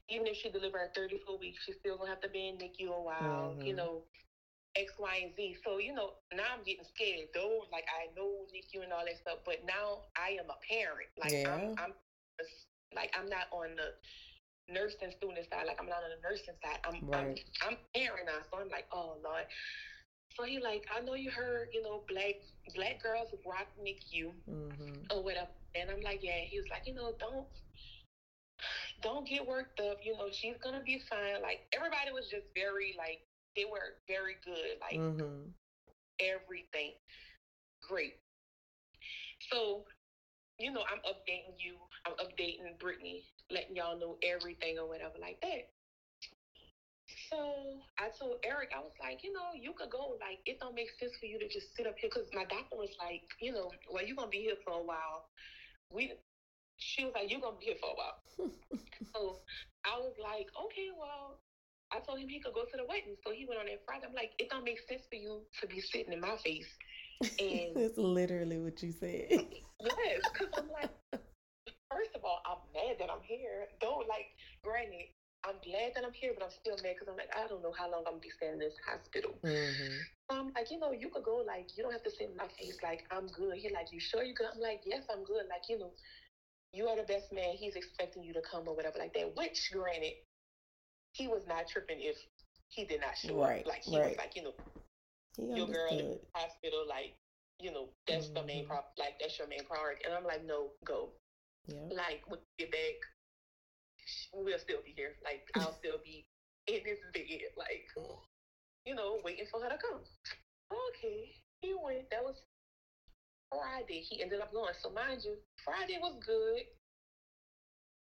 even 0.09 0.27
if 0.27 0.37
she 0.37 0.48
deliver 0.50 0.79
at 0.81 0.90
34 0.94 1.38
weeks, 1.38 1.62
she's 1.64 1.77
still 1.77 1.96
going 1.96 2.07
to 2.09 2.11
have 2.11 2.20
to 2.20 2.29
be 2.29 2.48
in 2.48 2.59
NICU 2.59 2.88
a 2.92 3.00
while, 3.03 3.55
you 3.64 3.74
Mhm. 3.74 3.74
know. 3.74 4.03
X, 4.76 4.92
Y, 4.98 5.20
and 5.22 5.34
Z. 5.34 5.56
So, 5.64 5.78
you 5.78 5.92
know, 5.92 6.10
now 6.34 6.52
I'm 6.52 6.62
getting 6.62 6.84
scared. 6.84 7.28
Though, 7.34 7.64
like, 7.72 7.84
I 7.88 8.06
know 8.16 8.46
NICU 8.52 8.82
and 8.82 8.92
all 8.92 9.04
that 9.04 9.16
stuff, 9.18 9.38
but 9.44 9.58
now 9.64 10.02
I 10.16 10.37
am 10.38 10.50
a 10.50 10.58
parent. 10.68 11.08
Like, 11.18 11.32
Yeah. 11.32 11.54
I'm, 11.54 11.72
I'm, 11.78 11.92
like, 12.94 13.10
I'm 13.14 13.26
not 13.28 13.46
on 13.52 13.76
the 13.76 13.92
nursing 14.72 15.10
student 15.10 15.46
side. 15.50 15.66
Like, 15.66 15.76
I'm 15.80 15.88
not 15.88 16.02
on 16.02 16.10
the 16.10 16.20
nursing 16.22 16.54
side. 16.62 16.78
I'm, 16.84 17.02
Right. 17.02 17.40
I'm, 17.62 17.70
I'm 17.70 17.76
parent 17.94 18.26
now. 18.26 18.40
So 18.50 18.58
I'm 18.60 18.68
like, 18.68 18.87
oh 18.92 19.16
Lord. 19.22 19.46
So 20.37 20.44
he 20.44 20.58
like, 20.58 20.84
I 20.94 21.00
know 21.00 21.14
you 21.14 21.30
heard, 21.30 21.68
you 21.72 21.82
know, 21.82 22.02
black 22.08 22.37
black 22.74 22.98
girls 23.02 23.28
rock 23.44 23.66
NICU 23.78 24.32
Mhm. 24.48 25.10
or 25.10 25.22
whatever. 25.22 25.50
And 25.74 25.90
I'm 25.90 26.00
like, 26.00 26.20
yeah. 26.22 26.40
He 26.46 26.58
was 26.58 26.66
like, 26.70 26.82
you 26.87 26.94
know, 26.94 27.12
don't 27.20 27.46
don't 29.02 29.26
get 29.26 29.46
worked 29.46 29.80
up. 29.80 29.98
You 30.02 30.12
know, 30.12 30.28
she's 30.30 30.56
gonna 30.62 30.80
be 30.80 30.98
fine. 31.08 31.40
Like 31.42 31.60
everybody 31.74 32.10
was 32.12 32.28
just 32.28 32.46
very 32.54 32.94
like 32.96 33.20
they 33.56 33.64
were 33.64 33.94
very 34.08 34.36
good. 34.44 34.76
Like 34.80 35.00
Mhm. 35.00 35.54
everything. 36.20 36.92
Great. 37.82 38.14
So, 39.50 39.84
you 40.58 40.70
know, 40.70 40.84
I'm 40.90 41.00
updating 41.06 41.54
you. 41.58 41.76
I'm 42.06 42.14
updating 42.14 42.78
Brittany, 42.78 43.24
letting 43.50 43.76
y'all 43.76 43.96
know 43.96 44.16
everything 44.22 44.78
or 44.78 44.86
whatever 44.86 45.18
like 45.18 45.38
that. 45.42 45.62
So 47.30 47.80
I 47.98 48.08
told 48.18 48.36
Eric, 48.44 48.70
I 48.74 48.80
was 48.80 48.92
like, 49.00 49.22
you 49.22 49.32
know, 49.32 49.52
you 49.54 49.72
could 49.74 49.90
go. 49.90 50.16
Like, 50.20 50.38
it 50.46 50.58
don't 50.60 50.74
make 50.74 50.90
sense 50.98 51.12
for 51.18 51.26
you 51.26 51.38
to 51.38 51.48
just 51.48 51.66
sit 51.76 51.86
up 51.86 51.94
here 52.00 52.10
because 52.12 52.28
my 52.32 52.44
doctor 52.44 52.76
was 52.76 52.90
like, 52.98 53.22
you 53.40 53.52
know, 53.52 53.70
well, 53.90 54.02
you're 54.04 54.16
gonna 54.16 54.28
be 54.28 54.40
here 54.40 54.56
for 54.64 54.74
a 54.74 54.82
while. 54.82 55.24
We, 55.90 56.12
she 56.78 57.04
was 57.04 57.12
like, 57.14 57.30
you're 57.30 57.40
gonna 57.40 57.56
be 57.58 57.66
here 57.66 57.76
for 57.80 57.90
a 57.90 57.94
while. 57.94 58.16
So 59.14 59.38
I 59.84 59.96
was 59.96 60.12
like, 60.18 60.48
okay, 60.66 60.88
well, 60.96 61.38
I 61.94 62.00
told 62.00 62.20
him 62.20 62.28
he 62.28 62.40
could 62.40 62.54
go 62.54 62.64
to 62.64 62.76
the 62.76 62.85
wedding. 62.85 63.16
So 63.24 63.33
he 63.33 63.46
went 63.46 63.61
on 63.61 63.66
that 63.66 63.80
Friday. 63.87 64.07
I'm 64.07 64.14
like, 64.14 64.33
it 64.38 64.50
don't 64.50 64.64
make 64.64 64.80
sense 64.88 65.07
for 65.11 65.16
you 65.16 65.46
to 65.61 65.66
be 65.68 65.80
sitting 65.80 66.12
in 66.12 66.20
my 66.20 66.37
face. 66.44 66.68
And 67.38 67.76
That's 67.76 67.96
literally 67.98 68.59
what 68.59 68.83
you 68.83 68.92
said. 68.92 69.40
yes, 69.80 70.22
because 70.33 70.48
I'm 70.57 70.68
like, 70.68 70.88
first 71.90 72.11
of 72.14 72.24
all, 72.24 72.38
I'm 72.46 72.59
mad 72.74 72.96
that 72.98 73.11
I'm 73.11 73.22
here. 73.22 73.66
Don't 73.80 74.09
like, 74.09 74.26
granted, 74.62 75.07
I'm 75.44 75.59
glad 75.62 75.92
that 75.94 76.04
I'm 76.04 76.12
here, 76.14 76.33
but 76.35 76.42
I'm 76.44 76.50
still 76.50 76.76
mad 76.83 76.94
because 76.98 77.09
I'm 77.09 77.16
like, 77.16 77.30
I 77.37 77.46
don't 77.46 77.62
know 77.62 77.72
how 77.76 77.88
long 77.90 78.02
I'm 78.07 78.14
gonna 78.14 78.18
be 78.18 78.30
staying 78.30 78.54
in 78.54 78.59
this 78.59 78.74
hospital. 78.87 79.38
hmm 79.44 80.02
Um, 80.30 80.50
like, 80.57 80.70
you 80.70 80.78
know, 80.78 80.92
you 80.92 81.09
could 81.11 81.22
go, 81.22 81.37
like, 81.44 81.66
you 81.76 81.83
don't 81.83 81.92
have 81.92 82.02
to 82.04 82.11
sit 82.11 82.28
in 82.28 82.37
my 82.37 82.48
face, 82.59 82.76
like, 82.83 83.00
I'm 83.11 83.26
good. 83.28 83.57
He 83.57 83.68
like, 83.70 83.88
you 83.92 84.00
sure 84.00 84.22
you 84.24 84.35
good? 84.35 84.48
I'm 84.52 84.61
like, 84.61 84.80
yes, 84.85 85.04
I'm 85.11 85.24
good. 85.24 85.46
Like, 85.50 85.68
you 85.68 85.78
know, 85.78 85.92
you 86.72 86.88
are 86.88 86.96
the 86.96 87.04
best 87.04 87.33
man. 87.33 87.54
He's 87.57 87.76
expecting 87.76 88.22
you 88.24 88.33
to 88.35 88.42
come 88.42 88.68
or 88.68 88.74
whatever 88.74 88.98
like 88.98 89.12
that. 89.14 89.35
Which, 89.35 89.70
granted, 89.72 90.14
he 91.14 91.38
was 91.38 91.46
not 91.48 91.79
tripping 91.79 92.12
if 92.12 92.29
he 92.83 92.94
did 92.98 93.11
not 93.11 93.29
show 93.29 93.42
Right, 93.42 93.64
up. 93.64 93.74
Like, 93.81 93.94
he 93.98 94.00
right. 94.00 94.18
was 94.18 94.29
like, 94.29 94.44
you 94.44 94.50
know, 94.55 94.66
He 95.55 95.66
your 95.68 95.81
girl 95.81 96.07
in 96.09 96.18
the 96.35 96.40
hospital, 96.40 96.85
like, 96.88 97.14
you 97.61 97.72
know, 97.72 97.90
that's 98.07 98.31
the 98.37 98.42
main 98.44 98.64
Mhm. 98.64 98.68
pro 98.68 98.79
like 98.98 99.18
that's 99.20 99.38
your 99.38 99.48
main 99.48 99.64
priority. 99.64 100.03
And 100.05 100.14
I'm 100.14 100.24
like, 100.24 100.44
no, 100.44 100.72
go. 100.85 101.24
Yeah. 101.66 101.90
Like 101.90 102.22
when 102.27 102.40
we 102.59 102.64
get 102.64 102.72
back, 102.72 102.96
we'll 104.33 104.59
still 104.59 104.83
be 104.85 104.92
here. 104.96 105.14
Like 105.24 105.42
I'll 105.59 105.72
still 105.72 105.98
be 106.03 106.24
in 106.66 106.81
this 106.85 107.00
bed, 107.12 107.40
like, 107.57 107.85
you 108.85 108.94
know, 108.94 109.18
waiting 109.24 109.46
for 109.50 109.61
her 109.61 109.68
to 109.68 109.79
come. 109.79 110.00
Okay. 110.90 111.33
He 111.61 111.74
went. 111.74 112.11
That 112.11 112.24
was 112.24 112.42
Friday. 113.50 114.00
He 114.00 114.20
ended 114.22 114.40
up 114.40 114.53
going. 114.53 114.74
So 114.74 114.90
mind 114.90 115.24
you, 115.24 115.38
Friday 115.64 115.98
was 116.00 116.16
good. 116.24 116.64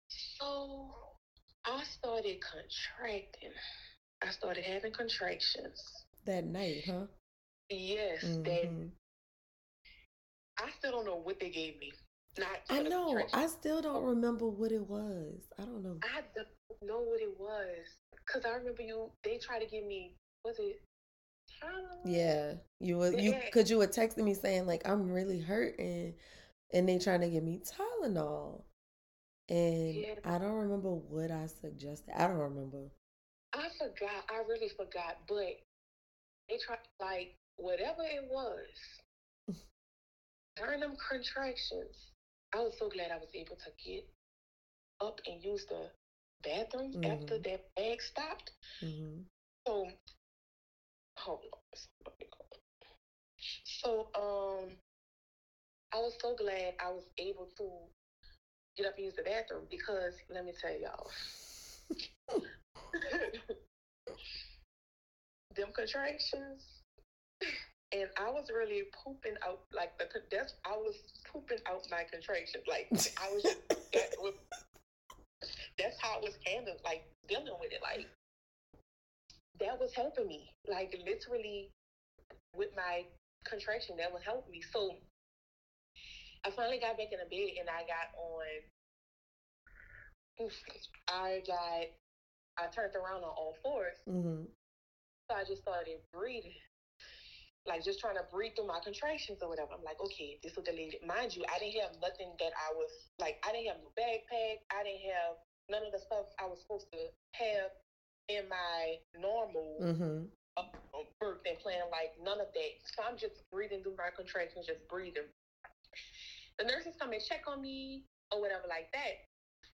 So 0.08 1.13
I 1.66 1.82
started 1.84 2.40
contracting. 2.40 3.52
I 4.22 4.30
started 4.30 4.64
having 4.64 4.92
contractions. 4.92 6.04
That 6.26 6.44
night, 6.44 6.84
huh? 6.86 7.06
Yes, 7.70 8.22
that 8.22 8.68
Mhm. 8.68 8.90
I 10.58 10.70
still 10.78 10.92
don't 10.92 11.06
know 11.06 11.16
what 11.16 11.40
they 11.40 11.50
gave 11.50 11.78
me. 11.78 11.92
Not 12.38 12.60
I 12.68 12.82
know. 12.82 13.26
I 13.32 13.46
still 13.46 13.80
don't 13.82 14.04
remember 14.04 14.48
what 14.48 14.72
it 14.72 14.86
was. 14.88 15.48
I 15.58 15.64
don't 15.64 15.82
know. 15.82 15.98
I 16.02 16.22
don't 16.34 16.82
know 16.82 17.00
what 17.00 17.20
it 17.20 17.38
was 17.38 17.86
because 18.10 18.44
I 18.44 18.54
remember 18.54 18.82
you. 18.82 19.12
They 19.22 19.38
tried 19.38 19.60
to 19.60 19.66
give 19.66 19.84
me. 19.84 20.16
Was 20.44 20.58
it? 20.58 20.82
Yeah, 22.04 22.54
you 22.80 22.98
were 22.98 23.12
you 23.18 23.34
because 23.44 23.70
you 23.70 23.78
were 23.78 23.86
texting 23.86 24.24
me 24.24 24.34
saying 24.34 24.66
like 24.66 24.86
I'm 24.86 25.10
really 25.10 25.40
hurting, 25.40 26.14
and 26.72 26.88
they 26.88 26.98
trying 26.98 27.22
to 27.22 27.30
give 27.30 27.42
me 27.42 27.60
Tylenol, 27.60 28.62
and 29.48 30.04
Yeah. 30.04 30.14
I 30.24 30.38
don't 30.38 30.52
remember 30.54 30.90
what 30.92 31.30
I 31.30 31.46
suggested. 31.46 32.12
I 32.16 32.26
don't 32.26 32.36
remember. 32.38 32.90
I 33.52 33.68
forgot. 33.78 34.24
I 34.30 34.38
really 34.38 34.68
forgot. 34.68 35.16
But 35.26 35.56
they 36.48 36.56
tried 36.58 36.78
like 37.00 37.30
whatever 37.56 38.02
it 38.04 38.24
was 38.24 38.68
during 40.56 40.80
them 40.80 40.94
contractions. 40.96 42.12
I 42.52 42.60
was 42.60 42.74
so 42.78 42.88
glad 42.88 43.10
I 43.10 43.16
was 43.16 43.30
able 43.34 43.56
to 43.56 43.70
get 43.84 44.04
up 45.00 45.20
and 45.26 45.42
use 45.42 45.64
the 45.68 45.90
bathroom 46.42 46.96
after 47.04 47.38
Mhm. 47.38 47.44
that 47.44 47.60
bag 47.76 48.00
stopped. 48.02 48.50
hmm 48.80 49.22
So, 49.66 49.88
hold 51.16 51.40
on. 51.52 51.60
So, 53.64 54.08
um, 54.14 54.76
I 55.92 55.98
was 55.98 56.14
so 56.20 56.34
glad 56.34 56.74
I 56.78 56.90
was 56.90 57.04
able 57.18 57.48
to 57.58 57.88
get 58.76 58.86
up 58.86 58.94
and 58.96 59.04
use 59.06 59.14
the 59.16 59.22
bathroom 59.22 59.66
because 59.70 60.14
let 60.30 60.44
me 60.44 60.52
tell 60.60 60.72
y'all, 60.78 61.10
them 65.56 65.68
contractions, 65.74 66.62
and 67.92 68.08
I 68.18 68.30
was 68.30 68.46
really 68.54 68.82
pooping 69.04 69.36
out 69.46 69.60
like 69.72 69.96
the 69.98 70.06
that's 70.30 70.54
I 70.64 70.76
was 70.76 70.96
pooping 71.30 71.58
out 71.68 71.82
my 71.90 72.04
contractions. 72.10 72.64
Like 72.68 72.88
I 72.92 73.32
was 73.32 73.42
just 73.42 73.58
that 73.92 74.14
was 74.18 74.34
that's 75.78 75.96
how 76.00 76.16
I 76.16 76.20
was 76.20 76.34
handling 76.46 76.76
like 76.84 77.02
dealing 77.28 77.54
with 77.60 77.72
it. 77.72 77.80
Like 77.82 78.06
that 79.60 79.78
was 79.78 79.92
helping 79.94 80.26
me. 80.28 80.50
Like 80.68 80.94
literally 81.06 81.70
with 82.56 82.70
my 82.76 83.04
contraction, 83.44 83.96
that 83.98 84.12
was 84.12 84.22
helping 84.24 84.52
me. 84.52 84.62
So 84.72 84.96
I 86.44 86.50
finally 86.50 86.78
got 86.78 86.96
back 86.98 87.12
in 87.12 87.18
the 87.20 87.28
bed 87.30 87.56
and 87.60 87.68
I 87.70 87.82
got 87.88 88.08
on. 88.16 88.46
I 91.08 91.42
got. 91.46 91.86
I 92.58 92.66
turned 92.68 92.94
around 92.96 93.24
on 93.24 93.30
all 93.36 93.56
fours, 93.62 93.96
hmm 94.06 94.44
so 95.30 95.36
I 95.36 95.44
just 95.44 95.62
started 95.62 95.98
breathing, 96.12 96.54
like 97.66 97.84
just 97.84 98.00
trying 98.00 98.16
to 98.16 98.24
breathe 98.30 98.52
through 98.56 98.68
my 98.68 98.80
contractions 98.82 99.38
or 99.42 99.48
whatever. 99.48 99.72
I'm 99.74 99.84
like, 99.84 100.00
okay, 100.00 100.38
this 100.42 100.56
will 100.56 100.64
delete 100.64 100.94
it. 100.94 101.06
Mind 101.06 101.34
you, 101.36 101.44
I 101.54 101.58
didn't 101.58 101.80
have 101.82 101.92
nothing 102.02 102.34
that 102.40 102.52
I 102.56 102.74
was 102.74 102.90
like. 103.18 103.36
I 103.44 103.52
didn't 103.52 103.68
have 103.68 103.80
no 103.82 103.90
backpack. 103.98 104.60
I 104.70 104.84
didn't 104.84 105.06
have 105.10 105.36
none 105.70 105.84
of 105.86 105.92
the 105.92 106.00
stuff 106.00 106.26
I 106.40 106.46
was 106.46 106.60
supposed 106.60 106.86
to 106.92 107.08
have 107.40 107.70
in 108.28 108.48
my 108.48 108.96
normal 109.20 109.80
hmm 109.80 110.24
uh, 110.56 110.64
birthday 111.20 111.56
plan, 111.62 111.82
like 111.90 112.12
none 112.22 112.40
of 112.40 112.48
that. 112.54 112.72
So 112.96 113.02
I'm 113.02 113.16
just 113.16 113.42
breathing 113.50 113.82
through 113.82 113.96
my 113.98 114.10
contractions, 114.14 114.66
just 114.66 114.86
breathing. 114.88 115.28
The 116.58 116.64
nurses 116.64 116.94
come 116.98 117.12
and 117.12 117.22
check 117.22 117.42
on 117.46 117.60
me 117.60 118.02
or 118.30 118.40
whatever 118.40 118.66
like 118.68 118.88
that. 118.92 119.14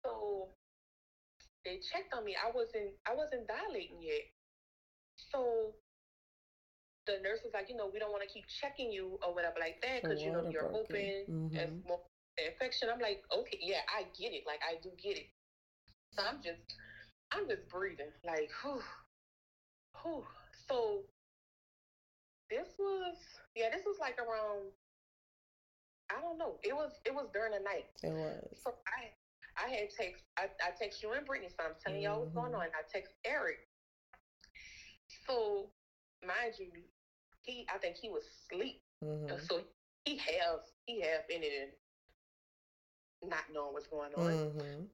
So 0.04 0.48
they 1.64 1.78
checked 1.78 2.12
on 2.14 2.24
me. 2.24 2.36
I 2.36 2.48
wasn't 2.50 2.94
I 3.06 3.12
wasn't 3.14 3.46
dilating 3.46 4.02
yet. 4.02 4.22
So 5.16 5.74
the 7.06 7.18
nurse 7.18 7.40
was 7.42 7.52
like, 7.54 7.68
you 7.68 7.76
know, 7.76 7.86
we 7.86 7.98
don't 7.98 8.10
want 8.12 8.22
to 8.22 8.28
keep 8.28 8.44
checking 8.46 8.90
you 8.90 9.18
or 9.22 9.32
whatever 9.34 9.58
like 9.60 9.76
that 9.82 10.02
because 10.02 10.24
you 10.24 10.32
know 10.32 10.44
you're 10.48 10.68
broken. 10.68 10.72
open 10.72 11.28
Mhm. 11.28 11.84
more 11.86 11.98
infection. 12.38 12.88
I'm 12.90 13.00
like, 13.00 13.18
okay, 13.32 13.58
yeah, 13.60 13.80
I 13.88 14.04
get 14.18 14.32
it. 14.32 14.42
Like 14.46 14.60
I 14.68 14.76
do 14.82 14.92
get 15.02 15.16
it. 15.16 15.26
So 16.12 16.22
I'm 16.22 16.40
just 16.42 16.60
I'm 17.32 17.46
just 17.48 17.68
breathing 17.68 18.12
like, 18.24 18.50
whew, 18.62 18.82
whew. 20.02 20.24
So 20.68 21.04
this 22.50 22.68
was 22.78 23.16
yeah, 23.54 23.68
this 23.70 23.82
was 23.84 23.96
like 24.00 24.18
around 24.18 24.72
I 26.10 26.20
don't 26.20 26.38
know. 26.38 26.58
It 26.62 26.74
was 26.74 27.00
it 27.04 27.14
was 27.14 27.28
during 27.32 27.52
the 27.52 27.60
night. 27.60 27.86
It 28.02 28.12
was. 28.12 28.64
So 28.64 28.72
I 28.86 29.10
I 29.56 29.68
had 29.68 29.88
text 29.90 30.22
I, 30.38 30.44
I 30.62 30.70
text 30.78 31.02
you 31.02 31.12
and 31.12 31.24
Brittany, 31.26 31.48
so 31.50 31.64
I'm 31.66 31.74
telling 31.84 32.02
y'all 32.02 32.20
what's 32.20 32.32
going 32.32 32.52
Mhm. 32.52 32.54
on. 32.54 32.68
I 32.74 32.82
text 32.92 33.14
Eric. 33.24 33.58
So 35.26 35.70
mind 36.26 36.54
you, 36.58 36.70
he 37.42 37.64
I 37.72 37.78
think 37.78 37.96
he 38.00 38.08
was 38.08 38.24
asleep. 38.26 38.76
hmm 39.00 39.36
So 39.38 39.60
he 40.04 40.16
have 40.16 40.60
he 40.86 41.00
have 41.02 41.22
ended 41.30 41.52
in 41.52 41.72
not 43.28 43.44
knowing 43.48 43.72
what's 43.72 43.86
going 43.86 44.14
on. 44.14 44.34
hmm 44.50 44.84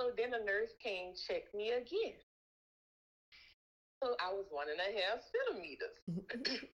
So 0.00 0.10
then 0.16 0.30
the 0.30 0.38
nurse 0.38 0.74
came 0.82 1.12
check 1.14 1.42
me 1.54 1.70
again. 1.70 2.14
So 4.02 4.14
I 4.20 4.30
was 4.32 4.46
one 4.50 4.68
and 4.68 4.80
a 4.80 5.00
half 5.00 5.20
centimeters. 5.22 5.96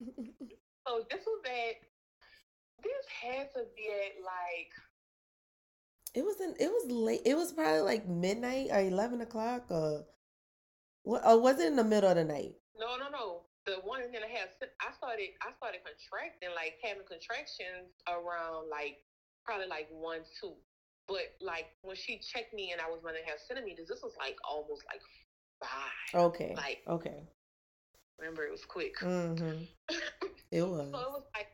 So 0.86 1.00
this 1.10 1.22
was 1.26 1.42
at 1.46 1.76
this 2.82 3.06
had 3.22 3.52
to 3.54 3.64
be 3.76 3.88
at 3.88 4.22
like 4.22 4.72
It 6.14 6.24
was 6.24 6.40
in. 6.40 6.54
It 6.60 6.68
was 6.70 6.90
late. 6.90 7.22
It 7.24 7.36
was 7.36 7.52
probably 7.52 7.80
like 7.80 8.06
midnight 8.08 8.68
or 8.70 8.80
eleven 8.80 9.20
o'clock 9.20 9.64
or 9.70 10.04
what? 11.02 11.26
Or 11.26 11.40
was 11.40 11.58
it 11.60 11.66
in 11.68 11.76
the 11.76 11.84
middle 11.84 12.10
of 12.10 12.16
the 12.16 12.24
night? 12.24 12.54
no 12.78 12.96
no 12.96 13.08
no 13.10 13.42
the 13.66 13.78
one 13.84 14.02
and 14.02 14.14
a 14.14 14.26
half 14.26 14.48
I 14.80 14.90
started 14.96 15.30
I 15.40 15.52
started 15.56 15.80
contracting 15.86 16.50
like 16.54 16.78
having 16.82 17.06
contractions 17.06 17.94
around 18.08 18.68
like 18.68 18.98
probably 19.44 19.68
like 19.68 19.88
one 19.90 20.20
two. 20.40 20.54
But 21.08 21.34
like 21.40 21.66
when 21.82 21.96
she 21.96 22.18
checked 22.18 22.54
me 22.54 22.72
and 22.72 22.80
I 22.80 22.88
was 22.88 23.02
one 23.02 23.14
and 23.14 23.24
a 23.24 23.28
half 23.28 23.38
centimeters, 23.40 23.88
this 23.88 24.02
was 24.02 24.12
like 24.18 24.36
almost 24.48 24.82
like 24.90 25.02
five. 25.60 26.14
Okay. 26.14 26.54
Like 26.56 26.82
Okay. 26.88 27.22
remember 28.18 28.44
it 28.44 28.50
was 28.52 28.64
quick. 28.64 28.98
hmm 28.98 29.64
It 30.52 30.62
was. 30.68 30.88
So 30.92 31.00
it 31.00 31.10
was 31.16 31.24
like, 31.34 31.48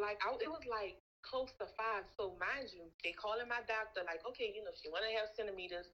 like 0.00 0.18
I, 0.22 0.30
it 0.40 0.48
was 0.48 0.64
like 0.68 0.96
close 1.22 1.50
to 1.60 1.66
five. 1.76 2.04
So 2.16 2.32
mind 2.38 2.70
you, 2.72 2.90
they 3.04 3.12
calling 3.12 3.48
my 3.48 3.60
doctor 3.66 4.02
like, 4.06 4.20
okay, 4.28 4.50
you 4.52 4.62
know, 4.62 4.72
she 4.74 4.88
one 4.88 5.02
and 5.04 5.12
a 5.14 5.18
half 5.18 5.28
centimeters. 5.34 5.88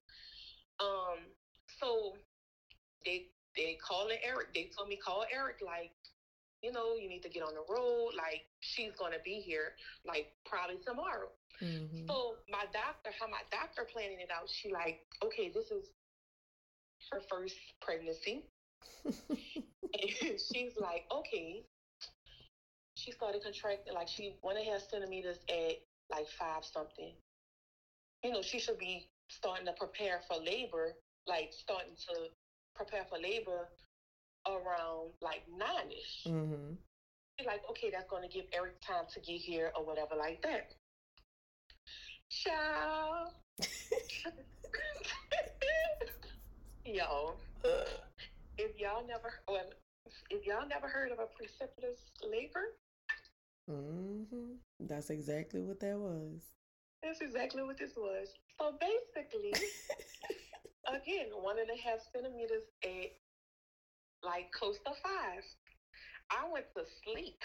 Um, 0.79 1.31
so 1.79 2.13
they 3.05 3.21
they 3.55 3.75
calling 3.75 4.17
Eric. 4.23 4.47
They 4.53 4.67
told 4.75 4.87
me 4.87 4.97
call 4.97 5.23
Eric 5.31 5.57
like, 5.61 5.91
you 6.61 6.71
know, 6.71 6.95
you 6.95 7.07
need 7.07 7.21
to 7.23 7.29
get 7.29 7.43
on 7.43 7.53
the 7.53 7.63
road. 7.67 8.11
Like 8.15 8.41
she's 8.59 8.93
gonna 8.95 9.19
be 9.23 9.39
here 9.39 9.73
like 10.05 10.25
probably 10.45 10.79
tomorrow. 10.85 11.31
hmm 11.59 12.09
So 12.09 12.37
my 12.49 12.65
doctor, 12.73 13.11
how 13.19 13.27
my 13.27 13.41
doctor 13.51 13.85
planning 13.91 14.19
it 14.19 14.29
out, 14.31 14.49
she 14.49 14.69
like, 14.69 14.97
okay, 15.23 15.49
this 15.49 15.71
is 15.71 15.83
her 17.11 17.21
first 17.21 17.55
pregnancy. 17.81 18.41
And 20.21 20.39
she's 20.39 20.75
like, 20.77 21.03
okay. 21.11 21.63
She 23.03 23.11
started 23.11 23.43
contracting, 23.43 23.93
like 23.93 24.07
she 24.07 24.37
one 24.39 24.55
and 24.55 24.65
a 24.65 24.71
half 24.71 24.81
centimeters 24.89 25.39
at 25.49 25.81
like 26.09 26.29
five 26.39 26.63
something. 26.63 27.11
You 28.23 28.31
know, 28.31 28.41
she 28.41 28.59
should 28.59 28.79
be 28.79 29.09
starting 29.27 29.65
to 29.65 29.73
prepare 29.73 30.21
for 30.25 30.37
labor, 30.37 30.93
like 31.27 31.51
starting 31.51 31.95
to 32.07 32.29
prepare 32.75 33.03
for 33.09 33.17
labor 33.19 33.67
around 34.47 35.11
like 35.21 35.43
nine 35.51 35.91
ish. 35.91 36.23
Mm-hmm. 36.31 36.75
Like, 37.45 37.61
okay, 37.71 37.89
that's 37.91 38.09
gonna 38.09 38.29
give 38.29 38.45
Eric 38.53 38.79
time 38.79 39.03
to 39.13 39.19
get 39.19 39.41
here 39.41 39.73
or 39.75 39.85
whatever 39.85 40.15
like 40.15 40.41
that. 40.43 40.71
Ciao. 42.29 43.27
Yo, 46.85 47.33
if 48.57 48.79
y'all 48.79 49.05
never 49.05 49.41
well, 49.49 49.69
if 50.29 50.45
y'all 50.45 50.67
never 50.67 50.87
heard 50.87 51.11
of 51.11 51.19
a 51.19 51.25
precipitous 51.25 51.99
labor, 52.29 52.75
Mm-hmm. 53.69 54.55
That's 54.81 55.09
exactly 55.09 55.61
what 55.61 55.79
that 55.81 55.97
was. 55.97 56.41
that's 57.03 57.21
exactly 57.21 57.63
what 57.63 57.77
this 57.77 57.93
was. 57.97 58.27
So 58.59 58.73
basically, 58.79 59.53
again, 60.87 61.27
one 61.41 61.57
and 61.59 61.69
a 61.69 61.79
half 61.81 61.99
centimeters 62.13 62.63
at 62.83 63.11
like 64.23 64.51
close 64.51 64.77
to 64.85 64.91
five. 65.03 65.43
I 66.31 66.49
went 66.51 66.65
to 66.75 66.83
sleep. 67.03 67.39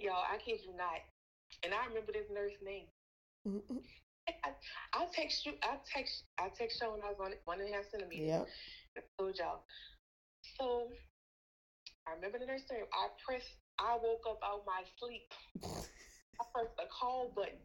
Y'all, 0.00 0.24
I 0.32 0.38
kid 0.38 0.60
you 0.64 0.76
not. 0.76 1.00
And 1.64 1.72
I 1.74 1.86
remember 1.88 2.12
this 2.12 2.28
nurse 2.32 2.56
name. 2.64 2.86
I, 4.28 4.50
I 4.94 5.06
text 5.14 5.46
you. 5.46 5.52
I 5.62 5.76
text. 5.92 6.24
I 6.38 6.48
text 6.56 6.80
y'all 6.80 6.92
when 6.92 7.02
I 7.02 7.10
was 7.10 7.18
on 7.20 7.32
one 7.44 7.60
and 7.60 7.68
a 7.72 7.76
half 7.76 7.86
centimeters. 7.90 8.26
Yep. 8.28 8.48
I 8.98 9.00
told 9.18 9.38
y'all. 9.38 9.64
So 10.58 10.88
I 12.06 12.14
remember 12.14 12.38
the 12.38 12.46
nurse 12.46 12.62
name. 12.70 12.84
I 12.92 13.08
pressed. 13.24 13.61
I 13.78 13.98
woke 14.02 14.24
up 14.28 14.40
out 14.44 14.62
my 14.66 14.82
sleep. 14.98 15.32
I 16.40 16.44
pressed 16.52 16.76
the 16.76 16.88
call 16.90 17.32
button. 17.34 17.60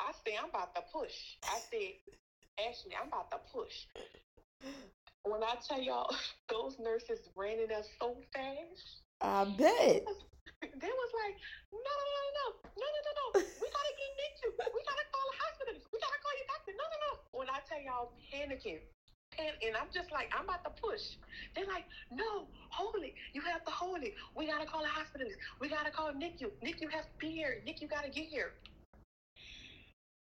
I 0.00 0.12
said, 0.24 0.36
I'm 0.42 0.50
about 0.50 0.74
to 0.76 0.82
push. 0.92 1.36
I 1.44 1.58
said, 1.70 1.96
Ashley, 2.60 2.92
I'm 2.92 3.08
about 3.08 3.30
to 3.32 3.40
push. 3.52 3.88
When 5.24 5.42
I 5.42 5.56
tell 5.66 5.80
y'all, 5.80 6.12
those 6.52 6.76
nurses 6.78 7.28
ran 7.34 7.58
in 7.58 7.68
there 7.68 7.84
so 7.98 8.16
fast. 8.32 9.02
I 9.20 9.44
bet. 9.56 10.04
They 10.62 10.92
was 10.92 11.12
like, 11.12 11.36
no, 11.72 11.78
no, 11.78 12.04
no, 12.16 12.24
no, 12.32 12.46
no, 12.80 12.86
no, 12.86 13.00
no, 13.04 13.12
no. 13.16 13.26
We 13.36 13.66
gotta 13.68 13.94
get 13.96 14.10
NICU. 14.16 14.48
We 14.56 14.80
gotta 14.84 15.06
call 15.12 15.26
a 15.28 15.36
hospital. 15.36 15.76
We 15.92 15.96
gotta 16.00 16.20
call 16.24 16.34
your 16.36 16.48
doctor. 16.48 16.72
No, 16.72 16.84
no, 16.86 16.98
no. 17.04 17.12
When 17.36 17.48
I 17.52 17.60
tell 17.68 17.80
y'all 17.80 18.12
panicking, 18.32 18.80
and 19.38 19.76
I'm 19.76 19.88
just 19.92 20.12
like, 20.12 20.30
I'm 20.36 20.44
about 20.44 20.64
to 20.64 20.70
push. 20.80 21.16
They're 21.54 21.66
like, 21.66 21.84
no, 22.10 22.48
hold 22.70 23.02
it. 23.02 23.14
You 23.34 23.42
have 23.42 23.64
to 23.64 23.70
hold 23.70 24.02
it. 24.02 24.14
We 24.36 24.46
gotta 24.46 24.66
call 24.66 24.82
the 24.82 24.88
hospital. 24.88 25.28
We 25.60 25.68
gotta 25.68 25.90
call 25.90 26.12
NICU. 26.12 26.50
NICU 26.64 26.90
has 26.92 27.04
to 27.06 27.16
be 27.18 27.28
here. 27.30 27.62
NICU 27.66 27.90
gotta 27.90 28.10
get 28.10 28.26
here. 28.26 28.52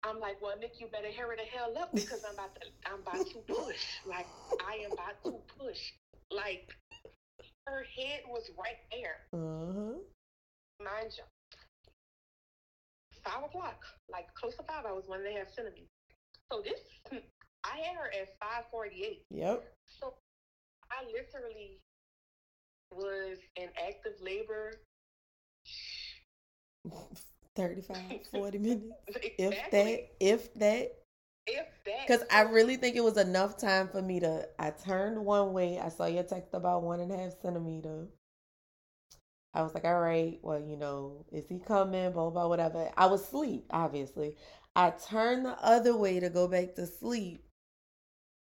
I'm 0.05 0.21
like, 0.21 0.37
well, 0.43 0.55
NICU 0.57 0.93
better 0.93 1.09
hurry 1.17 1.37
the 1.37 1.49
hell 1.57 1.73
up 1.81 1.93
because 1.95 2.23
I'm 2.29 2.35
about 2.35 2.55
to, 2.57 2.67
I'm 2.87 3.01
about 3.01 3.27
to 3.27 3.39
push. 3.55 3.83
Like, 4.07 4.27
I 4.67 4.85
am 4.85 4.93
about 4.93 5.17
to 5.25 5.41
push. 5.59 5.93
Like, 6.31 6.69
her 7.67 7.85
head 7.97 8.21
was 8.29 8.51
right 8.59 8.81
there 8.93 9.25
Uh-huh. 9.33 9.97
mind 10.85 11.13
you, 11.17 11.25
five 13.25 13.43
o'clock, 13.45 13.81
like 14.13 14.27
close 14.35 14.55
to 14.57 14.63
five, 14.65 14.85
I 14.87 14.93
was 14.93 15.05
one 15.07 15.21
and 15.21 15.29
a 15.29 15.39
half 15.39 15.49
centimeters. 15.55 15.89
So 16.53 16.61
this, 16.63 16.81
I 17.65 17.79
had 17.79 17.97
her 17.97 18.11
at 18.21 18.39
five 18.41 18.65
forty-eight. 18.71 19.23
Yep. 19.31 19.73
So 19.87 20.15
I 20.91 21.05
literally 21.07 21.81
was 22.93 23.39
in 23.57 23.69
active 23.87 24.15
labor. 24.23 24.73
35, 27.57 27.97
40 28.33 28.59
minutes. 28.59 28.85
If 29.39 29.53
Exactly. 29.53 29.71
that, 29.71 30.09
if 30.21 30.55
that. 30.55 30.93
if 31.47 31.67
that, 31.85 32.07
Because 32.07 32.23
I 32.31 32.43
really 32.43 32.77
think 32.77 32.97
it 32.97 33.05
was 33.05 33.17
enough 33.17 33.57
time 33.59 33.89
for 33.89 34.03
me 34.03 34.21
to. 34.21 34.49
I 34.59 34.71
turned 34.71 35.25
one 35.25 35.53
way. 35.53 35.79
I 35.79 35.89
saw 35.89 36.07
your 36.07 36.25
text 36.25 36.51
about 36.55 36.83
one 36.83 37.01
and 37.01 37.13
a 37.13 37.17
half 37.17 37.33
centimeter. 37.41 38.09
I 39.55 39.63
was 39.63 39.73
like, 39.73 39.85
all 39.85 40.01
right, 40.01 40.39
well, 40.43 40.61
you 40.61 40.77
know, 40.77 41.25
is 41.31 41.47
he 41.49 41.61
coming? 41.61 42.11
Blah, 42.11 42.31
blah, 42.31 42.49
whatever. 42.49 42.91
I 42.97 43.07
was 43.07 43.23
asleep, 43.23 43.67
obviously. 43.71 44.37
I 44.75 44.91
turned 44.91 45.47
the 45.47 45.57
other 45.65 45.97
way 45.97 46.19
to 46.19 46.29
go 46.29 46.49
back 46.49 46.75
to 46.75 46.87
sleep. 46.87 47.44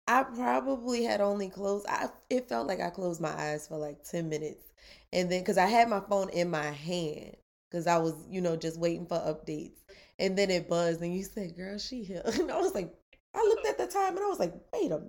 I 0.08 0.24
probably 0.24 1.04
had 1.04 1.20
only 1.20 1.50
closed, 1.50 1.86
I, 1.88 2.08
it 2.30 2.48
felt 2.48 2.68
like 2.68 2.80
I 2.80 2.90
closed 2.90 3.20
my 3.20 3.30
eyes 3.30 3.68
for 3.68 3.78
like 3.78 4.04
10 4.04 4.28
minutes. 4.30 4.64
And 5.12 5.30
then, 5.30 5.42
because 5.42 5.58
I 5.58 5.66
had 5.66 5.88
my 5.88 6.00
phone 6.00 6.30
in 6.30 6.50
my 6.50 6.70
hand, 6.72 7.36
because 7.70 7.86
I 7.86 7.98
was, 7.98 8.14
you 8.30 8.40
know, 8.42 8.56
just 8.56 8.80
waiting 8.80 9.06
for 9.06 9.18
updates. 9.18 9.78
And 10.18 10.36
then 10.38 10.50
it 10.50 10.68
buzzed, 10.68 11.02
and 11.02 11.14
you 11.16 11.24
said, 11.24 11.56
girl, 11.56 11.78
she 11.78 12.04
here. 12.04 12.22
And 12.40 12.50
I 12.52 12.58
was 12.58 12.74
like, 12.74 12.92
I 13.34 13.40
looked 13.42 13.66
at 13.68 13.78
the 13.78 13.86
time 13.86 14.16
and 14.16 14.24
I 14.24 14.28
was 14.28 14.40
like, 14.40 14.54
wait 14.72 14.90
a 14.92 15.00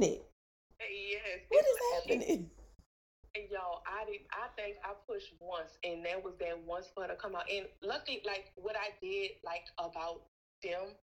minute. 0.00 0.24
yes, 0.80 1.40
What 1.50 1.64
she- 2.06 2.18
happening? 2.18 2.50
And 3.36 3.50
y'all, 3.50 3.82
I 3.86 4.04
did. 4.06 4.20
I 4.32 4.48
think 4.56 4.76
I 4.82 4.92
pushed 5.06 5.34
once, 5.40 5.76
and 5.84 6.04
that 6.06 6.24
was 6.24 6.34
that 6.40 6.58
once 6.66 6.88
for 6.94 7.02
her 7.02 7.08
to 7.08 7.16
come 7.16 7.36
out. 7.36 7.44
And 7.52 7.66
luckily, 7.82 8.22
like 8.26 8.52
what 8.56 8.76
I 8.76 8.96
did, 9.02 9.32
like 9.44 9.66
about 9.78 10.22
them, 10.62 10.96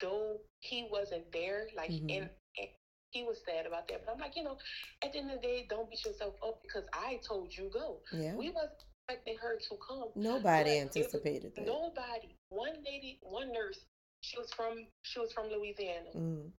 though 0.00 0.40
he 0.60 0.86
wasn't 0.90 1.30
there, 1.32 1.66
like 1.76 1.90
Mhm. 1.90 2.06
and, 2.08 2.30
and 2.58 2.68
he 3.12 3.22
was 3.24 3.38
sad 3.46 3.66
about 3.66 3.88
that. 3.88 4.04
But 4.06 4.12
I'm 4.14 4.20
like, 4.20 4.36
you 4.36 4.42
know, 4.44 4.56
at 5.04 5.12
the 5.12 5.18
end 5.18 5.30
of 5.30 5.40
the 5.40 5.46
day, 5.46 5.66
don't 5.68 5.88
beat 5.90 6.04
yourself 6.04 6.34
up 6.46 6.60
because 6.62 6.84
I 6.92 7.20
told 7.26 7.54
you 7.56 7.70
go. 7.72 8.00
Yeah. 8.12 8.34
We 8.34 8.50
wasn't 8.50 8.72
expecting 9.08 9.36
her 9.38 9.56
to 9.58 9.76
come. 9.86 10.08
Nobody 10.16 10.70
was- 10.70 10.80
anticipated 10.80 11.54
that. 11.56 11.66
Nobody. 11.66 12.36
One 12.50 12.74
lady, 12.84 13.18
one 13.22 13.52
nurse. 13.52 13.78
She 14.22 14.38
was 14.38 14.50
from. 14.52 14.86
She 15.02 15.18
was 15.20 15.32
from 15.32 15.48
Louisiana 15.48 16.10
Mm. 16.16 16.52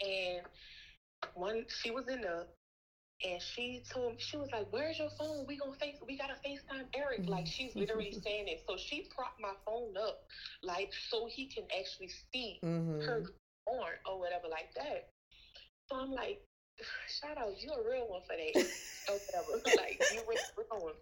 and 0.00 0.42
one 1.34 1.64
she 1.68 1.90
was 1.90 2.06
in 2.08 2.20
the 2.20 2.46
and 3.24 3.40
she 3.40 3.82
told 3.90 4.12
me 4.12 4.18
she 4.18 4.36
was 4.36 4.50
like 4.52 4.66
where's 4.70 4.98
your 4.98 5.08
phone 5.18 5.46
we 5.46 5.56
gonna 5.56 5.74
face 5.80 5.96
we 6.06 6.16
gotta 6.18 6.34
facetime 6.46 6.84
eric 6.94 7.26
like 7.28 7.46
she's 7.46 7.74
literally 7.74 8.12
saying 8.24 8.46
it 8.46 8.62
so 8.68 8.76
she 8.76 9.08
propped 9.14 9.40
my 9.40 9.52
phone 9.64 9.94
up 9.96 10.24
like 10.62 10.92
so 11.08 11.26
he 11.26 11.46
can 11.46 11.64
actually 11.78 12.10
see 12.32 12.58
hmm 12.62 13.00
her 13.00 13.22
born 13.66 13.94
or 14.06 14.18
whatever 14.18 14.48
like 14.50 14.68
that 14.76 15.08
so 15.88 15.96
i'm 15.96 16.12
like 16.12 16.40
shout 17.20 17.38
out 17.38 17.52
you 17.62 17.70
a 17.72 17.88
real 17.88 18.06
one 18.08 18.22
for 18.26 18.36
that 18.36 18.56
or 19.08 19.14
whatever 19.14 19.76
like 19.76 20.00
you 20.12 20.20
really 20.28 20.40
real 20.56 20.82
one 20.82 20.94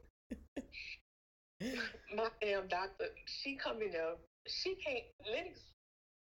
my 2.17 2.29
damn 2.41 2.67
doctor 2.69 3.07
she 3.27 3.57
in 3.83 3.91
there 3.93 4.15
she 4.47 4.75
can't 4.77 5.05
lennox 5.31 5.61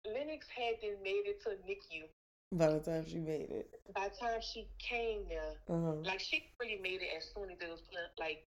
lennox 0.05 0.47
had 0.55 0.75
then 0.81 0.95
made 1.03 1.23
it 1.25 1.41
to 1.43 1.49
nicu 1.67 2.07
By 2.53 2.69
the 2.69 2.79
time 2.79 3.05
she 3.07 3.17
made 3.19 3.49
it. 3.49 3.67
by 3.95 4.09
the 4.09 4.15
time 4.15 4.39
she 4.41 4.67
came 4.79 5.25
there, 5.27 5.57
Uh-huh. 5.69 5.93
like 6.05 6.19
she 6.19 6.43
really 6.59 6.79
made 6.81 7.01
it 7.01 7.09
as 7.17 7.25
soon 7.33 7.49
as 7.51 7.57
it 7.59 7.69
was 7.69 7.81
like 8.19 8.43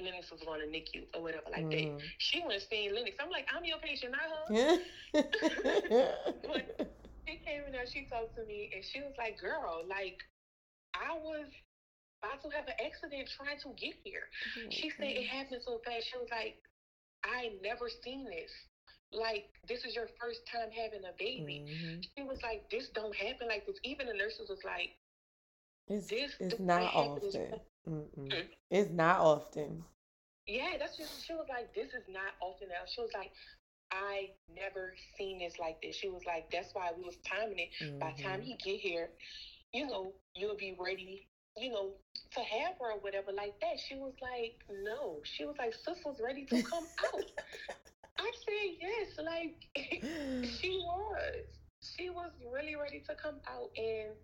Lennox 0.00 0.30
was 0.32 0.40
going 0.42 0.60
to 0.60 0.66
NICU 0.66 1.04
or 1.14 1.22
whatever 1.22 1.44
like 1.52 1.68
that. 1.70 1.78
Mhm. 1.78 2.00
She 2.18 2.42
went 2.44 2.62
seeing 2.68 2.92
Lennox. 2.94 3.16
I'm 3.20 3.30
like, 3.30 3.46
I'm 3.54 3.64
your 3.64 3.78
patient, 3.78 4.12
not 4.12 4.26
her. 4.26 4.78
Yeah. 5.14 6.14
She 7.26 7.36
came 7.38 7.64
in 7.66 7.72
there, 7.72 7.86
she 7.86 8.04
talked 8.04 8.34
to 8.36 8.44
me, 8.44 8.68
and 8.72 8.84
she 8.84 9.00
was 9.02 9.12
like, 9.18 9.36
"Girl, 9.38 9.82
like, 9.86 10.16
I 10.94 11.12
was 11.14 11.48
about 12.22 12.40
to 12.42 12.48
have 12.50 12.66
an 12.66 12.74
accident 12.84 13.28
trying 13.28 13.58
to 13.58 13.72
get 13.76 13.94
here." 14.04 14.28
She 14.70 14.90
said 14.90 15.10
it 15.16 15.24
happened 15.26 15.62
so 15.62 15.78
fast. 15.84 16.06
She 16.08 16.16
was 16.16 16.30
like, 16.30 16.56
"I 17.24 17.48
never 17.62 17.88
seen 17.88 18.24
this. 18.24 18.52
Like, 19.12 19.44
this 19.66 19.84
is 19.84 19.94
your 19.94 20.08
first 20.20 20.44
time 20.46 20.70
having 20.70 21.04
a 21.04 21.12
baby." 21.18 21.64
Mhm. 21.66 22.06
She 22.16 22.22
was 22.22 22.42
like, 22.42 22.62
"This 22.70 22.88
don't 22.88 23.16
happen 23.16 23.48
like 23.48 23.64
this." 23.64 23.78
Even 23.84 24.06
the 24.06 24.14
nurses 24.14 24.48
was 24.48 24.64
like, 24.64 24.92
It's, 25.88 26.12
This- 26.12 26.38
it's 26.38 26.58
not 26.58 26.82
might 26.82 26.92
happen 26.92 27.22
this 27.22 27.38
often. 27.50 27.60
Mm-mm. 27.88 28.38
Mm. 28.38 28.48
It's 28.70 28.90
not 28.90 29.20
often. 29.20 29.84
Yeah, 30.46 30.76
that's 30.78 30.96
just 30.96 31.24
she 31.24 31.32
was 31.34 31.46
like, 31.48 31.72
this 31.74 31.92
is 31.94 32.04
not 32.08 32.32
often 32.40 32.70
else. 32.70 32.90
She 32.92 33.00
was 33.00 33.12
like, 33.14 33.30
I 33.92 34.30
never 34.54 34.94
seen 35.16 35.38
this 35.38 35.58
like 35.58 35.80
this. 35.82 35.96
She 35.96 36.08
was 36.08 36.22
like, 36.26 36.50
that's 36.50 36.74
why 36.74 36.90
we 36.96 37.04
was 37.04 37.16
timing 37.26 37.58
it. 37.58 38.00
By 38.00 38.14
the 38.16 38.22
time 38.22 38.40
mm-hmm. 38.40 38.56
he 38.58 38.72
get 38.72 38.80
here, 38.80 39.10
you 39.72 39.86
know, 39.86 40.12
you'll 40.34 40.56
be 40.56 40.76
ready, 40.78 41.28
you 41.56 41.70
know, 41.70 41.92
to 42.32 42.40
have 42.40 42.74
her 42.80 42.92
or 42.92 43.00
whatever 43.00 43.32
like 43.32 43.58
that. 43.60 43.78
She 43.78 43.96
was 43.96 44.14
like, 44.20 44.56
no. 44.84 45.20
She 45.24 45.44
was 45.44 45.56
like, 45.58 45.74
sis 45.74 45.98
was 46.04 46.20
ready 46.22 46.44
to 46.46 46.62
come 46.62 46.84
out. 47.14 47.30
I 48.18 48.30
said 48.44 48.70
yes, 48.80 49.18
like 49.18 49.66
she 50.60 50.78
was. 50.84 51.46
She 51.96 52.08
was 52.08 52.30
really 52.50 52.76
ready 52.76 53.02
to 53.08 53.14
come 53.14 53.40
out 53.46 53.68
and 53.76 54.16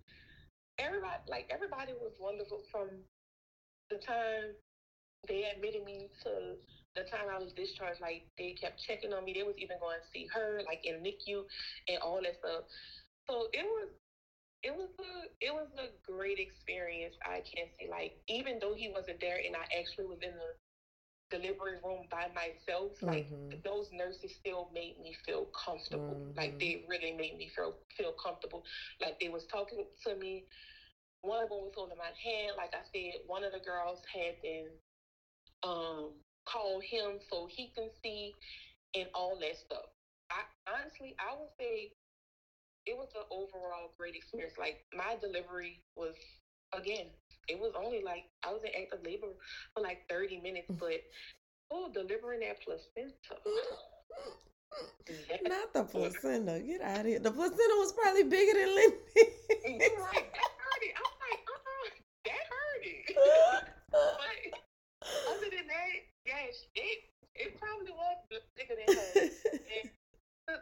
everybody 0.78 1.20
like 1.28 1.50
everybody 1.52 1.92
was 1.92 2.12
wonderful 2.18 2.62
from 2.72 2.88
the 3.90 3.98
time 3.98 4.56
they 5.28 5.44
admitted 5.44 5.84
me 5.84 6.08
to 6.22 6.56
the 6.94 7.04
time 7.04 7.28
I 7.28 7.38
was 7.38 7.52
discharged, 7.54 8.00
like 8.00 8.22
they 8.38 8.54
kept 8.60 8.78
checking 8.86 9.12
on 9.12 9.24
me. 9.24 9.32
They 9.34 9.42
was 9.42 9.56
even 9.58 9.78
going 9.78 9.98
to 9.98 10.06
see 10.12 10.26
her, 10.32 10.60
like 10.66 10.80
in 10.84 11.02
NICU 11.02 11.44
and 11.88 11.98
all 12.00 12.20
that 12.22 12.34
stuff. 12.36 12.64
So 13.28 13.46
it 13.52 13.64
was 13.64 13.88
it 14.62 14.72
was 14.74 14.90
a 15.00 15.26
it 15.40 15.52
was 15.52 15.68
a 15.78 15.88
great 16.10 16.38
experience. 16.38 17.14
I 17.24 17.42
can't 17.54 17.70
say, 17.78 17.88
like 17.88 18.12
even 18.28 18.58
though 18.60 18.74
he 18.74 18.88
wasn't 18.88 19.20
there, 19.20 19.38
and 19.44 19.56
I 19.56 19.64
actually 19.76 20.06
was 20.06 20.18
in 20.22 20.32
the 20.36 20.52
delivery 21.30 21.76
room 21.82 22.06
by 22.10 22.26
myself, 22.28 22.92
like 23.02 23.26
Mhm. 23.28 23.62
those 23.64 23.88
nurses 23.92 24.32
still 24.38 24.68
made 24.72 24.96
me 24.98 25.14
feel 25.26 25.48
comfortable. 25.64 26.22
Like 26.36 26.54
Mhm. 26.54 26.60
they 26.60 26.76
really 26.86 27.12
made 27.12 27.36
me 27.36 27.48
feel 27.54 27.74
feel 27.96 28.12
comfortable. 28.22 28.62
Like 29.00 29.16
they 29.20 29.28
was 29.28 29.44
talking 29.50 29.84
to 30.06 30.14
me 30.16 30.44
one 31.22 31.42
of 31.42 31.48
them 31.48 31.58
was 31.62 31.72
holding 31.74 31.98
my 31.98 32.12
hand. 32.22 32.56
Like 32.56 32.72
I 32.74 32.82
said, 32.92 33.20
one 33.26 33.44
of 33.44 33.52
the 33.52 33.60
girls 33.60 34.00
had 34.12 34.34
been 34.42 34.68
um 35.62 36.14
call 36.46 36.80
him 36.80 37.18
so 37.30 37.46
he 37.50 37.70
can 37.74 37.88
see 38.02 38.32
and 38.94 39.08
all 39.14 39.38
that 39.40 39.56
stuff. 39.56 39.86
I 40.30 40.42
honestly, 40.70 41.14
I 41.18 41.34
would 41.38 41.50
say 41.58 41.90
it 42.86 42.96
was 42.96 43.08
an 43.14 43.22
overall 43.30 43.92
great 43.98 44.14
experience. 44.14 44.54
Like 44.58 44.78
my 44.94 45.16
delivery 45.20 45.80
was 45.96 46.14
again, 46.72 47.06
it 47.48 47.58
was 47.58 47.72
only 47.76 48.00
like 48.02 48.24
I 48.44 48.52
was 48.52 48.62
in 48.64 48.70
active 48.80 49.00
labor 49.04 49.34
for 49.74 49.82
like 49.82 49.98
thirty 50.08 50.38
minutes, 50.38 50.68
but 50.78 51.00
oh, 51.70 51.88
delivering 51.92 52.40
that 52.40 52.60
placenta. 52.62 53.12
Not 55.48 55.72
the 55.72 55.84
placenta. 55.84 56.60
Get 56.60 56.80
out 56.80 57.00
of 57.00 57.06
here. 57.06 57.18
The 57.18 57.32
placenta 57.32 57.74
was 57.78 57.92
probably 57.92 58.22
bigger 58.24 58.58
than 58.58 58.74
Lindy. 58.74 58.96
right. 59.98 60.26
That 60.30 60.50
hurt 60.62 60.82
it. 60.82 60.94
I'm 60.94 61.12
like, 61.26 61.40
uh-uh. 61.50 61.90
That 62.24 62.44
hurt 62.46 62.84
it. 62.86 63.16
but 63.90 64.60
other 65.26 65.48
than 65.50 65.66
that, 65.66 65.98
yes, 66.30 66.54
it 66.74 66.98
it 67.34 67.58
probably 67.58 67.92
was 67.92 68.16
bigger 68.56 68.74
than 68.78 68.94
her. 68.94 69.10
and, 69.74 69.86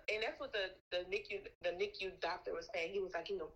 and 0.09 0.19
that's 0.25 0.39
what 0.41 0.53
the 0.53 0.73
the 0.93 1.05
NICU 1.09 1.45
the 1.63 1.73
NICU 1.77 2.17
doctor 2.21 2.53
was 2.53 2.69
saying. 2.73 2.93
He 2.93 3.01
was 3.01 3.13
like, 3.13 3.29
you 3.29 3.39
know, 3.39 3.53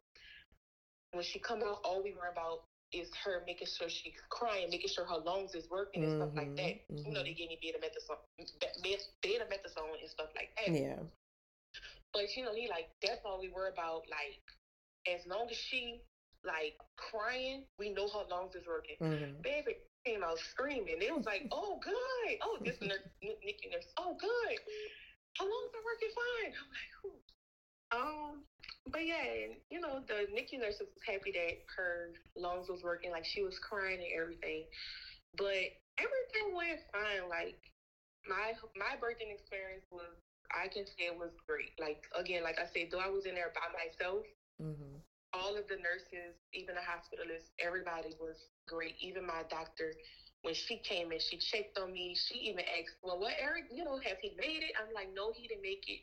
when 1.13 1.25
she 1.25 1.39
come 1.39 1.63
out, 1.65 1.81
all 1.85 2.03
we 2.03 2.13
worry 2.13 2.33
about 2.33 2.65
is 2.93 3.09
her 3.25 3.43
making 3.47 3.69
sure 3.69 3.89
she's 3.89 4.21
crying, 4.29 4.69
making 4.69 4.89
sure 4.93 5.05
her 5.05 5.21
lungs 5.25 5.55
is 5.55 5.65
working 5.71 6.05
and 6.05 6.13
mm-hmm, 6.13 6.29
stuff 6.29 6.37
like 6.37 6.57
that. 6.57 6.75
Mm-hmm. 6.93 7.09
You 7.09 7.13
know, 7.13 7.23
they 7.25 7.33
gave 7.33 7.49
me 7.49 7.57
betamethasone, 7.57 8.21
betamethasone 9.25 9.97
and 10.01 10.11
stuff 10.11 10.29
like 10.37 10.53
that. 10.61 10.73
Yeah. 10.73 11.01
But 12.13 12.37
you 12.37 12.45
know, 12.45 12.55
he 12.55 12.69
like 12.69 12.91
that's 13.01 13.25
all 13.25 13.41
we 13.41 13.49
worry 13.49 13.71
about. 13.73 14.05
Like, 14.11 14.45
as 15.09 15.27
long 15.27 15.49
as 15.51 15.57
she 15.57 16.01
like 16.45 16.77
crying, 16.97 17.65
we 17.79 17.89
know 17.89 18.09
her 18.09 18.25
lungs 18.31 18.55
is 18.55 18.67
working. 18.67 18.97
Mm-hmm. 19.01 19.41
Baby 19.43 19.77
came 20.05 20.23
out 20.23 20.39
screaming. 20.39 20.99
It 21.01 21.15
was 21.15 21.27
like, 21.27 21.47
oh 21.53 21.79
good. 21.83 22.37
Oh, 22.43 22.59
this 22.63 22.81
nurse, 22.81 23.07
NICU 23.23 23.71
nurse. 23.73 23.89
Oh 23.97 24.17
good. 24.19 24.57
Her 25.39 25.47
lungs 25.47 25.73
are 25.75 25.87
working 25.87 26.13
fine. 26.13 26.53
I'm 26.53 26.71
like, 26.71 26.93
Whew. 27.03 27.23
Um, 27.93 28.33
but 28.91 29.05
yeah, 29.05 29.21
and, 29.21 29.55
you 29.71 29.81
know, 29.81 30.01
the 30.09 30.27
NICU 30.33 30.61
nurse 30.61 30.81
was 30.81 30.89
happy 31.07 31.33
that 31.33 31.63
her 31.77 32.11
lungs 32.37 32.69
was 32.69 32.83
working, 32.83 33.11
like 33.11 33.25
she 33.25 33.43
was 33.43 33.59
crying 33.59 34.01
and 34.01 34.13
everything. 34.17 34.65
But 35.37 35.77
everything 36.01 36.57
went 36.57 36.81
fine. 36.91 37.29
Like 37.29 37.61
my 38.27 38.57
my 38.77 38.97
birthing 38.99 39.33
experience 39.33 39.87
was, 39.91 40.17
I 40.53 40.69
can 40.69 40.85
say 40.87 41.09
it 41.13 41.17
was 41.17 41.33
great. 41.47 41.73
Like 41.79 42.05
again, 42.17 42.43
like 42.43 42.59
I 42.59 42.67
said, 42.73 42.89
though 42.91 43.03
I 43.03 43.13
was 43.13 43.25
in 43.27 43.37
there 43.37 43.53
by 43.53 43.69
myself, 43.73 44.25
mm-hmm. 44.61 45.01
all 45.33 45.57
of 45.57 45.69
the 45.69 45.81
nurses, 45.81 46.37
even 46.53 46.75
the 46.75 46.85
hospitalists, 46.85 47.53
everybody 47.61 48.17
was 48.21 48.37
great. 48.67 48.95
Even 49.01 49.27
my 49.27 49.43
doctor, 49.51 49.95
when 50.43 50.55
she 50.55 50.79
came 50.79 51.13
in, 51.13 51.21
she 51.21 51.39
checked 51.39 51.79
on 51.79 51.93
me. 51.93 52.17
She 52.17 52.39
even 52.51 52.65
asked, 52.65 52.97
"Well, 53.03 53.19
what 53.19 53.35
Eric? 53.41 53.65
You 53.73 53.85
know, 53.85 53.99
has 53.99 54.17
he 54.21 54.33
made 54.39 54.63
it?" 54.63 54.73
I'm 54.81 54.93
like, 54.95 55.13
"No, 55.15 55.33
he 55.33 55.49
didn't 55.49 55.63
make 55.63 55.85
it." 55.89 56.01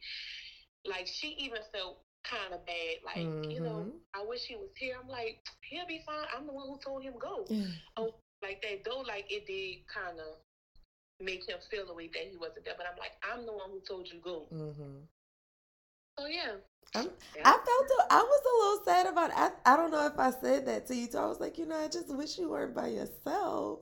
Like 0.88 1.08
she 1.08 1.36
even 1.40 1.60
felt 1.74 2.00
kind 2.24 2.54
of 2.54 2.66
bad. 2.66 3.04
Like, 3.06 3.26
mm-hmm. 3.26 3.52
you 3.52 3.60
know, 3.60 3.88
mm-hmm. 3.88 3.98
I 4.14 4.26
wish 4.28 4.44
he 4.44 4.56
was 4.56 4.70
here. 4.76 4.96
I'm 5.02 5.10
like, 5.10 5.40
he'll 5.62 5.88
be 5.88 6.02
fine. 6.06 6.28
I'm 6.36 6.46
the 6.48 6.54
one 6.54 6.68
who 6.68 6.80
told 6.84 7.04
him 7.04 7.14
go. 7.20 7.46
Oh, 7.98 8.16
like 8.42 8.62
that 8.62 8.84
though, 8.86 9.02
like 9.02 9.26
it 9.30 9.46
did 9.48 9.86
kind 9.88 10.20
of 10.20 10.40
make 11.20 11.48
him 11.48 11.58
feel 11.70 11.86
the 11.86 11.94
way 11.94 12.08
that 12.08 12.32
he 12.32 12.38
wasn't 12.38 12.66
there. 12.66 12.76
But 12.78 12.88
I'm 12.88 12.98
like, 12.98 13.16
I'm 13.24 13.46
the 13.46 13.54
one 13.54 13.70
who 13.72 13.82
told 13.88 14.08
you 14.08 14.20
go. 14.24 14.48
Mm-hmm. 14.54 15.04
So 16.18 16.28
yeah. 16.28 16.60
I'm, 16.96 17.08
I 17.46 17.52
felt 17.52 18.08
I 18.10 18.22
was 18.22 18.42
a 18.42 18.58
little 18.64 18.86
sad 18.86 19.06
about. 19.08 19.30
It. 19.30 19.36
I 19.38 19.74
I 19.74 19.78
don't 19.78 19.92
know 19.92 20.06
if 20.08 20.18
I 20.18 20.32
said 20.32 20.66
that 20.68 20.88
to 20.88 20.96
you. 20.96 21.08
So 21.10 21.24
I 21.24 21.28
was 21.28 21.40
like, 21.40 21.58
you 21.58 21.66
know, 21.66 21.78
I 21.78 21.88
just 21.88 22.14
wish 22.16 22.38
you 22.38 22.50
weren't 22.50 22.76
by 22.76 22.88
yourself. 22.88 23.80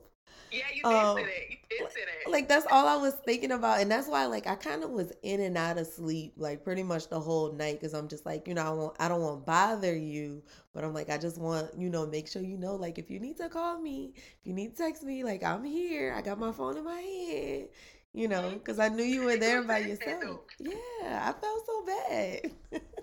Yeah, 0.50 0.64
you 0.74 0.82
did 0.82 0.92
um, 0.94 1.16
say 1.16 1.24
that. 1.24 1.50
You 1.50 1.56
did 1.68 1.92
say 1.92 2.00
that. 2.04 2.30
Like 2.30 2.48
that's 2.48 2.66
all 2.70 2.86
I 2.86 2.96
was 2.96 3.14
thinking 3.24 3.52
about, 3.52 3.80
and 3.80 3.90
that's 3.90 4.08
why 4.08 4.26
like 4.26 4.46
I 4.46 4.54
kind 4.54 4.82
of 4.82 4.90
was 4.90 5.12
in 5.22 5.40
and 5.40 5.56
out 5.56 5.78
of 5.78 5.86
sleep 5.86 6.34
like 6.36 6.64
pretty 6.64 6.82
much 6.82 7.08
the 7.08 7.20
whole 7.20 7.52
night 7.52 7.80
because 7.80 7.94
I'm 7.94 8.08
just 8.08 8.24
like 8.26 8.48
you 8.48 8.54
know 8.54 8.62
I 8.62 8.70
want 8.70 8.96
I 8.98 9.08
don't 9.08 9.20
want 9.20 9.40
to 9.40 9.46
bother 9.46 9.96
you, 9.96 10.42
but 10.74 10.84
I'm 10.84 10.94
like 10.94 11.10
I 11.10 11.18
just 11.18 11.38
want 11.38 11.70
you 11.76 11.88
know 11.90 12.06
make 12.06 12.28
sure 12.28 12.42
you 12.42 12.56
know 12.56 12.76
like 12.76 12.98
if 12.98 13.10
you 13.10 13.20
need 13.20 13.36
to 13.38 13.48
call 13.48 13.80
me, 13.80 14.12
if 14.16 14.46
you 14.46 14.52
need 14.52 14.76
to 14.76 14.82
text 14.82 15.02
me, 15.02 15.24
like 15.24 15.42
I'm 15.42 15.64
here. 15.64 16.14
I 16.16 16.22
got 16.22 16.38
my 16.38 16.52
phone 16.52 16.76
in 16.76 16.84
my 16.84 17.00
hand. 17.00 17.68
You 18.14 18.26
know, 18.26 18.50
because 18.52 18.78
I 18.78 18.88
knew 18.88 19.04
you 19.04 19.22
were 19.22 19.36
there 19.36 19.62
by 19.62 19.78
yourself. 19.78 20.40
Yeah, 20.58 20.74
I 21.04 21.32
felt 21.38 21.66
so 21.66 21.84
bad. 21.86 22.82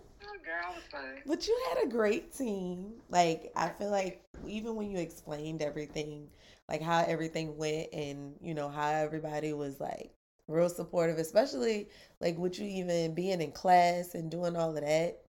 But 1.25 1.47
you 1.47 1.57
had 1.69 1.85
a 1.85 1.89
great 1.89 2.35
team. 2.35 2.93
Like 3.09 3.51
I 3.55 3.69
feel 3.69 3.89
like 3.89 4.23
even 4.47 4.75
when 4.75 4.91
you 4.91 4.97
explained 4.97 5.61
everything, 5.61 6.27
like 6.69 6.81
how 6.81 7.03
everything 7.07 7.57
went 7.57 7.87
and 7.93 8.35
you 8.41 8.53
know 8.53 8.69
how 8.69 8.89
everybody 8.89 9.53
was 9.53 9.79
like 9.79 10.11
real 10.47 10.69
supportive 10.69 11.17
especially 11.17 11.87
like 12.21 12.37
with 12.37 12.59
you 12.59 12.67
even 12.67 13.13
being 13.13 13.41
in 13.41 13.51
class 13.51 14.13
and 14.13 14.29
doing 14.29 14.55
all 14.55 14.69
of 14.69 14.75
that 14.75 15.23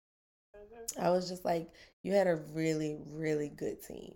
mm-hmm. 0.54 1.02
i 1.02 1.10
was 1.10 1.28
just 1.28 1.44
like 1.44 1.68
you 2.02 2.12
had 2.12 2.26
a 2.26 2.36
really 2.52 2.98
really 3.12 3.48
good 3.48 3.82
team. 3.82 4.14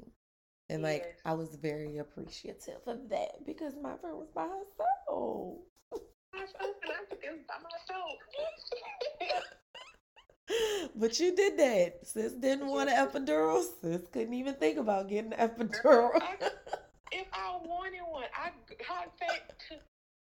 And 0.68 0.82
like 0.82 1.16
i 1.24 1.32
was 1.32 1.56
very 1.56 1.98
appreciative 1.98 2.80
of 2.86 3.08
that 3.08 3.44
because 3.46 3.74
my 3.82 3.96
friend 3.96 4.16
was 4.16 4.28
by 4.34 4.42
herself 4.42 5.58
but 10.96 11.18
you 11.20 11.34
did 11.34 11.58
that. 11.58 12.00
Sis 12.06 12.32
didn't 12.32 12.66
want 12.66 12.90
an 12.90 12.96
epidural. 12.96 13.62
Sis 13.80 14.02
couldn't 14.12 14.34
even 14.34 14.54
think 14.54 14.78
about 14.78 15.08
getting 15.08 15.32
an 15.32 15.48
epidural 15.48 16.20
if 17.12 17.26
I 17.32 17.58
wanted 17.64 18.02
one, 18.08 18.24
I 18.34 18.50
contact 18.78 19.62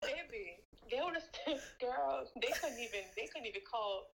baby. 0.01 0.57
They 0.89 0.99
would 1.03 1.13
have 1.13 1.61
girls. 1.79 2.29
They 2.41 2.49
couldn't 2.59 2.79
even. 2.79 3.05
They 3.15 3.27
couldn't 3.27 3.47
even 3.47 3.61
call. 3.69 4.09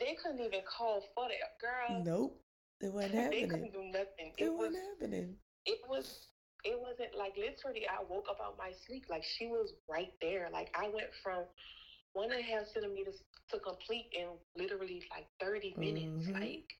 They 0.00 0.16
couldn't 0.22 0.40
even 0.40 0.60
call 0.68 1.02
for 1.14 1.28
that 1.28 1.56
girl. 1.60 2.02
Nope, 2.04 2.40
it 2.80 2.92
wasn't 2.92 3.14
happening. 3.14 3.42
They 3.42 3.48
couldn't 3.48 3.72
do 3.72 3.84
nothing. 3.84 4.32
It, 4.36 4.44
it 4.44 4.52
wasn't 4.52 4.74
was, 4.74 5.00
happening. 5.00 5.36
It 5.64 5.78
was. 5.88 6.28
It 6.64 6.78
wasn't 6.78 7.16
like 7.16 7.36
literally. 7.36 7.86
I 7.88 8.04
woke 8.08 8.26
up 8.28 8.38
out 8.44 8.58
my 8.58 8.72
sleep. 8.86 9.06
Like 9.08 9.24
she 9.24 9.46
was 9.46 9.72
right 9.88 10.12
there. 10.20 10.48
Like 10.52 10.68
I 10.74 10.88
went 10.88 11.08
from 11.22 11.44
one 12.16 12.32
and 12.32 12.40
a 12.40 12.42
half 12.42 12.66
centimeters 12.66 13.22
to 13.50 13.58
complete 13.58 14.06
in 14.12 14.26
literally 14.56 15.02
like 15.10 15.26
thirty 15.40 15.74
minutes. 15.76 16.26
Mm-hmm. 16.26 16.40
Like, 16.40 16.72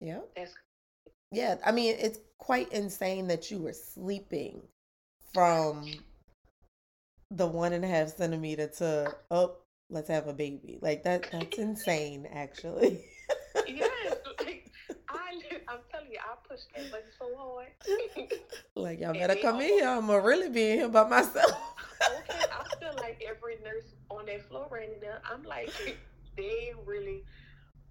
yeah, 0.00 0.20
that's 0.36 0.52
yeah, 1.32 1.56
I 1.64 1.72
mean, 1.72 1.96
it's 1.98 2.18
quite 2.38 2.72
insane 2.72 3.26
that 3.28 3.50
you 3.50 3.58
were 3.58 3.72
sleeping 3.72 4.62
from 5.34 5.90
the 7.30 7.46
one 7.46 7.72
and 7.72 7.84
a 7.84 7.88
half 7.88 8.16
centimeter 8.16 8.68
to 8.78 9.14
oh, 9.30 9.56
let's 9.90 10.08
have 10.08 10.26
a 10.28 10.32
baby. 10.32 10.78
Like 10.80 11.04
that. 11.04 11.28
That's 11.30 11.58
insane, 11.58 12.28
actually. 12.32 13.04
yes, 13.66 14.16
like, 14.40 14.70
I, 15.08 15.16
I'm 15.68 15.80
telling 15.90 16.10
you, 16.12 16.18
I 16.18 16.48
pushed 16.48 16.68
that 16.76 16.90
button 16.90 17.06
so 17.18 17.36
hard. 17.36 17.68
like 18.74 19.00
y'all 19.00 19.12
better 19.14 19.36
come 19.36 19.60
in 19.60 19.68
here. 19.68 19.88
I'm 19.88 20.06
gonna 20.06 20.20
really 20.20 20.48
be 20.48 20.70
in 20.70 20.78
here 20.78 20.88
by 20.88 21.06
myself. 21.06 21.74
okay, 22.30 22.44
I 22.78 22.84
feel 22.84 22.94
like 23.00 23.24
every 23.28 23.56
nurse 23.64 23.94
on 24.10 24.26
that 24.26 24.48
floor 24.48 24.66
right 24.70 24.90
now. 25.02 25.18
I'm 25.30 25.42
like, 25.42 25.70
they 26.36 26.72
really 26.86 27.24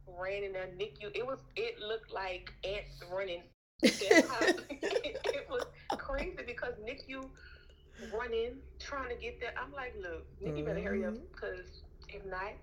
ran 0.07 0.43
in 0.43 0.53
there. 0.53 0.67
NICU, 0.77 1.15
it 1.15 1.25
was 1.25 1.39
it 1.55 1.79
looked 1.79 2.11
like 2.11 2.51
ants 2.63 3.01
running. 3.11 3.43
it 3.83 5.47
was 5.49 5.63
crazy 5.97 6.37
because 6.45 6.73
NICU 6.83 7.27
running, 8.17 8.57
trying 8.79 9.09
to 9.09 9.21
get 9.21 9.39
there. 9.39 9.53
I'm 9.61 9.71
like, 9.73 9.95
look, 10.01 10.25
NICU 10.41 10.65
better 10.65 10.81
hurry 10.81 11.05
up 11.05 11.15
because 11.31 11.59
mm-hmm. 11.59 12.17
if 12.17 12.25
not, 12.25 12.53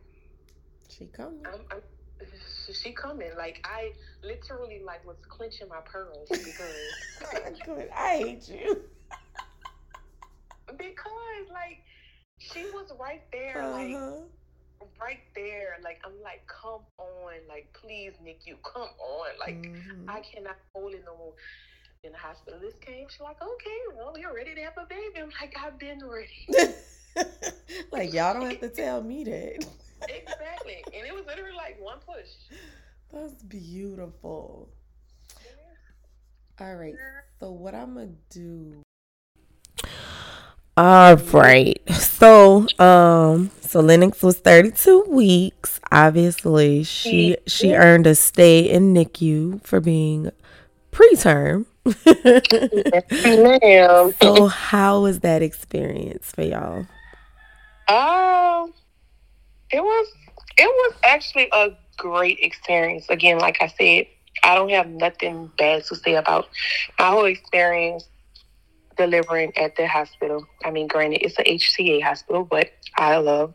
she 0.88 1.06
coming. 1.06 1.44
I'm, 1.46 1.60
I'm, 1.70 2.26
she 2.72 2.92
coming. 2.92 3.30
Like 3.36 3.64
I 3.64 3.92
literally 4.22 4.80
like 4.84 5.06
was 5.06 5.16
clenching 5.28 5.68
my 5.68 5.80
pearls 5.84 6.28
because 6.30 6.74
I 7.94 8.16
hate 8.18 8.48
you. 8.48 8.80
because 10.76 11.50
like 11.52 11.82
she 12.52 12.64
was 12.72 12.92
right 12.98 13.22
there, 13.32 13.62
uh-huh. 13.62 13.70
like 13.72 14.22
right 15.00 15.20
there, 15.34 15.76
like 15.82 16.00
I'm 16.04 16.20
like, 16.22 16.46
come 16.46 16.80
on, 16.98 17.34
like 17.48 17.72
please, 17.80 18.12
Nick, 18.22 18.40
you 18.44 18.56
come 18.62 18.88
on, 18.98 19.28
like 19.38 19.62
mm-hmm. 19.62 20.08
I 20.08 20.20
cannot 20.20 20.56
hold 20.74 20.92
it 20.94 21.04
no 21.06 21.16
more. 21.16 21.32
In 22.02 22.12
the 22.12 22.18
hospital, 22.18 22.60
this 22.60 22.74
came. 22.82 23.06
She's 23.08 23.20
like, 23.20 23.40
okay, 23.40 23.78
well, 23.96 24.14
you're 24.18 24.34
ready 24.34 24.54
to 24.54 24.60
have 24.60 24.74
a 24.76 24.84
baby. 24.84 25.22
I'm 25.22 25.30
like, 25.40 25.56
I've 25.58 25.78
been 25.78 26.00
ready. 26.04 26.74
like 27.92 28.12
y'all 28.12 28.34
don't 28.34 28.50
have 28.50 28.60
to 28.60 28.68
tell 28.82 29.02
me 29.02 29.24
that. 29.24 29.64
exactly, 30.02 30.84
and 30.94 31.06
it 31.06 31.14
was 31.14 31.24
literally 31.26 31.56
like 31.56 31.80
one 31.80 31.98
push. 32.06 32.28
That's 33.10 33.42
beautiful. 33.44 34.68
All 36.60 36.74
right, 36.76 36.94
so 37.40 37.52
what 37.52 37.74
I'm 37.74 37.94
gonna 37.94 38.10
do 38.28 38.84
all 40.76 41.16
right. 41.16 41.80
So, 41.92 42.66
um, 42.78 43.50
so 43.60 43.80
Lennox 43.80 44.22
was 44.22 44.38
32 44.38 45.04
weeks. 45.08 45.80
Obviously, 45.92 46.82
she 46.84 47.36
she 47.46 47.74
earned 47.74 48.06
a 48.06 48.14
stay 48.14 48.60
in 48.60 48.94
NICU 48.94 49.62
for 49.62 49.80
being 49.80 50.30
preterm. 50.92 51.66
So 54.22 54.46
how 54.46 55.02
was 55.02 55.20
that 55.20 55.42
experience 55.42 56.32
for 56.32 56.42
y'all? 56.42 56.86
Um, 57.88 58.72
it 59.70 59.82
was 59.82 60.06
it 60.56 60.66
was 60.66 60.94
actually 61.04 61.48
a 61.52 61.70
great 61.96 62.38
experience. 62.40 63.06
Again, 63.10 63.38
like 63.38 63.58
I 63.60 63.68
said, 63.68 64.06
I 64.42 64.54
don't 64.54 64.70
have 64.70 64.88
nothing 64.88 65.50
bad 65.58 65.84
to 65.84 65.96
say 65.96 66.14
about 66.14 66.48
my 66.98 67.08
whole 67.08 67.26
experience 67.26 68.08
delivering 68.96 69.56
at 69.56 69.76
the 69.76 69.86
hospital. 69.86 70.46
I 70.64 70.70
mean, 70.70 70.86
granted, 70.86 71.22
it's 71.22 71.38
a 71.38 71.44
HCA 71.44 72.02
hospital, 72.02 72.44
but 72.44 72.70
I 72.96 73.16
love 73.16 73.54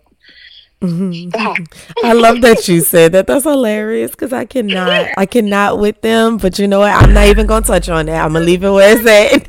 Mm-hmm. 0.81 1.63
I 2.05 2.13
love 2.13 2.41
that 2.41 2.67
you 2.67 2.81
said 2.81 3.11
that. 3.11 3.27
That's 3.27 3.43
hilarious 3.43 4.11
because 4.11 4.31
I 4.31 4.45
cannot, 4.45 5.09
I 5.17 5.25
cannot 5.25 5.79
with 5.79 6.01
them. 6.01 6.37
But 6.37 6.57
you 6.57 6.67
know 6.67 6.79
what? 6.79 6.93
I'm 6.93 7.13
not 7.13 7.27
even 7.27 7.47
gonna 7.47 7.65
touch 7.65 7.89
on 7.89 8.05
that. 8.05 8.23
I'm 8.23 8.33
gonna 8.33 8.45
leave 8.45 8.63
it 8.63 8.69
where 8.69 8.97
it's 8.97 9.05
at. 9.05 9.47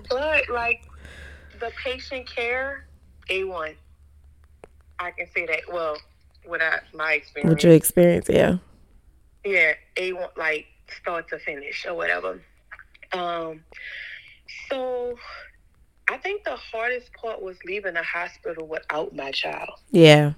but 0.10 0.48
like 0.50 0.82
the 1.60 1.70
patient 1.82 2.26
care, 2.26 2.86
a 3.30 3.44
one. 3.44 3.74
I 4.98 5.12
can 5.12 5.26
say 5.32 5.46
that. 5.46 5.60
Well, 5.72 5.96
without 6.48 6.80
my 6.92 7.14
experience, 7.14 7.54
with 7.54 7.64
your 7.64 7.74
experience, 7.74 8.28
yeah, 8.28 8.56
yeah, 9.44 9.74
a 9.96 10.12
one 10.12 10.30
like 10.36 10.66
start 11.00 11.28
to 11.28 11.38
finish 11.38 11.86
or 11.86 11.94
whatever. 11.94 12.40
Um, 13.12 13.62
so 14.68 15.16
I 16.08 16.18
think 16.18 16.44
the 16.44 16.56
hardest 16.56 17.12
part 17.14 17.40
was 17.40 17.56
leaving 17.64 17.94
the 17.94 18.02
hospital 18.02 18.66
without 18.66 19.14
my 19.14 19.30
child. 19.30 19.70
Yeah. 19.90 20.32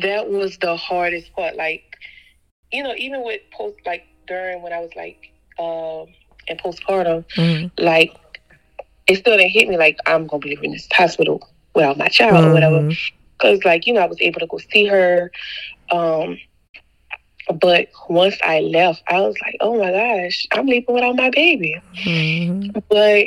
That 0.00 0.30
was 0.30 0.56
the 0.58 0.76
hardest 0.76 1.32
part. 1.34 1.56
Like, 1.56 1.84
you 2.72 2.82
know, 2.82 2.94
even 2.96 3.22
with 3.22 3.40
post, 3.52 3.78
like 3.84 4.06
during 4.26 4.62
when 4.62 4.72
I 4.72 4.80
was 4.80 4.90
like 4.96 5.32
um, 5.58 6.06
in 6.46 6.56
postpartum, 6.56 7.24
mm-hmm. 7.36 7.66
like 7.78 8.16
it 9.06 9.16
still 9.16 9.36
didn't 9.36 9.50
hit 9.50 9.68
me 9.68 9.76
like 9.76 9.98
I'm 10.06 10.26
gonna 10.26 10.40
be 10.40 10.50
leaving 10.50 10.72
this 10.72 10.88
hospital 10.92 11.46
without 11.74 11.98
my 11.98 12.08
child 12.08 12.36
mm-hmm. 12.36 12.50
or 12.50 12.52
whatever. 12.54 12.88
Because 13.36 13.64
like 13.64 13.86
you 13.86 13.92
know, 13.92 14.00
I 14.00 14.06
was 14.06 14.20
able 14.20 14.40
to 14.40 14.46
go 14.46 14.58
see 14.58 14.86
her. 14.86 15.30
Um, 15.90 16.38
but 17.60 17.88
once 18.08 18.36
I 18.42 18.60
left, 18.60 19.02
I 19.08 19.20
was 19.20 19.34
like, 19.40 19.56
oh 19.60 19.78
my 19.78 19.90
gosh, 19.90 20.46
I'm 20.52 20.66
leaving 20.66 20.94
without 20.94 21.16
my 21.16 21.30
baby. 21.30 21.80
Mm-hmm. 22.04 22.78
But 22.88 23.26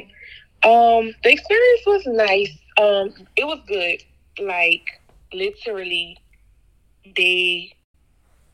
um, 0.67 1.13
the 1.23 1.31
experience 1.31 1.81
was 1.85 2.03
nice. 2.07 2.51
Um, 2.77 3.13
it 3.35 3.45
was 3.45 3.59
good. 3.67 4.03
Like 4.39 5.01
literally, 5.33 6.17
they 7.15 7.75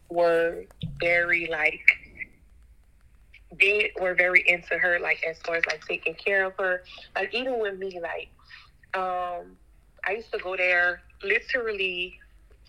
were 0.10 0.66
very 1.00 1.48
like 1.50 1.82
they 3.60 3.92
were 4.00 4.14
very 4.14 4.44
into 4.48 4.78
her, 4.78 5.00
like 5.00 5.24
as 5.28 5.38
far 5.46 5.56
as 5.56 5.66
like 5.68 5.86
taking 5.86 6.16
care 6.16 6.46
of 6.46 6.54
her. 6.58 6.84
Like 7.16 7.34
even 7.34 7.60
with 7.60 7.78
me, 7.78 8.00
like 8.02 8.30
um, 8.94 9.58
I 10.08 10.14
used 10.14 10.32
to 10.32 10.40
go 10.40 10.56
there. 10.56 11.02
Literally, 11.24 12.20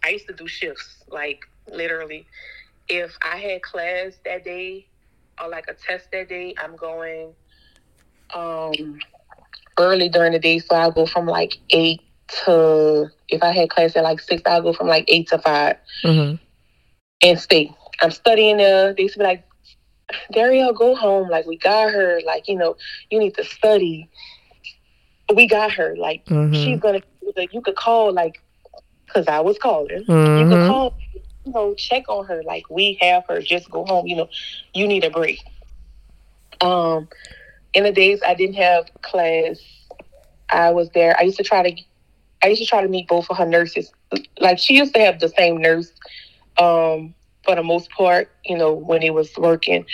I 0.04 0.10
used 0.10 0.26
to 0.28 0.34
do 0.34 0.46
shifts. 0.46 1.02
Like 1.08 1.40
literally, 1.70 2.26
if 2.88 3.16
I 3.22 3.36
had 3.36 3.62
class 3.62 4.18
that 4.24 4.44
day 4.44 4.86
or 5.40 5.48
like 5.48 5.66
a 5.68 5.74
test 5.74 6.10
that 6.12 6.28
day, 6.28 6.54
I'm 6.62 6.76
going. 6.76 7.34
Um, 8.34 8.98
early 9.78 10.08
during 10.08 10.32
the 10.32 10.38
day, 10.38 10.58
so 10.58 10.74
I'll 10.74 10.92
go 10.92 11.06
from 11.06 11.26
like 11.26 11.58
eight 11.70 12.00
to 12.44 13.10
if 13.28 13.42
I 13.42 13.52
had 13.52 13.70
class 13.70 13.96
at 13.96 14.04
like 14.04 14.20
six, 14.20 14.42
I'll 14.46 14.62
go 14.62 14.72
from 14.72 14.88
like 14.88 15.04
eight 15.08 15.28
to 15.28 15.38
5 15.38 15.76
mm-hmm. 16.04 16.42
and 17.22 17.38
stay. 17.38 17.74
I'm 18.00 18.10
studying 18.10 18.56
there. 18.56 18.94
They 18.94 19.02
used 19.02 19.14
to 19.14 19.20
be 19.20 19.24
like, 19.24 19.44
Darielle, 20.32 20.76
go 20.76 20.94
home. 20.94 21.28
Like 21.28 21.46
we 21.46 21.56
got 21.56 21.90
her. 21.92 22.20
Like 22.24 22.48
you 22.48 22.56
know, 22.56 22.76
you 23.10 23.18
need 23.18 23.34
to 23.36 23.44
study. 23.44 24.08
We 25.34 25.46
got 25.46 25.72
her. 25.72 25.96
Like 25.96 26.24
mm-hmm. 26.26 26.54
she's 26.54 26.80
gonna. 26.80 27.00
You 27.52 27.62
could 27.62 27.76
call 27.76 28.12
like, 28.12 28.42
cause 29.08 29.26
I 29.26 29.40
was 29.40 29.56
calling. 29.58 30.04
Mm-hmm. 30.04 30.38
You 30.38 30.48
could 30.48 30.58
mm-hmm. 30.58 30.70
call. 30.70 30.94
You 31.44 31.52
know, 31.52 31.74
check 31.74 32.04
on 32.08 32.26
her. 32.26 32.42
Like 32.42 32.68
we 32.70 32.98
have 33.00 33.24
her. 33.28 33.40
Just 33.40 33.70
go 33.70 33.84
home. 33.84 34.06
You 34.06 34.16
know, 34.16 34.28
you 34.74 34.86
need 34.86 35.04
a 35.04 35.10
break. 35.10 35.40
Um, 36.60 37.08
in 37.74 37.84
the 37.84 37.92
days 37.92 38.20
I 38.26 38.34
didn't 38.34 38.54
have 38.56 38.88
class, 39.02 39.60
I 40.50 40.70
was 40.70 40.90
there. 40.90 41.16
I 41.18 41.22
used 41.22 41.38
to 41.38 41.42
try 41.42 41.68
to, 41.68 41.82
I 42.42 42.48
used 42.48 42.62
to 42.62 42.66
try 42.66 42.82
to 42.82 42.88
meet 42.88 43.08
both 43.08 43.28
of 43.30 43.38
her 43.38 43.46
nurses. 43.46 43.90
Like 44.38 44.58
she 44.58 44.76
used 44.76 44.94
to 44.94 45.00
have 45.00 45.18
the 45.20 45.28
same 45.30 45.56
nurse, 45.58 45.90
um, 46.58 47.14
for 47.44 47.54
the 47.54 47.62
most 47.62 47.90
part, 47.90 48.30
you 48.44 48.56
know, 48.56 48.72
when 48.72 49.02
it 49.02 49.14
was 49.14 49.30
working. 49.36 49.84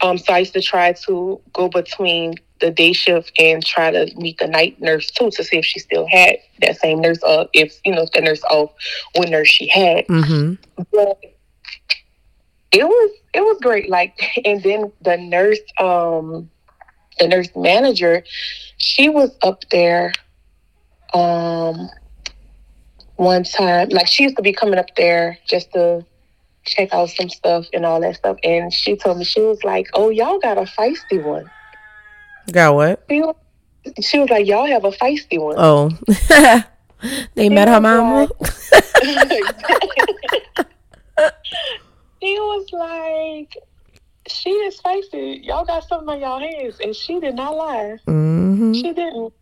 Um, 0.00 0.18
so 0.18 0.32
I 0.32 0.38
used 0.38 0.52
to 0.54 0.62
try 0.62 0.92
to 0.92 1.40
go 1.52 1.68
between 1.68 2.34
the 2.62 2.70
day 2.70 2.92
shift 2.92 3.32
and 3.38 3.64
try 3.64 3.90
to 3.90 4.08
meet 4.16 4.38
the 4.38 4.46
night 4.46 4.80
nurse 4.80 5.10
too 5.10 5.30
to 5.32 5.44
see 5.44 5.58
if 5.58 5.64
she 5.64 5.80
still 5.80 6.06
had 6.06 6.36
that 6.60 6.78
same 6.78 7.00
nurse 7.00 7.18
uh 7.24 7.44
if 7.52 7.74
you 7.84 7.92
know 7.92 8.02
if 8.02 8.12
the 8.12 8.20
nurse 8.20 8.42
off 8.44 8.70
what 9.16 9.28
nurse 9.28 9.48
she 9.48 9.68
had. 9.68 10.06
Mm-hmm. 10.06 10.54
But 10.92 11.18
it 12.70 12.84
was 12.84 13.10
it 13.34 13.40
was 13.40 13.58
great. 13.60 13.90
Like 13.90 14.16
and 14.44 14.62
then 14.62 14.92
the 15.02 15.16
nurse 15.16 15.58
um 15.78 16.48
the 17.18 17.28
nurse 17.28 17.48
manager, 17.54 18.24
she 18.78 19.08
was 19.08 19.36
up 19.42 19.64
there 19.70 20.12
um 21.12 21.90
one 23.16 23.42
time. 23.42 23.88
Like 23.90 24.06
she 24.06 24.22
used 24.22 24.36
to 24.36 24.42
be 24.42 24.52
coming 24.52 24.78
up 24.78 24.94
there 24.96 25.38
just 25.46 25.72
to 25.72 26.06
check 26.64 26.92
out 26.92 27.10
some 27.10 27.28
stuff 27.28 27.66
and 27.72 27.84
all 27.84 28.00
that 28.00 28.16
stuff. 28.16 28.38
And 28.42 28.72
she 28.72 28.96
told 28.96 29.18
me 29.18 29.24
she 29.24 29.40
was 29.40 29.62
like, 29.64 29.88
"Oh, 29.94 30.10
y'all 30.10 30.38
got 30.38 30.58
a 30.58 30.62
feisty 30.62 31.22
one." 31.22 31.50
Got 32.50 32.74
what? 32.74 33.04
She 34.00 34.18
was, 34.18 34.30
like, 34.30 34.46
"Y'all 34.46 34.66
have 34.66 34.84
a 34.84 34.90
feisty 34.90 35.40
one." 35.40 35.56
Oh, 35.58 35.90
they 37.34 37.48
met 37.48 37.68
her 37.68 37.80
mama. 37.80 38.28
Like, 38.40 38.82
he 42.20 42.34
was 42.34 42.66
like, 42.72 43.56
she 44.28 44.50
is 44.50 44.80
feisty. 44.80 45.44
Y'all 45.44 45.64
got 45.64 45.84
something 45.88 46.08
on 46.08 46.20
y'all 46.20 46.38
hands, 46.38 46.78
and 46.80 46.94
she 46.94 47.18
did 47.20 47.34
not 47.34 47.56
lie. 47.56 47.98
Mm-hmm. 48.06 48.72
She 48.74 48.92
didn't. 48.92 49.32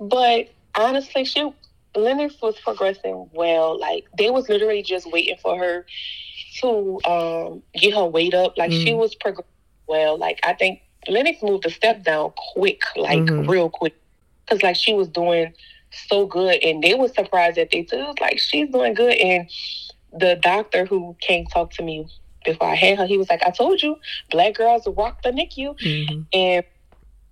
But 0.00 0.48
honestly, 0.74 1.24
she 1.24 1.52
Lennox 1.94 2.40
was 2.40 2.58
progressing 2.60 3.28
well. 3.32 3.78
Like 3.78 4.06
they 4.16 4.30
was 4.30 4.48
literally 4.48 4.82
just 4.82 5.10
waiting 5.10 5.36
for 5.42 5.58
her 5.58 5.86
to 6.60 7.00
um, 7.04 7.62
get 7.74 7.94
her 7.94 8.04
weight 8.04 8.34
up. 8.34 8.56
Like 8.56 8.70
mm-hmm. 8.70 8.84
she 8.84 8.94
was 8.94 9.14
progressing 9.14 9.50
well. 9.86 10.18
Like 10.18 10.40
I 10.44 10.54
think 10.54 10.82
Lennox 11.08 11.42
moved 11.42 11.66
a 11.66 11.70
step 11.70 12.04
down 12.04 12.32
quick, 12.54 12.82
like 12.96 13.20
mm-hmm. 13.20 13.48
real 13.48 13.70
quick, 13.70 13.94
because 14.44 14.62
like 14.62 14.76
she 14.76 14.94
was 14.94 15.08
doing 15.08 15.52
so 15.90 16.26
good, 16.26 16.62
and 16.62 16.82
they 16.82 16.94
were 16.94 17.08
surprised 17.08 17.56
that 17.56 17.70
they 17.70 17.82
too. 17.82 17.96
It 17.96 18.06
was 18.06 18.20
like 18.20 18.38
she's 18.38 18.70
doing 18.70 18.94
good, 18.94 19.16
and 19.16 19.48
the 20.12 20.38
doctor 20.42 20.84
who 20.84 21.16
came 21.20 21.46
talk 21.46 21.72
to 21.72 21.82
me 21.82 22.06
before 22.44 22.68
I 22.68 22.74
had 22.74 22.98
her, 22.98 23.06
he 23.06 23.18
was 23.18 23.30
like, 23.30 23.42
I 23.44 23.50
told 23.50 23.82
you, 23.82 23.96
black 24.30 24.54
girls 24.54 24.86
rock 24.96 25.22
the 25.22 25.30
NICU. 25.30 25.78
Mm-hmm. 25.80 26.22
And 26.32 26.64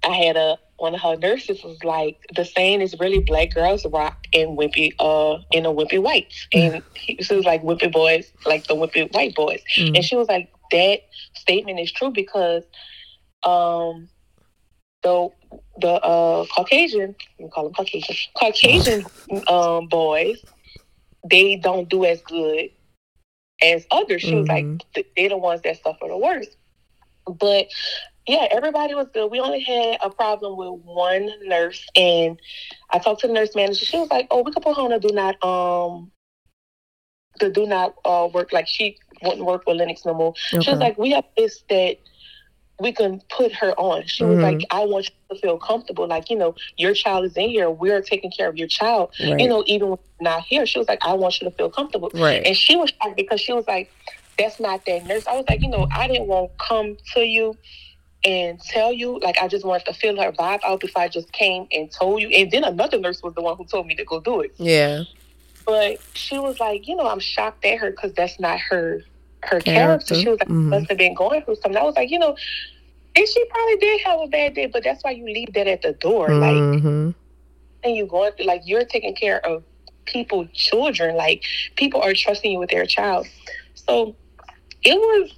I 0.02 0.14
had 0.14 0.36
a 0.36 0.58
one 0.80 0.94
of 0.94 1.00
her 1.00 1.16
nurses 1.16 1.62
was 1.62 1.82
like, 1.84 2.18
the 2.34 2.44
saying 2.44 2.80
is 2.80 2.98
really 2.98 3.20
black 3.20 3.52
girls 3.52 3.84
rock 3.86 4.26
in 4.32 4.56
wimpy 4.56 4.92
uh 4.98 5.38
in 5.52 5.66
a 5.66 5.72
wimpy 5.72 6.02
whites. 6.02 6.48
Mm-hmm. 6.54 6.74
And 6.76 6.84
he, 6.94 7.16
she 7.22 7.34
was 7.34 7.44
like 7.44 7.62
wimpy 7.62 7.92
boys, 7.92 8.32
like 8.46 8.66
the 8.66 8.74
wimpy 8.74 9.12
white 9.12 9.34
boys. 9.34 9.60
Mm-hmm. 9.76 9.96
And 9.96 10.04
she 10.04 10.16
was 10.16 10.28
like, 10.28 10.50
that 10.72 11.00
statement 11.34 11.78
is 11.78 11.92
true 11.92 12.10
because 12.10 12.64
um 13.44 14.08
the 15.02 15.28
the 15.80 15.88
uh 15.88 16.46
Caucasian, 16.46 17.14
we 17.38 17.48
call 17.50 17.64
them 17.64 17.74
Caucasian, 17.74 18.16
Caucasian 18.38 19.04
um 19.48 19.86
boys, 19.88 20.42
they 21.30 21.56
don't 21.56 21.88
do 21.88 22.04
as 22.04 22.22
good 22.22 22.70
as 23.62 23.86
others. 23.90 24.22
She 24.22 24.34
was 24.34 24.48
mm-hmm. 24.48 24.78
like, 24.94 25.06
they're 25.14 25.28
the 25.28 25.36
ones 25.36 25.60
that 25.62 25.82
suffer 25.82 26.08
the 26.08 26.16
worst. 26.16 26.56
But 27.26 27.66
yeah, 28.26 28.46
everybody 28.50 28.94
was 28.94 29.08
good. 29.12 29.30
We 29.30 29.40
only 29.40 29.60
had 29.60 29.98
a 30.02 30.10
problem 30.10 30.56
with 30.56 30.80
one 30.84 31.30
nurse, 31.44 31.84
and 31.96 32.40
I 32.90 32.98
talked 32.98 33.22
to 33.22 33.26
the 33.26 33.32
nurse 33.32 33.54
manager. 33.54 33.84
She 33.84 33.98
was 33.98 34.10
like, 34.10 34.26
"Oh, 34.30 34.42
we 34.42 34.52
could 34.52 34.62
put 34.62 34.76
her 34.76 34.82
on 34.82 34.92
a 34.92 35.00
do 35.00 35.08
not 35.12 35.42
um 35.44 36.10
the 37.38 37.50
do 37.50 37.66
not 37.66 37.94
uh 38.04 38.28
work. 38.32 38.52
Like 38.52 38.68
she 38.68 38.98
wouldn't 39.22 39.44
work 39.44 39.64
with 39.66 39.76
Lennox 39.76 40.04
no 40.04 40.14
more." 40.14 40.34
Okay. 40.52 40.62
She 40.62 40.70
was 40.70 40.80
like, 40.80 40.98
"We 40.98 41.10
have 41.10 41.24
this 41.36 41.64
that 41.70 41.98
we 42.80 42.92
can 42.92 43.20
put 43.28 43.52
her 43.52 43.72
on. 43.78 44.06
She 44.06 44.24
was 44.24 44.38
mm-hmm. 44.38 44.58
like, 44.58 44.66
I 44.70 44.84
want 44.84 45.06
you 45.06 45.34
to 45.34 45.40
feel 45.40 45.58
comfortable. 45.58 46.08
Like, 46.08 46.30
you 46.30 46.36
know, 46.36 46.54
your 46.78 46.94
child 46.94 47.26
is 47.26 47.36
in 47.36 47.50
here. 47.50 47.70
We're 47.70 48.00
taking 48.00 48.30
care 48.30 48.48
of 48.48 48.56
your 48.56 48.68
child. 48.68 49.10
Right. 49.20 49.38
You 49.38 49.48
know, 49.48 49.62
even 49.66 49.90
when 49.90 49.98
not 50.20 50.44
here. 50.44 50.66
She 50.66 50.78
was 50.78 50.88
like, 50.88 51.04
I 51.04 51.12
want 51.12 51.40
you 51.40 51.48
to 51.48 51.54
feel 51.54 51.70
comfortable. 51.70 52.10
Right. 52.14 52.42
And 52.44 52.56
she 52.56 52.76
was 52.76 52.90
shocked 52.90 53.16
because 53.16 53.40
she 53.40 53.52
was 53.52 53.66
like, 53.68 53.92
that's 54.38 54.58
not 54.58 54.86
that 54.86 55.06
nurse. 55.06 55.26
I 55.26 55.36
was 55.36 55.44
like, 55.48 55.62
you 55.62 55.68
know, 55.68 55.86
I 55.92 56.08
didn't 56.08 56.26
want 56.26 56.50
to 56.50 56.64
come 56.66 56.96
to 57.14 57.20
you 57.20 57.54
and 58.24 58.60
tell 58.60 58.92
you. 58.92 59.18
Like, 59.20 59.36
I 59.40 59.48
just 59.48 59.64
wanted 59.64 59.86
to 59.86 59.94
feel 59.94 60.20
her 60.20 60.32
vibe 60.32 60.60
out 60.64 60.80
before 60.80 61.02
I 61.02 61.08
just 61.08 61.32
came 61.32 61.66
and 61.72 61.90
told 61.90 62.22
you. 62.22 62.28
And 62.28 62.50
then 62.50 62.64
another 62.64 62.98
nurse 62.98 63.22
was 63.22 63.34
the 63.34 63.42
one 63.42 63.56
who 63.56 63.64
told 63.64 63.86
me 63.86 63.94
to 63.96 64.04
go 64.04 64.20
do 64.20 64.40
it. 64.40 64.54
Yeah. 64.56 65.04
But 65.66 66.00
she 66.14 66.38
was 66.38 66.58
like, 66.58 66.88
you 66.88 66.96
know, 66.96 67.06
I'm 67.06 67.20
shocked 67.20 67.64
at 67.64 67.78
her 67.78 67.90
because 67.90 68.12
that's 68.14 68.40
not 68.40 68.58
her 68.58 69.02
her 69.42 69.60
character. 69.60 69.72
character. 69.72 70.14
She 70.14 70.28
was 70.28 70.38
like, 70.38 70.48
mm-hmm. 70.48 70.68
must 70.68 70.88
have 70.88 70.98
been 70.98 71.14
going 71.14 71.42
through 71.42 71.56
something. 71.56 71.76
I 71.76 71.84
was 71.84 71.96
like, 71.96 72.10
you 72.10 72.18
know, 72.18 72.36
And 73.16 73.26
she 73.28 73.44
probably 73.46 73.76
did 73.76 74.00
have 74.02 74.20
a 74.20 74.26
bad 74.28 74.54
day, 74.54 74.66
but 74.66 74.84
that's 74.84 75.02
why 75.02 75.10
you 75.12 75.24
leave 75.24 75.52
that 75.54 75.66
at 75.66 75.82
the 75.82 75.92
door. 75.92 76.28
Mm-hmm. 76.28 77.06
Like, 77.06 77.14
and 77.82 77.96
you 77.96 78.06
going 78.06 78.32
like 78.44 78.62
you're 78.64 78.84
taking 78.84 79.14
care 79.14 79.44
of 79.44 79.64
people, 80.04 80.46
children. 80.52 81.16
Like 81.16 81.44
people 81.76 82.00
are 82.02 82.14
trusting 82.14 82.52
you 82.52 82.58
with 82.58 82.70
their 82.70 82.86
child. 82.86 83.26
So 83.74 84.14
it 84.82 84.96
was 84.96 85.32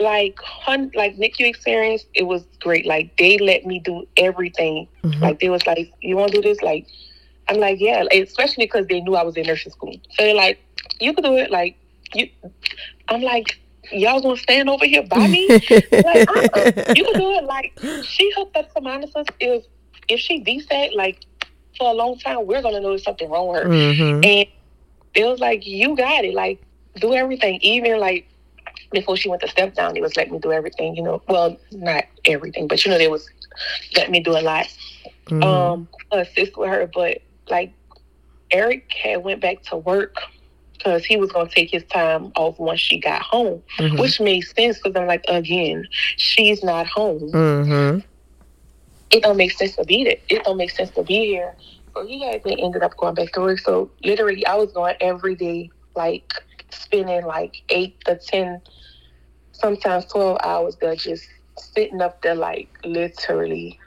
like 0.00 0.38
hun 0.40 0.90
like 0.94 1.16
NICU 1.16 1.46
experience. 1.46 2.04
It 2.14 2.24
was 2.24 2.44
great. 2.60 2.86
Like 2.86 3.16
they 3.16 3.38
let 3.38 3.66
me 3.66 3.80
do 3.80 4.06
everything. 4.16 4.88
Mm-hmm. 5.02 5.22
Like 5.22 5.40
they 5.40 5.48
was 5.48 5.66
like, 5.66 5.92
you 6.00 6.16
want 6.16 6.32
to 6.32 6.40
do 6.40 6.48
this? 6.48 6.60
Like 6.62 6.86
I'm 7.48 7.58
like, 7.58 7.80
yeah. 7.80 8.04
Especially 8.12 8.64
because 8.66 8.86
they 8.86 9.00
knew 9.00 9.14
I 9.14 9.22
was 9.22 9.36
in 9.36 9.46
nursing 9.46 9.72
school. 9.72 9.94
So 10.10 10.24
they're 10.24 10.34
like, 10.34 10.62
you 11.00 11.12
can 11.14 11.24
do 11.24 11.36
it. 11.36 11.50
Like 11.50 11.76
you. 12.14 12.28
I'm 13.08 13.22
like, 13.22 13.60
y'all 13.92 14.20
gonna 14.20 14.36
stand 14.36 14.68
over 14.68 14.86
here 14.86 15.02
by 15.02 15.26
me? 15.26 15.48
like, 15.48 16.30
uh-uh. 16.30 16.94
you 16.96 17.04
can 17.04 17.18
do 17.18 17.30
it. 17.32 17.44
Like 17.44 17.78
she 18.04 18.32
hooked 18.36 18.56
up 18.56 18.72
to 18.74 18.80
monitors. 18.80 19.26
If 19.40 19.64
if 20.08 20.20
she 20.20 20.42
desat, 20.42 20.94
like 20.94 21.24
for 21.76 21.90
a 21.90 21.94
long 21.94 22.18
time, 22.18 22.46
we're 22.46 22.62
gonna 22.62 22.80
know 22.80 22.90
there's 22.90 23.04
something 23.04 23.30
wrong 23.30 23.48
with 23.48 23.62
her. 23.62 23.68
Mm-hmm. 23.68 24.24
And 24.24 24.46
it 25.14 25.24
was 25.24 25.40
like, 25.40 25.66
you 25.66 25.96
got 25.96 26.24
it. 26.24 26.34
Like 26.34 26.62
do 26.96 27.14
everything. 27.14 27.58
Even 27.62 27.98
like 27.98 28.29
before 28.92 29.16
she 29.16 29.28
went 29.28 29.42
to 29.42 29.48
step 29.48 29.74
down, 29.74 29.94
they 29.94 30.00
was 30.00 30.16
letting 30.16 30.32
me 30.32 30.38
do 30.38 30.52
everything. 30.52 30.96
You 30.96 31.02
know, 31.02 31.22
well, 31.28 31.56
not 31.72 32.04
everything, 32.24 32.66
but 32.66 32.84
you 32.84 32.90
know, 32.90 32.98
they 32.98 33.08
was 33.08 33.28
letting 33.96 34.12
me 34.12 34.20
do 34.20 34.32
a 34.32 34.42
lot. 34.42 34.66
Mm-hmm. 35.26 35.42
Um, 35.42 35.88
assist 36.10 36.56
with 36.56 36.68
her, 36.68 36.90
but 36.92 37.22
like 37.48 37.72
Eric 38.50 38.92
had 38.92 39.22
went 39.22 39.40
back 39.40 39.62
to 39.64 39.76
work 39.76 40.16
because 40.72 41.04
he 41.04 41.16
was 41.16 41.30
going 41.30 41.46
to 41.46 41.54
take 41.54 41.70
his 41.70 41.84
time 41.84 42.32
off 42.36 42.58
once 42.58 42.80
she 42.80 42.98
got 42.98 43.22
home, 43.22 43.62
mm-hmm. 43.78 43.98
which 43.98 44.20
made 44.20 44.40
sense 44.40 44.78
because 44.78 44.96
I'm 44.96 45.06
like, 45.06 45.24
again, 45.28 45.86
she's 46.16 46.62
not 46.64 46.86
home. 46.86 47.30
Mm-hmm. 47.30 48.00
It 49.10 49.22
don't 49.22 49.36
make 49.36 49.52
sense 49.52 49.76
to 49.76 49.84
be 49.84 50.04
there. 50.04 50.16
It 50.28 50.44
don't 50.44 50.56
make 50.56 50.70
sense 50.70 50.90
to 50.90 51.02
be 51.02 51.26
here. 51.26 51.54
So 51.94 52.06
he 52.06 52.24
had 52.24 52.42
ended 52.46 52.82
up 52.82 52.96
going 52.96 53.14
back 53.14 53.32
to 53.32 53.40
work. 53.40 53.58
So 53.58 53.90
literally, 54.02 54.46
I 54.46 54.54
was 54.54 54.72
going 54.72 54.96
every 55.00 55.34
day, 55.34 55.70
like 55.94 56.32
spending 56.74 57.24
like 57.24 57.62
eight 57.70 58.02
to 58.04 58.16
ten, 58.16 58.60
sometimes 59.52 60.06
twelve 60.06 60.38
hours 60.42 60.76
there, 60.80 60.96
just 60.96 61.28
sitting 61.58 62.00
up 62.00 62.22
there, 62.22 62.34
like 62.34 62.68
literally. 62.84 63.78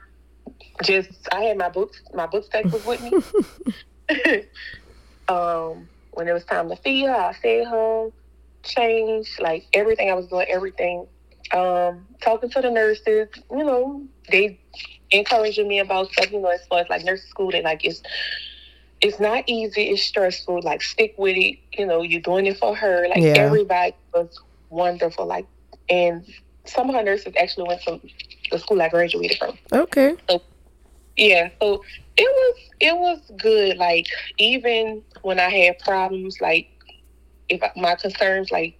Just 0.82 1.10
I 1.32 1.42
had 1.42 1.58
my 1.58 1.68
books, 1.68 2.02
my 2.14 2.26
book 2.26 2.44
stack 2.44 2.64
was 2.72 2.84
with 2.84 3.00
me. 3.02 3.12
um, 5.28 5.88
when 6.12 6.28
it 6.28 6.32
was 6.32 6.44
time 6.44 6.68
to 6.68 6.76
feed 6.76 7.06
her, 7.06 7.14
I 7.14 7.32
fed 7.32 7.66
her, 7.68 8.08
changed, 8.62 9.40
like 9.40 9.66
everything. 9.72 10.10
I 10.10 10.14
was 10.14 10.26
doing 10.26 10.46
everything. 10.48 11.06
Um, 11.52 12.06
talking 12.22 12.50
to 12.50 12.60
the 12.60 12.70
nurses, 12.70 13.28
you 13.50 13.64
know, 13.64 14.02
they 14.30 14.58
encouraging 15.10 15.68
me 15.68 15.78
about 15.78 16.10
stuff, 16.12 16.32
you 16.32 16.40
know, 16.40 16.48
as 16.48 16.64
far 16.66 16.80
as 16.80 16.88
like 16.88 17.04
nurse 17.04 17.22
school, 17.24 17.50
they 17.50 17.62
like 17.62 17.84
it's 17.84 18.02
it's 19.04 19.20
not 19.20 19.44
easy, 19.46 19.90
it's 19.90 20.02
stressful. 20.02 20.62
Like 20.62 20.80
stick 20.80 21.14
with 21.18 21.36
it, 21.36 21.58
you 21.78 21.86
know, 21.86 22.00
you're 22.00 22.22
doing 22.22 22.46
it 22.46 22.56
for 22.56 22.74
her. 22.74 23.06
Like 23.06 23.22
yeah. 23.22 23.34
everybody 23.36 23.94
was 24.14 24.40
wonderful. 24.70 25.26
Like 25.26 25.46
and 25.90 26.24
some 26.64 26.88
of 26.88 26.96
her 26.96 27.02
nurses 27.02 27.34
actually 27.38 27.68
went 27.68 27.82
to 27.82 28.00
the 28.50 28.58
school 28.58 28.80
I 28.80 28.88
graduated 28.88 29.36
from. 29.36 29.58
Okay. 29.72 30.16
So 30.30 30.42
yeah, 31.18 31.50
so 31.60 31.84
it 32.16 32.22
was 32.22 32.56
it 32.80 32.96
was 32.96 33.20
good. 33.36 33.76
Like 33.76 34.06
even 34.38 35.02
when 35.20 35.38
I 35.38 35.50
had 35.50 35.78
problems, 35.80 36.40
like 36.40 36.70
if 37.50 37.62
I, 37.62 37.72
my 37.76 37.96
concerns, 37.96 38.50
like 38.50 38.74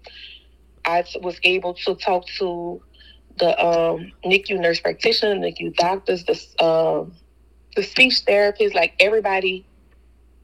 I 0.86 1.04
was 1.20 1.38
able 1.42 1.74
to 1.74 1.94
talk 1.96 2.26
to 2.38 2.82
the 3.38 3.62
um, 3.62 4.10
NICU 4.24 4.58
nurse 4.58 4.80
practitioner, 4.80 5.34
NICU 5.34 5.74
doctors, 5.76 6.24
the 6.24 6.64
um, 6.64 7.12
the 7.76 7.82
speech 7.82 8.20
therapist, 8.20 8.74
like 8.74 8.94
everybody. 9.00 9.66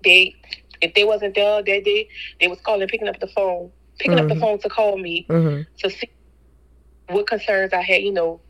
They 0.04 0.36
if 0.80 0.94
they 0.94 1.04
wasn't 1.04 1.34
there 1.34 1.62
that 1.62 1.84
day, 1.84 2.08
they 2.40 2.48
was 2.48 2.60
calling, 2.60 2.88
picking 2.88 3.08
up 3.08 3.20
the 3.20 3.26
phone, 3.28 3.70
picking 3.98 4.12
mm-hmm. 4.12 4.22
up 4.22 4.28
the 4.28 4.34
mm-hmm. 4.34 4.42
phone 4.42 4.58
to 4.60 4.68
call 4.68 4.96
me 4.96 5.26
mm-hmm. 5.28 5.62
to 5.78 5.90
see 5.90 6.10
what 7.08 7.26
concerns 7.26 7.72
I 7.72 7.82
had. 7.82 8.02
You 8.02 8.12
know, 8.12 8.40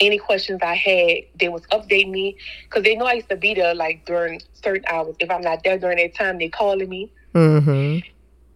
any 0.00 0.18
questions 0.18 0.60
I 0.62 0.74
had, 0.74 1.38
they 1.38 1.48
was 1.48 1.62
update 1.72 2.10
me 2.10 2.36
because 2.64 2.82
they 2.82 2.96
know 2.96 3.06
I 3.06 3.14
used 3.14 3.28
to 3.28 3.36
be 3.36 3.54
there 3.54 3.74
like 3.74 4.04
during 4.06 4.40
certain 4.52 4.84
hours. 4.88 5.16
If 5.18 5.30
I'm 5.30 5.42
not 5.42 5.62
there 5.64 5.78
during 5.78 5.98
that 5.98 6.14
time, 6.14 6.38
they 6.38 6.48
calling 6.48 6.88
me. 6.88 7.12
Mm-hmm. 7.34 8.06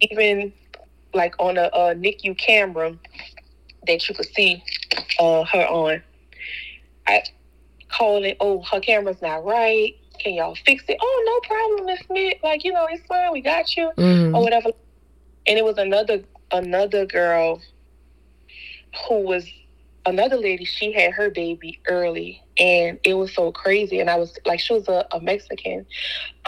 Even 0.01 0.53
like 1.13 1.35
on 1.39 1.57
a, 1.57 1.69
a, 1.73 1.93
NICU 1.93 2.37
camera 2.37 2.95
that 3.85 4.07
you 4.07 4.15
could 4.15 4.33
see 4.33 4.63
uh, 5.19 5.43
her 5.43 5.67
on. 5.67 6.01
I 7.07 7.23
calling, 7.89 8.35
oh, 8.39 8.61
her 8.71 8.79
camera's 8.79 9.21
not 9.21 9.43
right. 9.43 9.95
Can 10.21 10.35
y'all 10.35 10.55
fix 10.65 10.83
it? 10.87 10.97
Oh, 11.01 11.23
no 11.25 11.55
problem, 11.55 11.85
Miss 11.87 11.99
Smith. 12.05 12.37
Like 12.43 12.63
you 12.63 12.71
know, 12.71 12.87
it's 12.89 13.05
fine. 13.07 13.31
We 13.31 13.41
got 13.41 13.75
you, 13.75 13.91
mm-hmm. 13.97 14.35
or 14.35 14.41
whatever. 14.41 14.69
And 15.47 15.57
it 15.57 15.65
was 15.65 15.77
another 15.77 16.23
another 16.51 17.05
girl 17.05 17.61
who 19.07 19.21
was 19.21 19.47
another 20.05 20.37
lady, 20.37 20.65
she 20.65 20.91
had 20.91 21.13
her 21.13 21.29
baby 21.29 21.79
early 21.87 22.41
and 22.57 22.99
it 23.03 23.13
was 23.13 23.33
so 23.33 23.51
crazy. 23.51 23.99
And 23.99 24.09
I 24.09 24.17
was 24.17 24.37
like, 24.45 24.59
she 24.59 24.73
was 24.73 24.87
a, 24.87 25.05
a 25.11 25.19
Mexican 25.21 25.85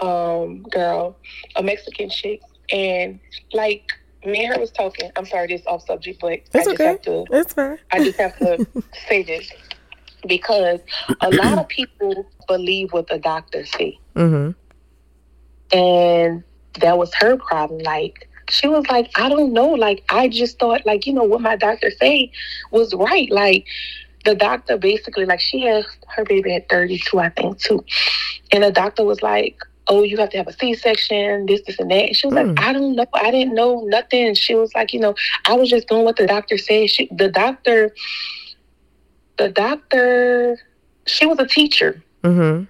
um, 0.00 0.62
girl, 0.64 1.16
a 1.56 1.62
Mexican 1.62 2.10
chick. 2.10 2.40
And 2.70 3.20
like, 3.52 3.92
me 4.24 4.44
and 4.44 4.54
her 4.54 4.60
was 4.60 4.70
talking. 4.70 5.10
I'm 5.16 5.26
sorry, 5.26 5.48
this 5.48 5.62
off 5.66 5.84
subject, 5.86 6.20
but 6.20 6.32
it's 6.32 6.54
I 6.54 6.58
just 6.58 6.70
okay. 6.70 6.84
have 6.84 7.02
to. 7.02 7.24
It's 7.30 7.52
fine. 7.52 7.78
I 7.92 8.02
just 8.02 8.18
have 8.18 8.38
to 8.38 8.66
say 9.08 9.22
this 9.22 9.50
because 10.26 10.80
a 11.20 11.30
lot 11.30 11.58
of 11.58 11.68
people 11.78 12.26
believe 12.48 12.92
what 12.92 13.08
the 13.08 13.18
doctors 13.18 13.70
say, 13.72 13.98
mm-hmm. 14.14 14.50
and 15.76 16.44
that 16.80 16.98
was 16.98 17.12
her 17.14 17.36
problem. 17.36 17.80
Like 17.82 18.28
she 18.48 18.68
was 18.68 18.86
like, 18.88 19.10
I 19.16 19.28
don't 19.28 19.52
know. 19.52 19.68
Like, 19.68 20.04
I 20.08 20.28
just 20.28 20.58
thought, 20.58 20.84
like, 20.86 21.06
you 21.06 21.12
know, 21.12 21.22
what 21.22 21.40
my 21.40 21.56
doctor 21.56 21.90
say 21.90 22.30
was 22.70 22.94
right. 22.94 23.30
Like, 23.30 23.66
the 24.24 24.34
doctor 24.34 24.76
basically, 24.76 25.24
like, 25.24 25.40
she 25.40 25.60
had 25.60 25.84
her 26.08 26.24
baby 26.24 26.54
at 26.54 26.68
32, 26.68 27.18
I 27.18 27.28
think, 27.30 27.58
too. 27.58 27.84
And 28.52 28.62
the 28.62 28.70
doctor 28.70 29.04
was 29.04 29.22
like, 29.22 29.58
oh, 29.88 30.02
you 30.02 30.16
have 30.16 30.30
to 30.30 30.38
have 30.38 30.48
a 30.48 30.52
C-section, 30.52 31.46
this, 31.46 31.62
this, 31.66 31.78
and 31.78 31.90
that. 31.90 32.06
And 32.06 32.16
she 32.16 32.26
was 32.26 32.34
mm. 32.34 32.56
like, 32.56 32.66
I 32.66 32.72
don't 32.72 32.96
know. 32.96 33.06
I 33.12 33.30
didn't 33.30 33.54
know 33.54 33.82
nothing. 33.84 34.34
She 34.34 34.54
was 34.54 34.74
like, 34.74 34.94
you 34.94 35.00
know, 35.00 35.14
I 35.46 35.54
was 35.54 35.68
just 35.68 35.88
doing 35.88 36.04
what 36.04 36.16
the 36.16 36.26
doctor 36.26 36.56
said. 36.56 36.90
She, 36.90 37.08
the 37.12 37.28
doctor, 37.30 37.94
the 39.38 39.48
doctor, 39.48 40.58
she 41.06 41.26
was 41.26 41.38
a 41.38 41.46
teacher. 41.46 42.02
Mm-hmm. 42.22 42.64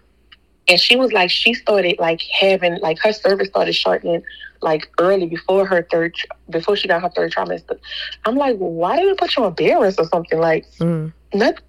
And 0.67 0.81
she 0.81 0.97
was 0.97 1.13
like, 1.13 1.31
she 1.31 1.53
started 1.55 1.97
like 1.99 2.23
having, 2.23 2.81
like 2.81 2.99
her 3.01 3.13
cervix 3.13 3.51
started 3.51 3.75
shortening 3.75 4.23
like 4.65 4.91
early 4.99 5.27
before 5.27 5.67
her 5.67 5.87
third 5.91 6.17
before 6.51 6.75
she 6.75 6.89
got 6.89 7.03
her 7.03 7.11
third 7.11 7.33
trimester. 7.33 7.79
I'm 8.25 8.37
like, 8.37 8.57
why 8.57 8.97
did 8.99 9.11
they 9.11 9.15
put 9.15 9.37
you 9.37 9.45
on 9.45 9.53
bed 9.53 9.77
rest 9.81 10.01
or 10.01 10.07
something? 10.07 10.41
Like, 10.41 10.65
mm. 10.79 11.13
not, 11.35 11.61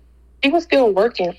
she 0.43 0.49
was 0.49 0.63
still 0.63 0.91
working. 0.91 1.35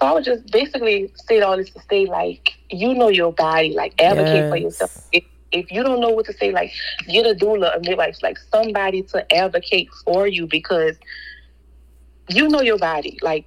So 0.00 0.06
I 0.06 0.12
would 0.12 0.24
just 0.24 0.50
basically 0.50 1.12
say 1.26 1.40
all 1.40 1.56
this 1.56 1.70
to 1.70 1.80
say, 1.90 2.06
like, 2.06 2.54
you 2.70 2.94
know 2.94 3.08
your 3.08 3.32
body, 3.32 3.74
like 3.74 4.00
advocate 4.00 4.34
yes. 4.34 4.50
for 4.50 4.56
yourself. 4.56 5.08
If, 5.12 5.24
if 5.52 5.70
you 5.70 5.84
don't 5.84 6.00
know 6.00 6.10
what 6.10 6.26
to 6.26 6.32
say, 6.32 6.50
like 6.50 6.72
get 7.06 7.26
a 7.26 7.34
doula, 7.34 7.76
a 7.76 7.80
midwife, 7.80 8.22
like 8.22 8.38
somebody 8.52 9.02
to 9.02 9.32
advocate 9.32 9.88
for 10.04 10.26
you 10.26 10.46
because 10.46 10.96
you 12.28 12.48
know 12.48 12.60
your 12.60 12.78
body. 12.78 13.18
Like 13.22 13.46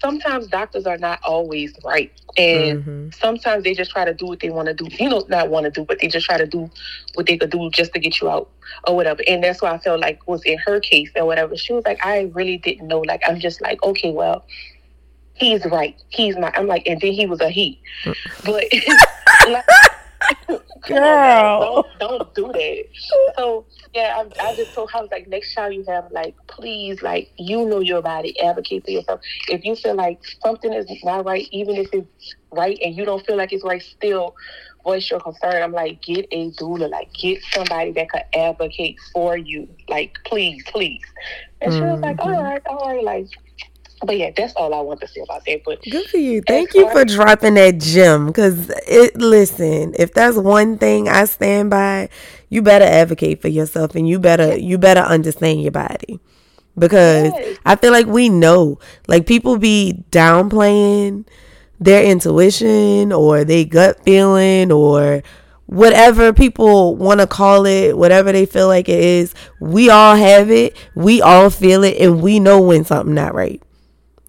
sometimes 0.00 0.46
doctors 0.46 0.86
are 0.86 0.98
not 0.98 1.20
always 1.22 1.74
right. 1.84 2.12
And 2.36 2.84
mm-hmm. 2.84 3.10
sometimes 3.10 3.64
they 3.64 3.74
just 3.74 3.90
try 3.90 4.04
to 4.04 4.14
do 4.14 4.26
what 4.26 4.40
they 4.40 4.50
want 4.50 4.68
to 4.68 4.74
do. 4.74 4.86
You 4.98 5.10
know, 5.10 5.24
not 5.28 5.48
want 5.48 5.64
to 5.64 5.70
do, 5.70 5.84
but 5.84 5.98
they 6.00 6.08
just 6.08 6.26
try 6.26 6.38
to 6.38 6.46
do 6.46 6.70
what 7.14 7.26
they 7.26 7.36
could 7.36 7.50
do 7.50 7.70
just 7.70 7.92
to 7.94 7.98
get 7.98 8.20
you 8.20 8.30
out 8.30 8.50
or 8.86 8.94
whatever. 8.94 9.22
And 9.26 9.42
that's 9.42 9.60
why 9.62 9.72
I 9.72 9.78
felt 9.78 10.00
like 10.00 10.26
was 10.28 10.42
in 10.44 10.58
her 10.58 10.80
case 10.80 11.10
or 11.16 11.26
whatever. 11.26 11.56
She 11.56 11.72
was 11.72 11.84
like, 11.84 12.04
I 12.04 12.30
really 12.34 12.58
didn't 12.58 12.86
know. 12.86 13.00
Like, 13.00 13.22
I'm 13.26 13.40
just 13.40 13.60
like, 13.60 13.82
okay, 13.82 14.12
well, 14.12 14.44
he's 15.34 15.64
right. 15.66 16.00
He's 16.10 16.36
my, 16.36 16.52
I'm 16.54 16.66
like, 16.66 16.86
and 16.86 17.00
then 17.00 17.12
he 17.12 17.26
was 17.26 17.40
a 17.40 17.48
he. 17.48 17.80
Mm. 18.04 18.16
But, 18.44 18.64
like, 19.50 19.64
Girl. 20.82 20.98
On, 20.98 21.84
don't, 21.98 22.18
don't 22.18 22.34
do 22.34 22.52
that. 22.52 22.84
So 23.36 23.66
yeah, 23.94 24.22
I, 24.40 24.48
I 24.48 24.54
just 24.56 24.74
told 24.74 24.90
her 24.92 24.98
I 24.98 25.02
was 25.02 25.10
like, 25.10 25.28
next 25.28 25.54
time 25.54 25.72
you 25.72 25.84
have 25.88 26.10
like, 26.10 26.34
please, 26.46 27.02
like 27.02 27.30
you 27.36 27.66
know 27.66 27.80
your 27.80 28.02
body, 28.02 28.38
advocate 28.40 28.84
for 28.84 28.90
yourself. 28.90 29.20
If 29.48 29.64
you 29.64 29.76
feel 29.76 29.94
like 29.94 30.20
something 30.42 30.72
is 30.72 30.86
not 31.04 31.24
right, 31.24 31.48
even 31.50 31.76
if 31.76 31.88
it's 31.92 32.34
right 32.52 32.78
and 32.82 32.96
you 32.96 33.04
don't 33.04 33.24
feel 33.26 33.36
like 33.36 33.52
it's 33.52 33.64
right, 33.64 33.82
still 33.82 34.34
voice 34.84 35.10
your 35.10 35.20
concern. 35.20 35.62
I'm 35.62 35.72
like, 35.72 36.02
get 36.02 36.26
a 36.30 36.50
doula, 36.52 36.90
like 36.90 37.12
get 37.12 37.42
somebody 37.52 37.92
that 37.92 38.10
could 38.10 38.24
advocate 38.34 38.96
for 39.12 39.36
you, 39.36 39.68
like 39.88 40.16
please, 40.24 40.62
please. 40.66 41.02
And 41.60 41.72
she 41.72 41.80
was 41.80 42.00
like, 42.00 42.18
all 42.20 42.28
mm-hmm. 42.28 42.44
right, 42.44 42.62
all 42.66 42.88
right, 42.88 43.04
like 43.04 43.26
but 44.04 44.16
yeah, 44.16 44.30
that's 44.36 44.54
all 44.54 44.74
I 44.74 44.80
want 44.80 45.00
to 45.00 45.08
say 45.08 45.20
about 45.22 45.44
that. 45.46 45.62
But 45.64 45.82
good 45.82 46.06
for 46.08 46.18
you. 46.18 46.42
Thank 46.46 46.74
you 46.74 46.90
for 46.90 47.04
dropping 47.04 47.54
that 47.54 47.78
gem. 47.78 48.32
Cause 48.32 48.70
it 48.86 49.16
listen, 49.16 49.94
if 49.98 50.12
that's 50.14 50.36
one 50.36 50.78
thing 50.78 51.08
I 51.08 51.24
stand 51.26 51.70
by, 51.70 52.08
you 52.48 52.62
better 52.62 52.84
advocate 52.84 53.42
for 53.42 53.48
yourself 53.48 53.94
and 53.94 54.08
you 54.08 54.18
better 54.18 54.56
you 54.56 54.78
better 54.78 55.00
understand 55.00 55.62
your 55.62 55.72
body. 55.72 56.20
because 56.78 57.32
yes. 57.34 57.58
I 57.66 57.76
feel 57.76 57.92
like 57.92 58.06
we 58.06 58.28
know. 58.28 58.78
Like 59.06 59.26
people 59.26 59.58
be 59.58 60.04
downplaying 60.10 61.26
their 61.80 62.04
intuition 62.04 63.12
or 63.12 63.44
their 63.44 63.64
gut 63.64 64.02
feeling 64.04 64.72
or 64.72 65.22
whatever 65.66 66.32
people 66.32 66.96
want 66.96 67.20
to 67.20 67.26
call 67.26 67.66
it, 67.66 67.96
whatever 67.96 68.32
they 68.32 68.46
feel 68.46 68.68
like 68.68 68.88
it 68.88 69.00
is, 69.00 69.34
we 69.60 69.90
all 69.90 70.16
have 70.16 70.50
it, 70.50 70.76
we 70.94 71.20
all 71.20 71.50
feel 71.50 71.84
it, 71.84 71.98
and 72.00 72.22
we 72.22 72.40
know 72.40 72.60
when 72.60 72.84
something 72.84 73.14
not 73.14 73.34
right. 73.34 73.62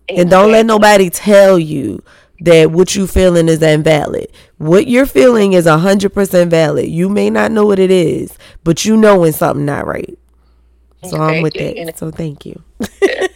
Exactly. 0.10 0.22
And 0.22 0.30
don't 0.30 0.52
let 0.52 0.66
nobody 0.66 1.10
tell 1.10 1.60
you 1.60 2.04
that 2.42 2.72
what 2.72 2.96
you 2.96 3.06
feeling 3.06 3.48
is 3.48 3.62
invalid. 3.62 4.32
What 4.58 4.88
you're 4.88 5.06
feeling 5.06 5.54
is 5.54 5.68
hundred 5.68 6.14
percent 6.14 6.50
valid. 6.50 6.88
You 6.88 7.10
may 7.10 7.30
not 7.30 7.52
know 7.52 7.66
what 7.66 7.80
it 7.80 7.92
is, 7.92 8.38
but 8.64 8.86
you 8.86 8.98
know 8.98 9.20
when 9.20 9.34
something 9.34 9.66
not 9.66 9.86
right. 9.86 10.18
So 11.04 11.18
I'm 11.18 11.42
with 11.42 11.54
that. 11.54 11.94
So 11.98 12.12
thank 12.12 12.46
you. 12.46 12.62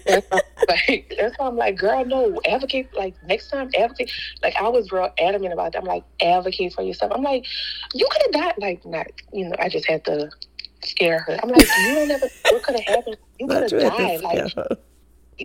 that's, 0.05 0.28
like, 0.67 1.13
that's 1.17 1.38
why 1.38 1.47
I'm 1.47 1.55
like, 1.55 1.78
girl, 1.78 2.03
no, 2.03 2.41
advocate. 2.45 2.93
Like 2.95 3.15
next 3.26 3.49
time, 3.49 3.69
advocate. 3.78 4.11
Like 4.41 4.55
I 4.55 4.67
was 4.67 4.91
real 4.91 5.11
adamant 5.19 5.53
about 5.53 5.74
that. 5.74 5.80
I'm 5.80 5.88
like, 5.88 6.03
advocate 6.21 6.74
for 6.74 6.82
yourself. 6.82 7.11
I'm 7.15 7.21
like, 7.21 7.45
you 7.93 8.07
could 8.11 8.21
have 8.24 8.32
died. 8.32 8.53
Like 8.57 8.86
not, 8.86 9.07
you 9.32 9.47
know, 9.47 9.55
I 9.59 9.69
just 9.69 9.88
had 9.88 10.03
to 10.05 10.30
scare 10.84 11.19
her. 11.19 11.39
I'm 11.41 11.49
like, 11.49 11.67
you 11.86 11.95
don't 11.95 12.11
ever. 12.11 12.28
What 12.49 12.63
could 12.63 12.76
have 12.80 12.86
happened? 12.86 13.17
You 13.39 13.47
could 13.47 13.71
have 13.71 13.97
died. 13.97 14.21
Like 14.21 14.53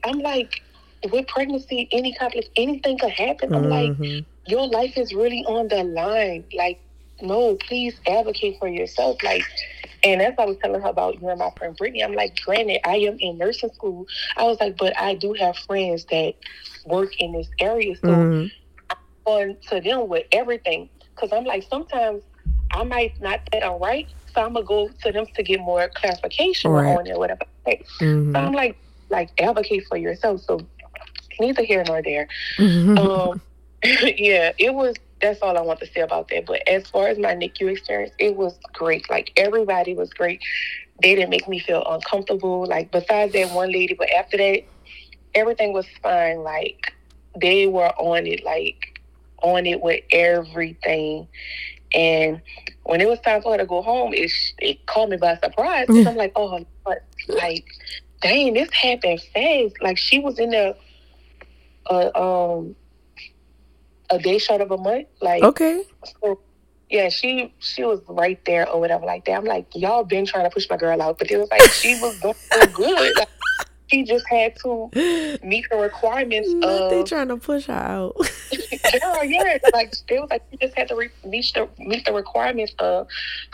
I'm 0.04 0.18
like, 0.18 0.62
with 1.10 1.26
pregnancy, 1.28 1.88
any 1.92 2.14
complex, 2.14 2.48
anything 2.56 2.98
could 2.98 3.10
happen. 3.10 3.54
I'm 3.54 3.64
mm-hmm. 3.64 4.02
like, 4.02 4.24
your 4.46 4.66
life 4.66 4.96
is 4.96 5.12
really 5.14 5.44
on 5.46 5.68
the 5.68 5.84
line. 5.84 6.44
Like, 6.52 6.80
no, 7.20 7.56
please 7.56 7.94
advocate 8.06 8.58
for 8.58 8.68
yourself. 8.68 9.22
Like 9.22 9.44
and 10.04 10.20
that's 10.20 10.36
what 10.36 10.44
I 10.44 10.46
was 10.46 10.58
telling 10.58 10.80
her 10.80 10.88
about 10.88 11.20
you 11.20 11.28
and 11.28 11.38
my 11.38 11.50
friend 11.56 11.76
Brittany. 11.76 12.04
I'm 12.04 12.12
like, 12.12 12.38
granted, 12.40 12.80
I 12.84 12.96
am 12.96 13.16
in 13.18 13.38
nursing 13.38 13.72
school. 13.72 14.06
I 14.36 14.44
was 14.44 14.60
like, 14.60 14.76
but 14.76 14.96
I 14.98 15.14
do 15.14 15.32
have 15.34 15.56
friends 15.56 16.04
that 16.06 16.34
work 16.86 17.16
in 17.20 17.32
this 17.32 17.48
area. 17.58 17.96
So 17.96 18.08
mm-hmm. 18.08 18.46
I'm 18.90 18.96
going 19.26 19.56
to 19.68 19.80
them 19.80 20.08
with 20.08 20.26
everything. 20.32 20.88
Because 21.14 21.32
I'm 21.32 21.44
like, 21.44 21.66
sometimes 21.68 22.22
I 22.70 22.84
might 22.84 23.20
not 23.20 23.50
get 23.50 23.64
it 23.64 23.78
right. 23.80 24.06
So 24.34 24.42
I'm 24.42 24.52
going 24.52 24.64
to 24.64 24.68
go 24.68 24.88
to 25.02 25.12
them 25.12 25.26
to 25.34 25.42
get 25.42 25.60
more 25.60 25.90
clarification 25.94 26.70
right. 26.70 26.96
on 26.96 27.06
it, 27.06 27.18
whatever. 27.18 27.44
Mm-hmm. 27.66 28.32
So 28.32 28.38
I'm 28.38 28.52
like, 28.52 28.76
like, 29.10 29.30
advocate 29.40 29.84
for 29.88 29.96
yourself. 29.96 30.42
So 30.42 30.60
neither 31.40 31.62
here 31.62 31.84
nor 31.86 32.02
there. 32.02 32.28
Mm-hmm. 32.56 32.98
Um, 32.98 33.40
yeah, 33.82 34.52
it 34.58 34.74
was 34.74 34.96
that's 35.20 35.40
all 35.40 35.56
I 35.58 35.62
want 35.62 35.80
to 35.80 35.86
say 35.86 36.00
about 36.00 36.28
that. 36.28 36.46
But 36.46 36.66
as 36.68 36.88
far 36.88 37.08
as 37.08 37.18
my 37.18 37.34
NICU 37.34 37.70
experience, 37.70 38.12
it 38.18 38.36
was 38.36 38.58
great. 38.72 39.08
Like 39.10 39.32
everybody 39.36 39.94
was 39.94 40.12
great. 40.12 40.40
They 41.02 41.14
didn't 41.14 41.30
make 41.30 41.48
me 41.48 41.58
feel 41.58 41.84
uncomfortable. 41.88 42.66
Like 42.66 42.90
besides 42.90 43.32
that 43.32 43.52
one 43.52 43.72
lady, 43.72 43.94
but 43.94 44.10
after 44.10 44.36
that, 44.36 44.64
everything 45.34 45.72
was 45.72 45.86
fine. 46.02 46.42
Like 46.42 46.92
they 47.40 47.66
were 47.66 47.92
on 47.98 48.26
it, 48.26 48.44
like 48.44 49.00
on 49.42 49.66
it 49.66 49.80
with 49.80 50.02
everything. 50.12 51.28
And 51.94 52.40
when 52.84 53.00
it 53.00 53.08
was 53.08 53.20
time 53.20 53.42
for 53.42 53.52
her 53.52 53.58
to 53.58 53.66
go 53.66 53.82
home, 53.82 54.12
it 54.14 54.30
it 54.58 54.86
caught 54.86 55.10
me 55.10 55.16
by 55.16 55.36
surprise. 55.36 55.86
I'm 55.90 56.16
like, 56.16 56.32
oh? 56.36 56.64
Like, 57.28 57.66
dang, 58.22 58.54
this 58.54 58.72
happened 58.72 59.20
fast. 59.34 59.74
Like 59.80 59.98
she 59.98 60.18
was 60.18 60.38
in 60.38 60.50
there. 60.50 60.74
Uh, 61.88 62.10
um 62.58 62.76
a 64.10 64.18
day 64.18 64.38
short 64.38 64.60
of 64.60 64.70
a 64.70 64.76
month. 64.78 65.08
Like 65.20 65.42
okay. 65.42 65.84
So, 66.20 66.40
yeah, 66.90 67.08
she 67.08 67.52
she 67.58 67.84
was 67.84 68.00
right 68.08 68.42
there 68.46 68.68
or 68.68 68.80
whatever 68.80 69.04
like 69.04 69.24
that. 69.26 69.32
I'm 69.32 69.44
like, 69.44 69.66
y'all 69.74 70.04
been 70.04 70.26
trying 70.26 70.44
to 70.44 70.50
push 70.50 70.66
my 70.70 70.76
girl 70.76 71.00
out, 71.02 71.18
but 71.18 71.30
it 71.30 71.36
was 71.36 71.50
like 71.50 71.62
she 71.72 71.98
was 72.00 72.18
doing 72.20 72.34
so 72.52 72.66
good. 72.74 73.16
Like, 73.16 73.28
she 73.88 74.04
just 74.04 74.26
had 74.28 74.54
to 74.56 74.90
meet 75.42 75.64
the 75.70 75.76
requirements 75.76 76.52
of. 76.62 76.90
They 76.90 77.02
trying 77.04 77.28
to 77.28 77.36
push 77.38 77.66
her 77.66 77.72
out. 77.72 78.16
girl, 79.00 79.24
yeah, 79.24 79.58
like 79.72 79.94
it 80.08 80.20
was 80.20 80.28
like 80.30 80.42
she 80.50 80.56
just 80.58 80.76
had 80.76 80.88
to 80.88 80.96
re- 80.96 81.10
meet 81.24 81.52
the 81.54 81.68
meet 81.78 82.04
the 82.04 82.12
requirements 82.12 82.74
of 82.78 83.08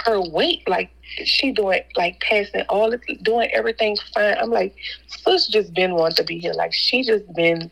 her 0.04 0.20
weight. 0.20 0.68
Like 0.68 0.90
she 1.24 1.52
doing 1.52 1.82
like 1.96 2.20
passing 2.20 2.62
all 2.68 2.90
the 2.90 2.98
doing 3.22 3.48
everything 3.52 3.96
fine. 4.12 4.36
I'm 4.38 4.50
like, 4.50 4.74
sis 5.06 5.46
just 5.46 5.72
been 5.72 5.94
wanting 5.94 6.16
to 6.16 6.24
be 6.24 6.38
here. 6.38 6.52
Like 6.52 6.72
she 6.72 7.02
just 7.02 7.32
been 7.34 7.70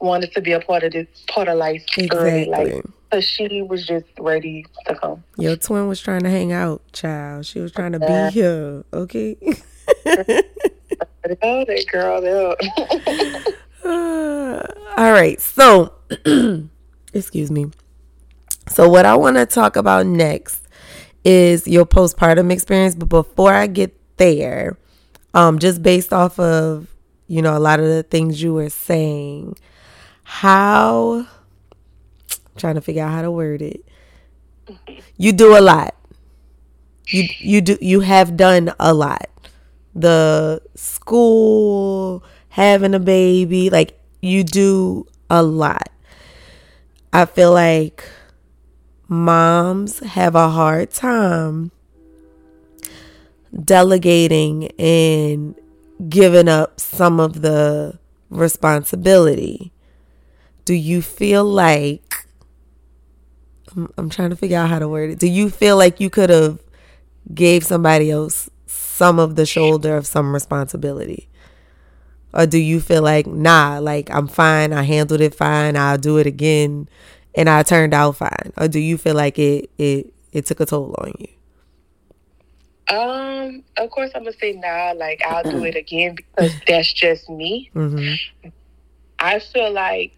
wanted 0.00 0.32
to 0.32 0.40
be 0.40 0.52
a 0.52 0.60
part 0.60 0.82
of 0.82 0.92
this 0.92 1.06
part 1.28 1.48
of 1.48 1.58
life 1.58 1.84
exactly. 1.96 2.46
like 2.46 2.84
so 3.12 3.20
she 3.20 3.62
was 3.62 3.86
just 3.86 4.06
ready 4.20 4.64
to 4.86 4.94
come. 4.94 5.24
Your 5.36 5.56
twin 5.56 5.88
was 5.88 6.00
trying 6.00 6.20
to 6.20 6.30
hang 6.30 6.52
out, 6.52 6.80
child. 6.92 7.44
She 7.44 7.58
was 7.58 7.72
trying 7.72 7.90
to 7.92 7.98
be 7.98 8.30
here, 8.32 8.84
okay? 8.92 9.36
oh, 9.42 9.54
that 11.64 11.86
girl, 11.90 12.54
uh, 13.82 13.82
all 14.96 15.12
right, 15.12 15.40
so 15.40 15.92
excuse 17.12 17.50
me. 17.50 17.72
So 18.68 18.88
what 18.88 19.04
I 19.04 19.16
want 19.16 19.36
to 19.36 19.46
talk 19.46 19.74
about 19.74 20.06
next 20.06 20.68
is 21.24 21.66
your 21.66 21.84
postpartum 21.84 22.52
experience, 22.52 22.94
but 22.94 23.08
before 23.08 23.52
I 23.52 23.66
get 23.66 23.92
there, 24.18 24.78
um, 25.34 25.58
just 25.58 25.82
based 25.82 26.12
off 26.12 26.38
of 26.38 26.86
you 27.26 27.42
know 27.42 27.56
a 27.56 27.58
lot 27.58 27.80
of 27.80 27.86
the 27.86 28.04
things 28.04 28.40
you 28.40 28.54
were 28.54 28.70
saying, 28.70 29.56
how 30.30 31.26
I'm 32.30 32.56
trying 32.56 32.76
to 32.76 32.80
figure 32.80 33.02
out 33.02 33.10
how 33.10 33.22
to 33.22 33.32
word 33.32 33.60
it. 33.62 33.84
You 35.16 35.32
do 35.32 35.58
a 35.58 35.60
lot. 35.60 35.96
You 37.08 37.24
you 37.40 37.60
do 37.60 37.76
you 37.80 38.00
have 38.00 38.36
done 38.36 38.72
a 38.78 38.94
lot. 38.94 39.28
The 39.92 40.62
school, 40.76 42.22
having 42.50 42.94
a 42.94 43.00
baby, 43.00 43.70
like 43.70 43.98
you 44.22 44.44
do 44.44 45.04
a 45.28 45.42
lot. 45.42 45.90
I 47.12 47.24
feel 47.24 47.52
like 47.52 48.04
moms 49.08 49.98
have 49.98 50.36
a 50.36 50.48
hard 50.48 50.92
time 50.92 51.72
delegating 53.64 54.70
and 54.78 55.56
giving 56.08 56.48
up 56.48 56.78
some 56.78 57.18
of 57.18 57.42
the 57.42 57.98
responsibility 58.30 59.72
do 60.70 60.76
you 60.76 61.02
feel 61.02 61.44
like 61.44 62.26
I'm, 63.74 63.92
I'm 63.98 64.08
trying 64.08 64.30
to 64.30 64.36
figure 64.36 64.56
out 64.56 64.70
how 64.70 64.78
to 64.78 64.86
word 64.86 65.10
it. 65.10 65.18
Do 65.18 65.26
you 65.26 65.50
feel 65.50 65.76
like 65.76 65.98
you 65.98 66.08
could 66.08 66.30
have 66.30 66.60
gave 67.34 67.64
somebody 67.64 68.08
else 68.08 68.48
some 68.66 69.18
of 69.18 69.34
the 69.34 69.44
shoulder 69.46 69.96
of 69.96 70.06
some 70.06 70.32
responsibility? 70.32 71.28
Or 72.32 72.46
do 72.46 72.56
you 72.56 72.78
feel 72.80 73.02
like, 73.02 73.26
nah, 73.26 73.80
like 73.80 74.10
I'm 74.12 74.28
fine, 74.28 74.72
I 74.72 74.84
handled 74.84 75.20
it 75.20 75.34
fine, 75.34 75.76
I'll 75.76 75.98
do 75.98 76.18
it 76.18 76.28
again 76.28 76.88
and 77.34 77.50
I 77.50 77.64
turned 77.64 77.92
out 77.92 78.12
fine? 78.14 78.52
Or 78.56 78.68
do 78.68 78.78
you 78.78 78.96
feel 78.96 79.16
like 79.16 79.40
it 79.40 79.70
it 79.76 80.14
it 80.30 80.46
took 80.46 80.60
a 80.60 80.66
toll 80.66 80.94
on 80.98 81.14
you? 81.18 82.96
Um, 82.96 83.64
of 83.76 83.90
course 83.90 84.12
I'm 84.14 84.22
gonna 84.22 84.36
say 84.36 84.52
nah, 84.52 84.92
like 84.92 85.20
I'll 85.26 85.42
do 85.42 85.64
it 85.64 85.74
again 85.74 86.14
because 86.14 86.52
that's 86.68 86.92
just 86.92 87.28
me. 87.28 87.72
Mm-hmm. 87.74 88.50
I 89.18 89.40
feel 89.40 89.72
like 89.72 90.14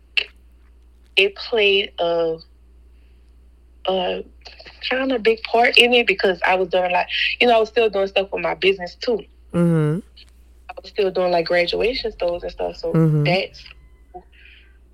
it 1.17 1.35
played 1.37 1.93
a 1.99 2.39
a 3.87 4.25
kind 4.89 5.13
of 5.13 5.23
big 5.23 5.43
part 5.43 5.77
in 5.77 5.93
it 5.93 6.07
because 6.07 6.41
I 6.47 6.55
was 6.55 6.69
doing 6.69 6.93
like 6.93 7.09
you 7.41 7.47
know 7.47 7.57
I 7.57 7.61
was 7.61 7.69
still 7.69 7.91
doing 7.91 8.07
stuff 8.07 8.31
with 8.33 8.43
my 8.43 8.55
business 8.55 8.95
too. 8.95 9.25
Mm-hmm. 9.53 10.01
I 10.71 10.75
was 10.81 10.91
still 10.91 11.11
doing 11.11 11.33
like 11.33 11.47
graduation 11.47 12.13
stores 12.13 12.43
and 12.43 12.53
stuff, 12.53 12.77
so 12.77 12.93
mm-hmm. 12.93 13.25
that's 13.25 13.65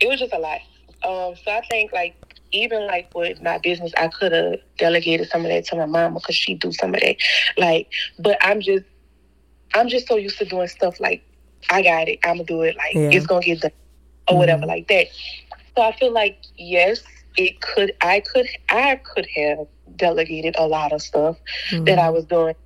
it 0.01 0.09
was 0.09 0.21
just 0.21 0.33
a 0.33 0.39
lot. 0.39 0.61
Um, 1.05 1.35
so 1.37 1.51
I 1.51 1.63
think 1.71 1.93
like 1.93 2.17
even 2.53 2.87
like 2.87 3.15
with 3.15 3.43
my 3.43 3.59
business, 3.59 3.93
I 3.97 4.09
could 4.09 4.33
have 4.33 4.61
delegated 4.79 5.29
some 5.29 5.43
of 5.45 5.49
that 5.51 5.67
to 5.67 5.77
my 5.77 5.87
mom 5.87 6.15
because 6.15 6.35
she 6.35 6.55
do 6.55 6.73
some 6.73 6.95
of 6.95 7.01
that. 7.01 7.17
Like, 7.57 7.89
but 8.19 8.39
I'm 8.41 8.61
just 8.61 8.85
I'm 9.75 9.89
just 9.89 10.09
so 10.09 10.17
used 10.17 10.39
to 10.39 10.45
doing 10.45 10.69
stuff 10.69 10.99
like 11.01 11.23
I 11.71 11.83
got 11.83 12.09
it, 12.09 12.19
I'm 12.25 12.37
gonna 12.37 12.45
do 12.45 12.63
it. 12.63 12.77
Like 12.77 12.95
yeah. 12.95 13.11
it's 13.11 13.27
gonna 13.27 13.45
get 13.45 13.61
done 13.61 13.71
or 13.71 14.33
mm-hmm. 14.33 14.39
whatever 14.39 14.67
like 14.67 14.89
that. 14.89 15.07
So 15.79 15.85
I 15.85 15.93
feel 15.93 16.11
like 16.11 16.43
yes, 16.57 17.05
it 17.37 17.61
could 17.61 17.93
I 18.01 18.19
could 18.19 18.49
I 18.69 18.97
could 18.97 19.29
have 19.37 19.69
delegated 19.95 20.57
a 20.59 20.67
lot 20.67 20.93
of 20.93 21.01
stuff 21.01 21.39
mm-hmm. 21.71 21.85
that 21.85 22.01
I 22.01 22.11
was 22.11 22.25
doing. 22.25 22.57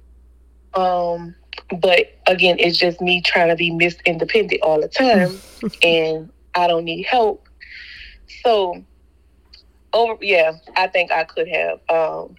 Um 0.72 1.34
but 1.78 2.18
again, 2.26 2.56
it's 2.58 2.78
just 2.78 3.02
me 3.02 3.20
trying 3.20 3.48
to 3.48 3.54
be 3.54 3.70
Miss 3.70 3.98
Independent 4.06 4.62
all 4.62 4.80
the 4.80 4.88
time 4.88 5.38
and 5.82 6.32
I 6.54 6.66
don't 6.66 6.84
need 6.84 7.02
help. 7.02 7.46
So 8.42 8.82
over 9.92 10.16
yeah, 10.24 10.52
I 10.76 10.86
think 10.86 11.12
I 11.12 11.24
could 11.24 11.48
have 11.48 11.80
um 11.90 12.36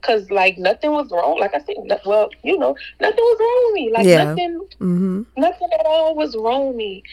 Cause 0.00 0.28
like 0.32 0.58
nothing 0.58 0.90
was 0.90 1.12
wrong. 1.12 1.38
Like 1.38 1.54
I 1.54 1.60
said, 1.60 1.76
well, 2.04 2.28
you 2.42 2.58
know, 2.58 2.76
nothing 2.98 3.18
was 3.18 3.38
wrong 3.38 3.62
with 3.66 3.74
me. 3.74 3.92
Like 3.92 4.04
yeah. 4.04 4.24
nothing, 4.24 4.68
mm-hmm. 4.80 5.22
nothing 5.36 5.68
at 5.78 5.86
all 5.86 6.16
was 6.16 6.34
wrong 6.36 6.66
with 6.66 6.76
me. 6.76 7.04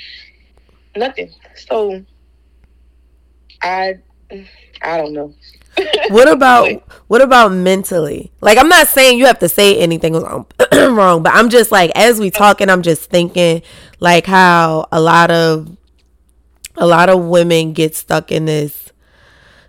Nothing. 0.95 1.29
So 1.53 2.03
I 3.61 3.99
I 4.81 4.97
don't 4.97 5.13
know. 5.13 5.33
what 6.09 6.27
about 6.27 6.83
what 7.07 7.21
about 7.21 7.51
mentally? 7.51 8.31
Like 8.41 8.57
I'm 8.57 8.69
not 8.69 8.87
saying 8.87 9.17
you 9.17 9.25
have 9.25 9.39
to 9.39 9.49
say 9.49 9.77
anything 9.77 10.13
wrong, 10.73 11.23
but 11.23 11.33
I'm 11.33 11.49
just 11.49 11.71
like 11.71 11.91
as 11.95 12.19
we 12.19 12.31
talking, 12.31 12.69
I'm 12.69 12.81
just 12.81 13.09
thinking 13.09 13.61
like 13.99 14.25
how 14.25 14.87
a 14.91 14.99
lot 14.99 15.31
of 15.31 15.75
a 16.75 16.85
lot 16.87 17.09
of 17.09 17.23
women 17.25 17.73
get 17.73 17.95
stuck 17.95 18.31
in 18.31 18.45
this 18.45 18.91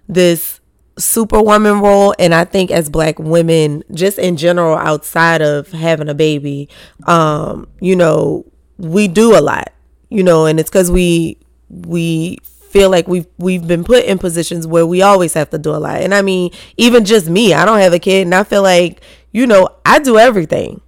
this 0.09 0.61
superwoman 0.99 1.80
role 1.80 2.14
and 2.18 2.34
I 2.34 2.45
think 2.45 2.70
as 2.70 2.91
black 2.91 3.18
women 3.18 3.82
just 3.93 4.18
in 4.18 4.36
general 4.36 4.76
outside 4.76 5.41
of 5.41 5.70
having 5.72 6.11
a 6.11 6.14
baby 6.14 6.68
um 7.07 7.68
you 7.80 7.97
know 7.97 8.45
we 8.76 9.09
do 9.09 9.36
a 9.36 9.41
lot 9.41 9.72
you 10.11 10.22
know 10.22 10.45
and 10.45 10.61
it's 10.61 10.68
cuz 10.68 10.91
we 10.91 11.38
we 11.70 12.38
feel 12.71 12.89
like 12.89 13.09
we've 13.09 13.27
we've 13.37 13.66
been 13.66 13.83
put 13.83 14.05
in 14.05 14.18
positions 14.18 14.64
where 14.64 14.87
we 14.87 15.03
always 15.03 15.35
have 15.35 15.51
to 15.51 15.59
do 15.59 15.71
a 15.71 15.79
lot. 15.79 16.01
And 16.01 16.14
I 16.14 16.23
mean, 16.23 16.53
even 16.77 17.05
just 17.05 17.29
me, 17.29 17.53
I 17.53 17.64
don't 17.64 17.81
have 17.81 17.93
a 17.93 17.99
kid 17.99 18.23
and 18.23 18.35
I 18.35 18.45
feel 18.45 18.62
like, 18.62 19.01
you 19.33 19.47
know, 19.47 19.68
I 19.85 19.99
do 19.99 20.18
everything 20.18 20.81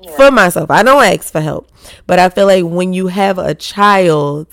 yeah. 0.00 0.16
for 0.16 0.30
myself. 0.30 0.70
I 0.70 0.84
don't 0.84 1.02
ask 1.02 1.32
for 1.32 1.40
help. 1.40 1.68
But 2.06 2.20
I 2.20 2.28
feel 2.28 2.46
like 2.46 2.64
when 2.64 2.92
you 2.92 3.08
have 3.08 3.38
a 3.38 3.54
child, 3.54 4.46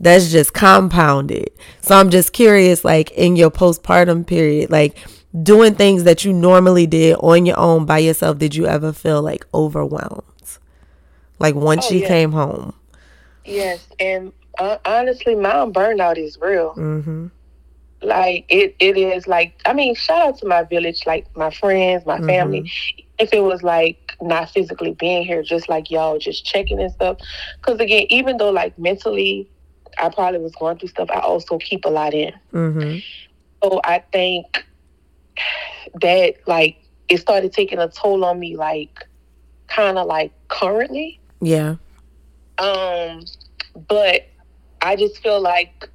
that's 0.00 0.32
just 0.32 0.52
compounded. 0.52 1.50
So 1.80 1.96
I'm 1.96 2.10
just 2.10 2.32
curious, 2.32 2.84
like 2.84 3.12
in 3.12 3.36
your 3.36 3.52
postpartum 3.52 4.26
period, 4.26 4.70
like 4.70 4.98
doing 5.42 5.76
things 5.76 6.02
that 6.04 6.24
you 6.24 6.32
normally 6.32 6.88
did 6.88 7.16
on 7.20 7.46
your 7.46 7.58
own 7.58 7.86
by 7.86 7.98
yourself, 7.98 8.38
did 8.38 8.56
you 8.56 8.66
ever 8.66 8.92
feel 8.92 9.22
like 9.22 9.46
overwhelmed? 9.54 10.24
Like 11.38 11.54
once 11.54 11.86
oh, 11.90 11.94
you 11.94 12.04
came 12.04 12.32
home? 12.32 12.74
Yes. 13.44 13.86
And 14.00 14.32
uh, 14.58 14.78
honestly, 14.84 15.34
my 15.34 15.66
burnout 15.66 16.18
is 16.18 16.38
real. 16.40 16.74
Mm-hmm. 16.74 17.26
Like 18.02 18.44
it, 18.48 18.76
it 18.80 18.96
is 18.96 19.26
like 19.26 19.60
I 19.64 19.72
mean, 19.72 19.94
shout 19.94 20.22
out 20.22 20.38
to 20.38 20.46
my 20.46 20.62
village, 20.64 21.02
like 21.06 21.26
my 21.36 21.50
friends, 21.50 22.04
my 22.04 22.16
mm-hmm. 22.16 22.26
family. 22.26 22.72
If 23.18 23.32
it 23.32 23.42
was 23.42 23.62
like 23.62 24.16
not 24.20 24.50
physically 24.50 24.92
being 24.92 25.24
here, 25.24 25.42
just 25.42 25.68
like 25.68 25.90
y'all, 25.90 26.18
just 26.18 26.44
checking 26.44 26.80
and 26.80 26.92
stuff. 26.92 27.18
Because 27.60 27.80
again, 27.80 28.06
even 28.10 28.36
though 28.36 28.50
like 28.50 28.78
mentally, 28.78 29.48
I 29.98 30.08
probably 30.10 30.40
was 30.40 30.54
going 30.54 30.78
through 30.78 30.88
stuff, 30.88 31.08
I 31.10 31.20
also 31.20 31.58
keep 31.58 31.84
a 31.84 31.88
lot 31.88 32.12
in. 32.12 32.34
Mm-hmm. 32.52 32.98
So 33.62 33.80
I 33.84 34.00
think 34.12 34.64
that 36.00 36.34
like 36.46 36.76
it 37.08 37.18
started 37.18 37.52
taking 37.52 37.78
a 37.78 37.88
toll 37.88 38.24
on 38.24 38.38
me, 38.38 38.56
like 38.56 39.06
kind 39.68 39.98
of 39.98 40.06
like 40.06 40.32
currently. 40.48 41.20
Yeah. 41.40 41.76
Um, 42.58 43.24
but 43.88 44.28
I 44.84 44.96
just 44.96 45.22
feel 45.22 45.40
like 45.40 45.88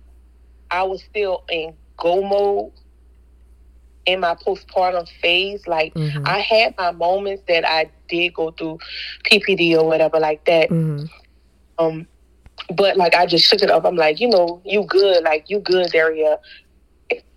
I 0.72 0.84
was 0.84 1.04
still 1.04 1.44
in 1.50 1.76
go 1.96 2.22
mode 2.22 2.72
in 4.06 4.20
my 4.20 4.34
postpartum 4.34 5.08
phase. 5.22 5.68
Like 5.68 5.94
mm-hmm. 5.94 6.24
I 6.26 6.40
had 6.40 6.76
my 6.76 6.92
moments 6.92 7.44
that 7.48 7.70
I 7.70 7.92
did 8.08 8.34
go 8.34 8.50
through 8.52 8.80
PPD 9.26 9.78
or 9.78 9.86
whatever 9.86 10.20
like 10.20 10.44
that. 10.46 10.70
Mm-hmm. 10.70 11.06
Um, 11.78 12.08
but 12.76 12.98
like 12.98 13.14
I 13.14 13.28
just 13.28 13.46
shook 13.46 13.62
it 13.62 13.70
up. 13.70 13.86
I'm 13.86 13.96
like, 13.96 14.20
you 14.20 14.28
know, 14.28 14.60
you 14.66 14.84
good, 14.86 15.24
like 15.24 15.50
you 15.50 15.60
good, 15.60 15.92
Daria. 15.92 16.40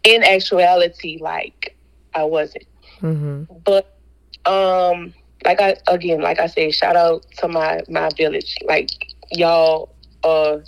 In 0.05 0.25
actuality, 0.25 1.19
like 1.21 1.77
I 2.15 2.25
wasn't. 2.25 2.65
Mm-hmm. 3.03 3.45
But 3.65 3.99
um, 4.47 5.13
like 5.45 5.61
I 5.61 5.77
again, 5.87 6.23
like 6.23 6.41
I 6.41 6.47
said, 6.47 6.75
shout 6.75 6.97
out 6.97 7.25
to 7.39 7.49
my 7.49 7.83
my 7.89 8.09
village. 8.17 8.57
Like 8.65 8.91
y'all 9.31 9.95
uh 10.25 10.59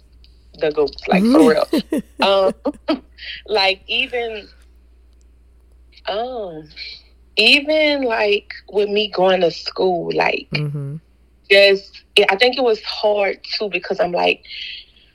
the 0.59 0.71
goats, 0.71 1.07
like 1.09 1.23
for 1.23 1.51
real. 1.51 2.03
um, 2.89 3.03
like 3.47 3.83
even, 3.87 4.49
um, 6.09 6.69
even 7.37 8.03
like 8.03 8.53
with 8.71 8.89
me 8.89 9.11
going 9.11 9.41
to 9.41 9.51
school, 9.51 10.11
like 10.15 10.49
mm-hmm. 10.53 10.97
just, 11.51 12.03
I 12.31 12.37
think 12.37 12.57
it 12.57 12.63
was 12.63 12.83
hard 12.83 13.43
too 13.45 13.69
because 13.69 14.01
I'm 14.01 14.13
like, 14.13 14.45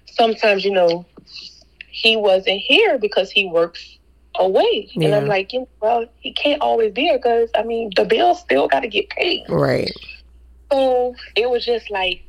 sometimes 0.06 0.66
you 0.66 0.72
know, 0.72 1.06
he 1.90 2.16
wasn't 2.16 2.60
here 2.60 2.98
because 2.98 3.32
he 3.32 3.46
works 3.46 3.98
away, 4.36 4.90
yeah. 4.94 5.08
and 5.08 5.16
I'm 5.16 5.28
like, 5.28 5.54
you 5.54 5.62
know, 5.62 5.70
well, 5.82 6.06
he 6.20 6.34
can't 6.34 6.62
always 6.62 6.94
be 6.94 7.04
here 7.04 7.18
because 7.18 7.50
I 7.56 7.64
mean, 7.64 7.92
the 7.96 8.06
bills 8.06 8.40
still 8.40 8.68
got 8.68 8.82
to 8.82 8.88
get 8.88 9.10
paid, 9.10 9.44
right? 9.50 9.92
So 10.72 11.16
it 11.36 11.50
was 11.50 11.66
just 11.66 11.90
like 11.90 12.24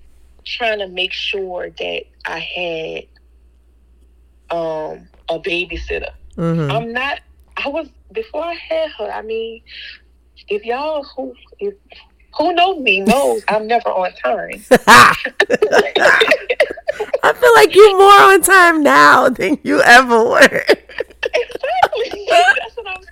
trying 0.44 0.78
to 0.78 0.88
make 0.88 1.12
sure 1.12 1.70
that 1.70 2.02
I 2.24 2.38
had 2.38 3.04
um 4.56 5.08
a 5.28 5.38
babysitter. 5.38 6.10
Mm-hmm. 6.36 6.70
I'm 6.70 6.92
not. 6.92 7.20
I 7.56 7.68
was 7.68 7.88
before 8.12 8.44
I 8.44 8.54
had 8.54 8.90
her. 8.92 9.10
I 9.10 9.22
mean, 9.22 9.62
if 10.48 10.64
y'all 10.64 11.04
who 11.04 11.34
if 11.58 11.74
who 12.38 12.54
knows 12.54 12.80
me 12.80 13.00
knows 13.00 13.42
I'm 13.48 13.66
never 13.66 13.88
on 13.88 14.12
time. 14.14 14.62
I 17.22 17.32
feel 17.34 17.54
like 17.54 17.74
you're 17.74 17.98
more 17.98 18.32
on 18.32 18.40
time 18.42 18.82
now 18.82 19.28
than 19.28 19.58
you 19.62 19.80
ever 19.82 20.24
were. 20.24 20.40
exactly. 20.40 20.86
That's 22.28 22.76
what 22.76 22.86
I 22.86 22.98
was 22.98 23.06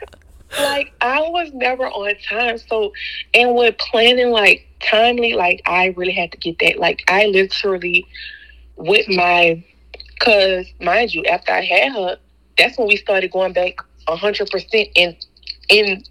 like 0.60 0.92
I 1.00 1.20
was 1.20 1.52
never 1.52 1.86
on 1.86 2.14
time. 2.28 2.58
So 2.58 2.92
and 3.34 3.54
with 3.54 3.76
planning 3.78 4.30
like 4.30 4.66
timely, 4.80 5.34
like 5.34 5.62
I 5.66 5.94
really 5.96 6.12
had 6.12 6.32
to 6.32 6.38
get 6.38 6.58
that. 6.60 6.78
Like 6.78 7.02
I 7.08 7.26
literally 7.26 8.06
with 8.76 9.08
my 9.08 9.62
cause 10.20 10.66
mind 10.80 11.14
you, 11.14 11.24
after 11.24 11.52
I 11.52 11.62
had 11.62 11.92
her, 11.92 12.18
that's 12.56 12.78
when 12.78 12.88
we 12.88 12.96
started 12.96 13.30
going 13.30 13.52
back 13.52 13.76
hundred 14.06 14.50
percent 14.50 14.88
in 14.94 15.16
in 15.68 16.02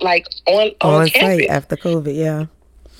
like 0.00 0.26
on 0.46 0.72
on, 0.80 1.02
on 1.02 1.08
site 1.08 1.48
after 1.48 1.76
COVID, 1.76 2.14
yeah. 2.14 2.46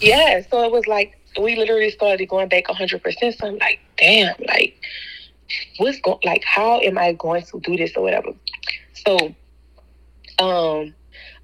Yeah. 0.00 0.42
So 0.50 0.64
it 0.64 0.72
was 0.72 0.86
like 0.86 1.18
we 1.40 1.56
literally 1.56 1.90
started 1.90 2.26
going 2.28 2.48
back 2.48 2.66
hundred 2.68 3.02
percent. 3.02 3.36
So 3.38 3.48
I'm 3.48 3.58
like, 3.58 3.80
damn, 3.98 4.34
like 4.46 4.80
what's 5.76 6.00
going 6.00 6.18
like 6.24 6.44
how 6.44 6.80
am 6.80 6.96
I 6.98 7.12
going 7.12 7.42
to 7.44 7.60
do 7.60 7.76
this 7.76 7.96
or 7.96 8.02
whatever? 8.02 8.30
So 8.94 9.34
um 10.38 10.94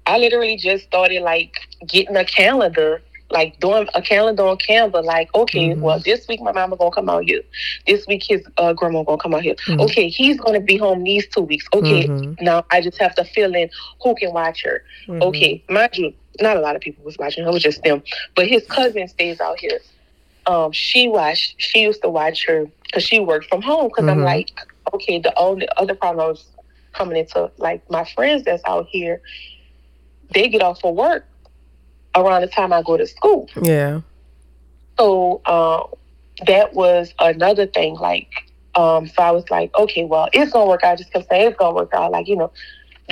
I 0.05 0.17
literally 0.17 0.57
just 0.57 0.85
started 0.85 1.21
like 1.21 1.55
getting 1.87 2.15
a 2.15 2.25
calendar 2.25 3.01
like 3.31 3.59
doing 3.59 3.87
a 3.93 4.01
calendar 4.01 4.43
on 4.43 4.57
Canva, 4.57 5.03
like, 5.03 5.33
okay, 5.35 5.69
mm-hmm. 5.69 5.81
well, 5.81 5.99
this 5.99 6.27
week 6.27 6.41
my 6.41 6.51
mama 6.51 6.75
gonna 6.77 6.91
come 6.91 7.09
out 7.09 7.23
here. 7.23 7.41
This 7.85 8.07
week 8.07 8.23
his 8.23 8.43
uh, 8.57 8.73
grandma 8.73 9.03
gonna 9.03 9.21
come 9.21 9.33
out 9.33 9.43
here. 9.43 9.55
Mm-hmm. 9.55 9.81
Okay, 9.81 10.09
he's 10.09 10.39
gonna 10.39 10.59
be 10.59 10.77
home 10.77 11.03
these 11.03 11.27
two 11.27 11.41
weeks. 11.41 11.65
Okay, 11.73 12.07
mm-hmm. 12.07 12.43
now 12.43 12.65
I 12.71 12.81
just 12.81 12.97
have 12.99 13.15
to 13.15 13.23
fill 13.23 13.55
in 13.55 13.69
who 14.01 14.15
can 14.15 14.33
watch 14.33 14.63
her. 14.63 14.83
Mm-hmm. 15.07 15.21
Okay, 15.21 15.63
mind 15.69 15.97
you, 15.97 16.13
not 16.41 16.57
a 16.57 16.59
lot 16.59 16.75
of 16.75 16.81
people 16.81 17.03
was 17.03 17.17
watching 17.17 17.43
her, 17.43 17.49
it 17.49 17.53
was 17.53 17.63
just 17.63 17.83
them. 17.83 18.01
But 18.35 18.47
his 18.47 18.65
cousin 18.65 19.07
stays 19.07 19.39
out 19.39 19.59
here. 19.59 19.79
Um, 20.47 20.71
she 20.71 21.07
watched. 21.07 21.55
She 21.57 21.81
used 21.81 22.01
to 22.01 22.09
watch 22.09 22.45
her 22.47 22.65
because 22.83 23.03
she 23.03 23.19
worked 23.19 23.45
from 23.45 23.61
home. 23.61 23.89
Because 23.89 24.09
I'm 24.09 24.17
mm-hmm. 24.17 24.25
like, 24.25 24.59
okay, 24.93 25.19
the 25.19 25.37
only 25.37 25.67
other 25.77 25.93
problem 25.93 26.25
I 26.25 26.29
was 26.29 26.45
coming 26.93 27.17
into 27.17 27.51
like 27.57 27.89
my 27.89 28.05
friends 28.15 28.43
that's 28.43 28.63
out 28.65 28.87
here, 28.89 29.21
they 30.33 30.47
get 30.49 30.61
off 30.61 30.81
for 30.81 30.93
work 30.93 31.25
around 32.15 32.41
the 32.41 32.47
time 32.47 32.73
I 32.73 32.81
go 32.81 32.97
to 32.97 33.07
school. 33.07 33.49
Yeah. 33.61 34.01
So 34.97 35.41
uh, 35.45 35.83
that 36.45 36.73
was 36.73 37.13
another 37.19 37.67
thing. 37.67 37.95
Like, 37.95 38.29
um, 38.75 39.07
so 39.07 39.23
I 39.23 39.31
was 39.31 39.49
like, 39.49 39.73
okay, 39.75 40.05
well, 40.05 40.29
it's 40.33 40.51
gonna 40.51 40.67
work 40.67 40.83
out. 40.83 40.93
I 40.93 40.95
just 40.97 41.11
kept 41.11 41.29
saying 41.29 41.49
it's 41.49 41.57
gonna 41.57 41.75
work 41.75 41.93
out. 41.93 42.11
Like, 42.11 42.27
you 42.27 42.35
know, 42.35 42.51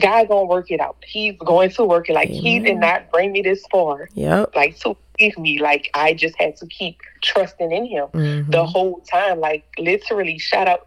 guy 0.01 0.25
gonna 0.25 0.45
work 0.45 0.69
it 0.71 0.79
out. 0.79 0.97
He's 1.05 1.35
going 1.37 1.71
to 1.71 1.83
work 1.85 2.09
it. 2.09 2.13
Like, 2.13 2.29
he 2.29 2.59
did 2.59 2.77
not 2.77 3.11
bring 3.11 3.31
me 3.31 3.41
this 3.41 3.63
far. 3.71 4.09
Yeah. 4.13 4.45
Like 4.55 4.77
to 4.79 4.95
leave 5.19 5.37
me. 5.37 5.59
Like, 5.59 5.89
I 5.93 6.13
just 6.13 6.35
had 6.39 6.57
to 6.57 6.67
keep 6.67 6.99
trusting 7.21 7.71
in 7.71 7.85
him 7.85 8.07
mm-hmm. 8.07 8.51
the 8.51 8.65
whole 8.65 8.99
time. 9.01 9.39
Like, 9.39 9.65
literally, 9.79 10.37
shout 10.37 10.67
out. 10.67 10.86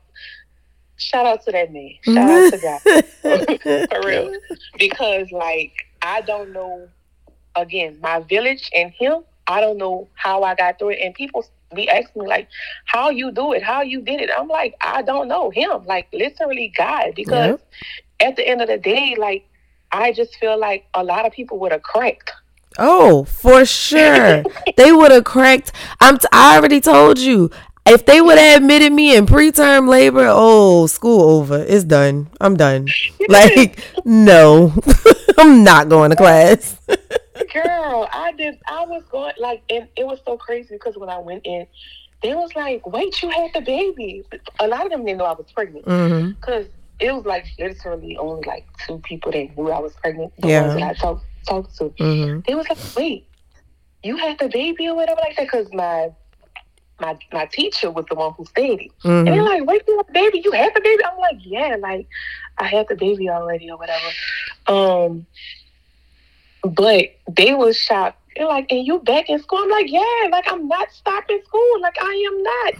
Shout 1.00 1.26
out 1.26 1.44
to 1.46 1.52
that 1.52 1.72
man. 1.72 1.94
Shout 2.02 2.16
out 2.16 2.52
to 2.52 2.58
God. 2.58 3.88
For 3.90 4.06
real. 4.06 4.32
Because 4.78 5.30
like 5.32 5.72
I 6.02 6.20
don't 6.20 6.52
know 6.52 6.88
again, 7.56 7.98
my 8.00 8.20
village 8.20 8.70
and 8.74 8.90
him, 8.92 9.24
I 9.46 9.60
don't 9.60 9.78
know 9.78 10.08
how 10.14 10.42
I 10.42 10.54
got 10.54 10.78
through 10.78 10.90
it. 10.90 11.00
And 11.00 11.14
people 11.14 11.44
be 11.74 11.88
asking 11.88 12.22
me 12.22 12.28
like, 12.28 12.48
how 12.84 13.10
you 13.10 13.30
do 13.30 13.52
it, 13.52 13.62
how 13.62 13.82
you 13.82 14.00
did 14.02 14.20
it. 14.20 14.30
I'm 14.36 14.48
like, 14.48 14.74
I 14.80 15.02
don't 15.02 15.28
know 15.28 15.50
him, 15.50 15.84
like 15.86 16.08
literally 16.12 16.72
God, 16.76 17.14
because 17.14 17.58
yep. 17.58 17.70
at 18.20 18.36
the 18.36 18.46
end 18.46 18.60
of 18.60 18.68
the 18.68 18.78
day, 18.78 19.16
like 19.18 19.46
I 19.92 20.12
just 20.12 20.36
feel 20.36 20.58
like 20.58 20.86
a 20.94 21.02
lot 21.02 21.26
of 21.26 21.32
people 21.32 21.58
would 21.60 21.72
have 21.72 21.82
cracked. 21.82 22.32
Oh, 22.78 23.24
for 23.24 23.64
sure. 23.64 24.44
they 24.76 24.92
would 24.92 25.10
have 25.10 25.24
cracked. 25.24 25.72
I'm 26.00 26.18
t- 26.18 26.28
I 26.32 26.56
already 26.56 26.80
told 26.80 27.18
you. 27.18 27.50
If 27.90 28.06
they 28.06 28.20
would 28.20 28.38
have 28.38 28.58
admitted 28.58 28.92
me 28.92 29.16
in 29.16 29.26
preterm 29.26 29.88
labor, 29.88 30.26
oh, 30.28 30.86
school 30.86 31.22
over. 31.22 31.58
It's 31.58 31.82
done. 31.82 32.30
I'm 32.40 32.56
done. 32.56 32.86
Like, 33.28 33.80
no. 34.04 34.72
I'm 35.38 35.64
not 35.64 35.88
going 35.88 36.10
to 36.10 36.16
class. 36.16 36.76
Girl, 37.52 38.08
I 38.12 38.32
did. 38.36 38.58
I 38.68 38.84
was 38.84 39.02
going 39.10 39.32
like, 39.38 39.62
and 39.70 39.88
it 39.96 40.06
was 40.06 40.20
so 40.24 40.36
crazy 40.36 40.74
because 40.74 40.96
when 40.96 41.08
I 41.08 41.18
went 41.18 41.46
in, 41.46 41.66
they 42.22 42.34
was 42.34 42.54
like, 42.54 42.86
"Wait, 42.86 43.22
you 43.22 43.30
had 43.30 43.52
the 43.54 43.60
baby." 43.60 44.24
A 44.60 44.68
lot 44.68 44.84
of 44.84 44.90
them 44.90 45.04
didn't 45.04 45.18
know 45.18 45.24
I 45.24 45.32
was 45.32 45.50
pregnant 45.52 45.84
because 45.84 46.66
mm-hmm. 46.66 47.06
it 47.06 47.12
was 47.12 47.24
like 47.24 47.46
literally 47.58 48.16
only 48.16 48.46
like 48.46 48.66
two 48.86 48.98
people 48.98 49.32
that 49.32 49.56
knew 49.56 49.70
I 49.70 49.78
was 49.78 49.94
pregnant. 49.94 50.32
The 50.38 50.48
Yeah. 50.48 50.88
I 50.88 50.94
talked 50.94 51.24
talked 51.46 51.76
to. 51.78 51.84
Mm-hmm. 51.84 52.40
They 52.46 52.54
was 52.54 52.68
like, 52.68 52.78
wait, 52.96 53.26
you 54.02 54.16
had 54.16 54.38
the 54.38 54.48
baby 54.48 54.88
or 54.88 54.96
whatever 54.96 55.20
like 55.20 55.36
that? 55.36 55.46
Because 55.46 55.72
my 55.72 56.10
my 57.00 57.18
my 57.32 57.46
teacher 57.46 57.90
was 57.90 58.04
the 58.08 58.14
one 58.14 58.32
who 58.36 58.44
said 58.56 58.78
it. 58.80 58.92
And 59.26 59.34
they're 59.34 59.42
Mm-hmm. 59.44 59.44
like, 59.44 59.66
wait, 59.66 59.82
you 59.88 59.96
the 60.06 60.12
baby? 60.12 60.42
You 60.44 60.52
had 60.52 60.72
the 60.74 60.80
baby? 60.82 61.02
I'm 61.04 61.18
like, 61.18 61.38
yeah, 61.44 61.76
like 61.80 62.08
I 62.58 62.66
had 62.66 62.86
the 62.88 62.96
baby 62.96 63.28
already 63.28 63.70
or 63.70 63.78
whatever. 63.78 64.14
Um, 64.66 65.26
but 66.62 67.06
they 67.30 67.54
was 67.54 67.76
shocked. 67.76 68.18
They're 68.36 68.46
like, 68.46 68.66
and 68.70 68.86
you 68.86 69.00
back 69.00 69.28
in 69.28 69.38
school? 69.40 69.58
I'm 69.62 69.70
like, 69.70 69.90
yeah, 69.90 70.28
like 70.30 70.44
I'm 70.50 70.68
not 70.68 70.90
stopping 70.92 71.40
school. 71.46 71.80
Like 71.80 71.96
I 72.00 72.30
am 72.32 72.42
not. 72.42 72.74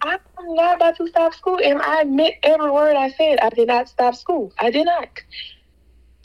I'm 0.02 0.54
not 0.54 0.76
about 0.76 0.96
to 0.98 1.06
stop 1.08 1.34
school. 1.34 1.58
And 1.62 1.80
I 1.82 2.02
admit 2.02 2.34
every 2.42 2.70
word 2.70 2.96
I 2.96 3.10
said. 3.10 3.38
I 3.40 3.48
did 3.50 3.68
not 3.68 3.88
stop 3.88 4.14
school. 4.14 4.52
I 4.58 4.70
did 4.70 4.86
not. 4.86 5.08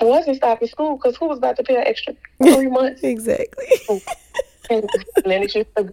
I 0.02 0.06
wasn't 0.06 0.38
stopping 0.38 0.68
school 0.68 0.98
because 0.98 1.18
who 1.18 1.28
was 1.28 1.38
about 1.38 1.56
to 1.58 1.64
pay 1.64 1.76
an 1.76 1.88
extra 1.88 2.14
three 2.52 2.68
months? 2.68 3.02
exactly. 3.04 3.68
And 4.70 4.90
then 5.26 5.44
it's 5.44 5.54
just 5.54 5.70
all 5.78 5.90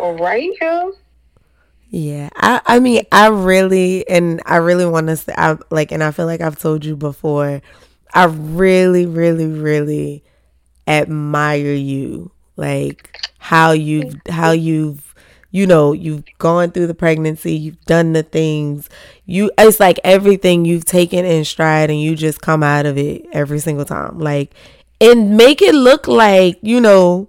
right, 0.00 0.50
yeah. 0.60 0.90
Yeah, 1.90 2.28
I 2.36 2.60
I 2.66 2.80
mean 2.80 3.04
I 3.12 3.28
really 3.28 4.06
and 4.08 4.42
I 4.44 4.56
really 4.56 4.84
want 4.84 5.06
to 5.06 5.16
say 5.16 5.32
I 5.36 5.56
like 5.70 5.90
and 5.90 6.02
I 6.04 6.10
feel 6.10 6.26
like 6.26 6.40
I've 6.42 6.58
told 6.58 6.84
you 6.84 6.96
before. 6.96 7.62
I 8.12 8.24
really 8.24 9.06
really 9.06 9.46
really 9.46 10.22
admire 10.88 11.74
you 11.74 12.30
like 12.56 13.18
how 13.38 13.72
you 13.72 14.12
how 14.28 14.50
you've 14.52 15.14
you 15.50 15.66
know 15.66 15.92
you've 15.92 16.24
gone 16.38 16.70
through 16.72 16.86
the 16.86 16.94
pregnancy 16.94 17.54
you've 17.54 17.80
done 17.86 18.12
the 18.14 18.22
things 18.22 18.88
you 19.26 19.50
it's 19.58 19.80
like 19.80 20.00
everything 20.04 20.64
you've 20.64 20.84
taken 20.84 21.24
in 21.24 21.44
stride 21.44 21.90
and 21.90 22.00
you 22.00 22.16
just 22.16 22.40
come 22.40 22.62
out 22.62 22.86
of 22.86 22.98
it 22.98 23.26
every 23.32 23.58
single 23.58 23.84
time 23.84 24.18
like 24.18 24.54
and 25.00 25.36
make 25.36 25.62
it 25.62 25.74
look 25.74 26.08
like 26.08 26.58
you 26.62 26.80
know 26.80 27.28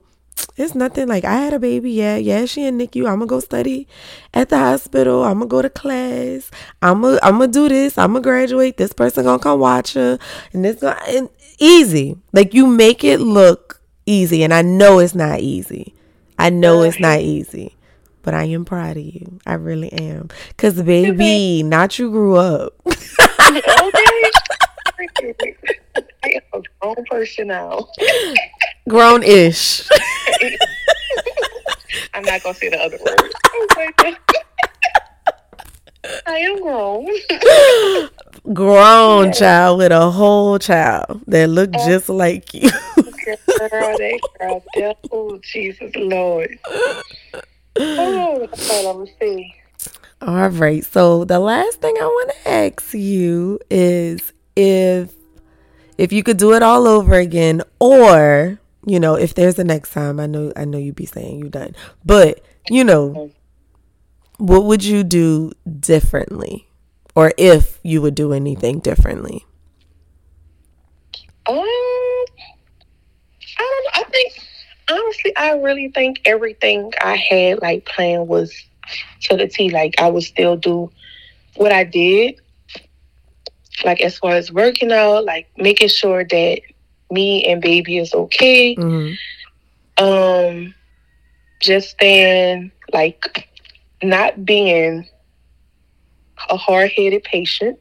it's 0.58 0.76
nothing 0.76 1.08
like 1.08 1.26
I 1.26 1.36
had 1.36 1.54
a 1.54 1.60
baby. 1.60 1.92
Yeah, 1.92 2.18
yeah, 2.18 2.46
she 2.46 2.66
in 2.66 2.78
NICU. 2.78 3.08
I'm 3.08 3.20
gonna 3.20 3.28
go 3.28 3.40
study 3.40 3.88
at 4.34 4.50
the 4.50 4.58
hospital. 4.58 5.24
I'm 5.24 5.40
gonna 5.40 5.48
go 5.48 5.62
to 5.62 5.70
class. 5.70 6.52
I'm 6.82 7.02
gonna 7.02 7.20
I'm 7.24 7.40
gonna 7.40 7.48
do 7.48 7.70
this. 7.70 7.98
I'm 7.98 8.14
gonna 8.14 8.22
graduate. 8.22 8.78
This 8.78 8.94
person 8.94 9.26
gonna 9.26 9.40
come 9.42 9.60
watch 9.60 9.94
her, 9.94 10.20
and 10.54 10.66
this 10.66 10.82
gonna 10.82 11.00
and 11.08 11.30
easy. 11.60 12.18
Like 12.34 12.54
you 12.54 12.68
make 12.68 13.04
it 13.04 13.20
look 13.20 13.82
easy, 14.06 14.44
and 14.44 14.54
I 14.54 14.62
know 14.62 15.00
it's 15.00 15.16
not 15.16 15.40
easy. 15.40 15.94
I 16.38 16.50
know 16.50 16.84
it's 16.84 17.00
not 17.00 17.20
easy, 17.20 17.76
but 18.22 18.34
I 18.34 18.44
am 18.46 18.66
proud 18.66 18.98
of 18.98 19.04
you. 19.04 19.40
I 19.46 19.54
really 19.56 19.92
am. 19.92 20.30
Cause 20.58 20.82
baby, 20.82 21.64
not 21.64 22.00
you 22.00 22.10
grew 22.12 22.36
up. 22.36 22.74
okay. 22.86 23.02
I 26.24 26.30
am 26.36 26.42
a 26.54 26.62
grown 26.82 27.06
person 27.10 27.48
now. 27.48 27.88
Grown 28.90 29.24
ish. 29.24 29.88
I'm 32.14 32.24
not 32.24 32.44
gonna 32.44 32.56
say 32.56 32.70
the 32.70 32.82
other 32.82 32.98
word. 33.06 33.22
Oh 33.54 33.68
okay. 33.78 34.16
I 36.26 36.38
am 36.38 36.62
grown. 36.62 37.08
Grown 38.54 39.32
child 39.32 39.78
with 39.78 39.92
a 39.92 40.10
whole 40.10 40.58
child 40.58 41.22
that 41.28 41.50
look 41.50 41.70
oh. 41.76 41.88
just 41.88 42.10
like 42.10 42.54
you. 42.54 42.72
Girl, 42.72 43.38
that 43.98 44.20
girl, 44.74 44.98
oh 45.12 45.40
Jesus 45.44 45.92
Lord. 45.96 46.58
Oh, 47.78 48.48
that's 48.50 48.70
all 48.72 48.88
I'm 48.88 48.98
gonna 48.98 49.12
say. 49.20 49.56
All 50.22 50.50
right. 50.50 50.84
So 50.84 51.26
the 51.26 51.40
last 51.40 51.80
thing 51.82 51.96
I 52.00 52.06
want 52.06 52.32
to 52.32 52.50
ask 52.50 52.94
you 52.94 53.60
is 53.70 54.34
if 54.56 55.14
if 56.00 56.12
you 56.14 56.24
could 56.24 56.38
do 56.38 56.54
it 56.54 56.64
all 56.64 56.88
over 56.88 57.16
again 57.16 57.62
or, 57.80 58.59
you 58.86 59.00
know, 59.00 59.16
if 59.16 59.36
there's 59.36 59.60
a 59.60 59.64
next 59.64 59.92
time, 59.92 60.20
I 60.20 60.26
know 60.26 60.54
I 60.56 60.66
know 60.66 60.78
you'd 60.78 60.96
be 60.96 61.06
saying 61.06 61.40
you're 61.40 61.50
done. 61.50 61.76
But, 62.06 62.44
you 62.70 62.84
know, 62.84 63.32
what 64.38 64.64
would 64.64 64.84
you 64.84 65.04
do 65.04 65.52
differently? 65.80 66.68
Or 67.16 67.34
if 67.38 67.80
you 67.84 68.02
would 68.02 68.16
do 68.16 68.34
anything 68.34 68.80
differently? 68.80 69.46
Um, 71.46 71.58
I 71.58 72.24
don't. 73.58 73.88
I 73.94 74.04
think 74.10 74.34
honestly, 74.90 75.36
I 75.36 75.54
really 75.54 75.90
think 75.90 76.22
everything 76.26 76.92
I 77.02 77.16
had 77.18 77.62
like 77.62 77.86
planned 77.86 78.28
was 78.28 78.54
to 79.24 79.36
the 79.36 79.48
T. 79.48 79.70
Like 79.70 79.96
I 80.00 80.10
would 80.10 80.24
still 80.24 80.56
do 80.56 80.92
what 81.56 81.72
I 81.72 81.84
did. 81.84 82.40
Like 83.84 84.02
as 84.02 84.18
far 84.18 84.36
as 84.36 84.52
working 84.52 84.92
out, 84.92 85.26
like 85.26 85.50
making 85.58 85.90
sure 85.90 86.24
that 86.24 86.62
me 87.12 87.46
and 87.46 87.62
baby 87.62 87.98
is 87.98 88.14
okay. 88.14 88.76
hmm 88.76 89.12
Um, 89.98 90.74
just 91.60 91.90
staying 91.90 92.72
like 92.94 93.48
not 94.02 94.46
being 94.46 95.08
a 96.50 96.56
hard 96.58 96.92
headed 96.96 97.24
patient. 97.24 97.80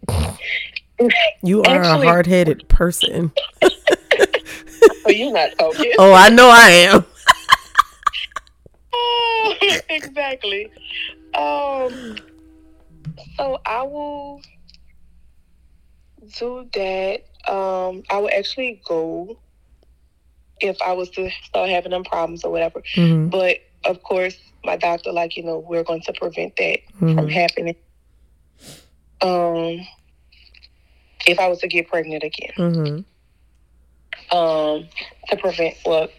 You 1.45 1.63
are 1.63 1.77
Actually- 1.85 2.07
a 2.07 2.11
hard-headed 2.11 2.69
person. 2.69 3.31
So 3.63 5.11
you're 5.11 5.33
not 5.33 5.51
talking. 5.59 5.93
Oh, 5.97 6.13
I 6.13 6.29
know 6.29 6.49
I 6.51 6.71
am. 6.91 7.05
exactly. 9.91 10.71
Um. 11.35 12.17
So 13.37 13.61
I 13.65 13.83
will 13.83 14.41
do 16.39 16.69
that. 16.75 17.23
Um. 17.49 18.03
I 18.11 18.19
would 18.19 18.33
actually 18.33 18.83
go 18.87 19.39
if 20.61 20.77
I 20.83 20.93
was 20.93 21.11
to 21.11 21.31
start 21.45 21.71
having 21.71 21.91
them 21.93 22.05
problems 22.05 22.45
or 22.45 22.51
whatever. 22.51 22.83
hmm 22.95 23.29
But 23.29 23.59
of 23.85 24.03
course, 24.03 24.37
my 24.65 24.77
doctor, 24.77 25.13
like 25.13 25.37
you 25.37 25.45
know, 25.45 25.59
we're 25.59 25.85
going 25.85 26.03
to 26.03 26.13
prevent 26.13 26.57
that 26.57 26.81
from 26.99 27.17
hmm 27.17 27.29
happening. 27.29 27.77
Um. 29.21 29.87
If 31.27 31.39
I 31.39 31.49
was 31.49 31.59
to 31.61 31.69
get 31.69 31.89
pregnant 31.89 32.23
again, 32.23 32.53
hmm 32.57 33.01
um, 34.37 34.89
to 35.29 35.37
prevent 35.37 35.77
what 35.85 36.11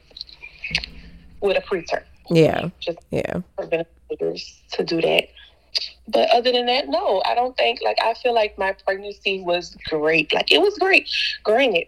with 1.41 1.57
a 1.57 1.61
preterm. 1.61 2.03
Yeah. 2.29 2.69
Just 2.79 2.99
Yeah. 3.11 3.41
prevent 3.57 3.87
to 4.19 4.83
do 4.83 5.01
that. 5.01 5.29
But 6.07 6.29
other 6.29 6.51
than 6.51 6.65
that, 6.65 6.87
no, 6.87 7.21
I 7.25 7.35
don't 7.35 7.55
think 7.55 7.79
like 7.83 7.97
I 8.01 8.13
feel 8.15 8.33
like 8.33 8.57
my 8.57 8.73
pregnancy 8.85 9.41
was 9.41 9.77
great. 9.85 10.33
Like 10.33 10.51
it 10.51 10.61
was 10.61 10.77
great. 10.77 11.09
Granted, 11.43 11.87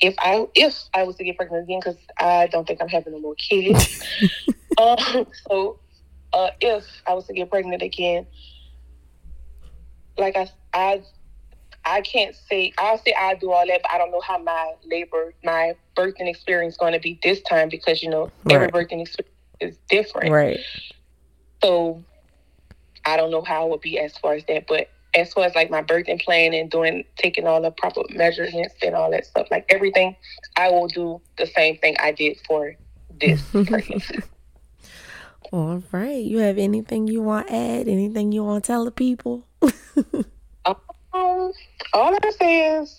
if 0.00 0.14
I 0.18 0.46
if 0.54 0.78
I 0.94 1.02
was 1.02 1.16
to 1.16 1.24
get 1.24 1.36
pregnant 1.36 1.64
again, 1.64 1.80
because 1.80 1.96
I 2.18 2.46
don't 2.46 2.66
think 2.66 2.80
I'm 2.80 2.88
having 2.88 3.12
no 3.12 3.20
more 3.20 3.34
kids. 3.34 4.02
um, 4.80 5.26
so 5.48 5.78
uh, 6.32 6.50
if 6.60 6.86
I 7.06 7.14
was 7.14 7.26
to 7.26 7.34
get 7.34 7.50
pregnant 7.50 7.82
again, 7.82 8.26
like 10.16 10.36
I 10.36 10.50
I 10.72 11.02
I 11.84 12.00
can't 12.00 12.34
say 12.48 12.72
I'll 12.78 12.98
say 12.98 13.14
I'll 13.18 13.36
do 13.36 13.52
all 13.52 13.66
that, 13.66 13.80
but 13.82 13.92
I 13.92 13.98
don't 13.98 14.10
know 14.10 14.20
how 14.20 14.38
my 14.38 14.72
labor, 14.84 15.34
my 15.44 15.74
birthing 15.96 16.28
experience 16.28 16.74
is 16.74 16.78
going 16.78 16.92
to 16.92 17.00
be 17.00 17.18
this 17.22 17.42
time 17.42 17.68
because 17.68 18.02
you 18.02 18.10
know 18.10 18.30
every 18.48 18.68
birthing 18.68 19.02
experience 19.02 19.36
is 19.60 19.78
different. 19.88 20.32
Right. 20.32 20.60
So 21.62 22.02
I 23.04 23.16
don't 23.16 23.30
know 23.30 23.42
how 23.42 23.66
it 23.66 23.70
would 23.70 23.80
be 23.80 23.98
as 23.98 24.16
far 24.18 24.34
as 24.34 24.44
that, 24.46 24.66
but 24.66 24.88
as 25.14 25.32
far 25.32 25.44
as 25.44 25.54
like 25.54 25.70
my 25.70 25.82
birthing 25.82 26.20
plan 26.22 26.54
and 26.54 26.70
doing 26.70 27.04
taking 27.16 27.46
all 27.46 27.60
the 27.60 27.70
proper 27.70 28.02
measurements 28.10 28.74
and 28.82 28.94
all 28.94 29.10
that 29.10 29.26
stuff, 29.26 29.48
like 29.50 29.66
everything, 29.68 30.16
I 30.56 30.70
will 30.70 30.88
do 30.88 31.20
the 31.38 31.46
same 31.46 31.76
thing 31.78 31.96
I 32.00 32.12
did 32.12 32.38
for 32.46 32.74
this 33.20 33.42
pregnancy. 33.66 34.22
All 35.52 35.82
right. 35.92 36.24
You 36.24 36.38
have 36.38 36.56
anything 36.58 37.08
you 37.08 37.20
want 37.22 37.48
to 37.48 37.54
add? 37.54 37.88
Anything 37.88 38.32
you 38.32 38.42
want 38.44 38.64
to 38.64 38.66
tell 38.66 38.84
the 38.84 38.90
people? 38.90 39.46
Um, 41.14 41.52
all 41.92 42.16
I 42.22 42.30
say 42.30 42.78
is, 42.80 42.98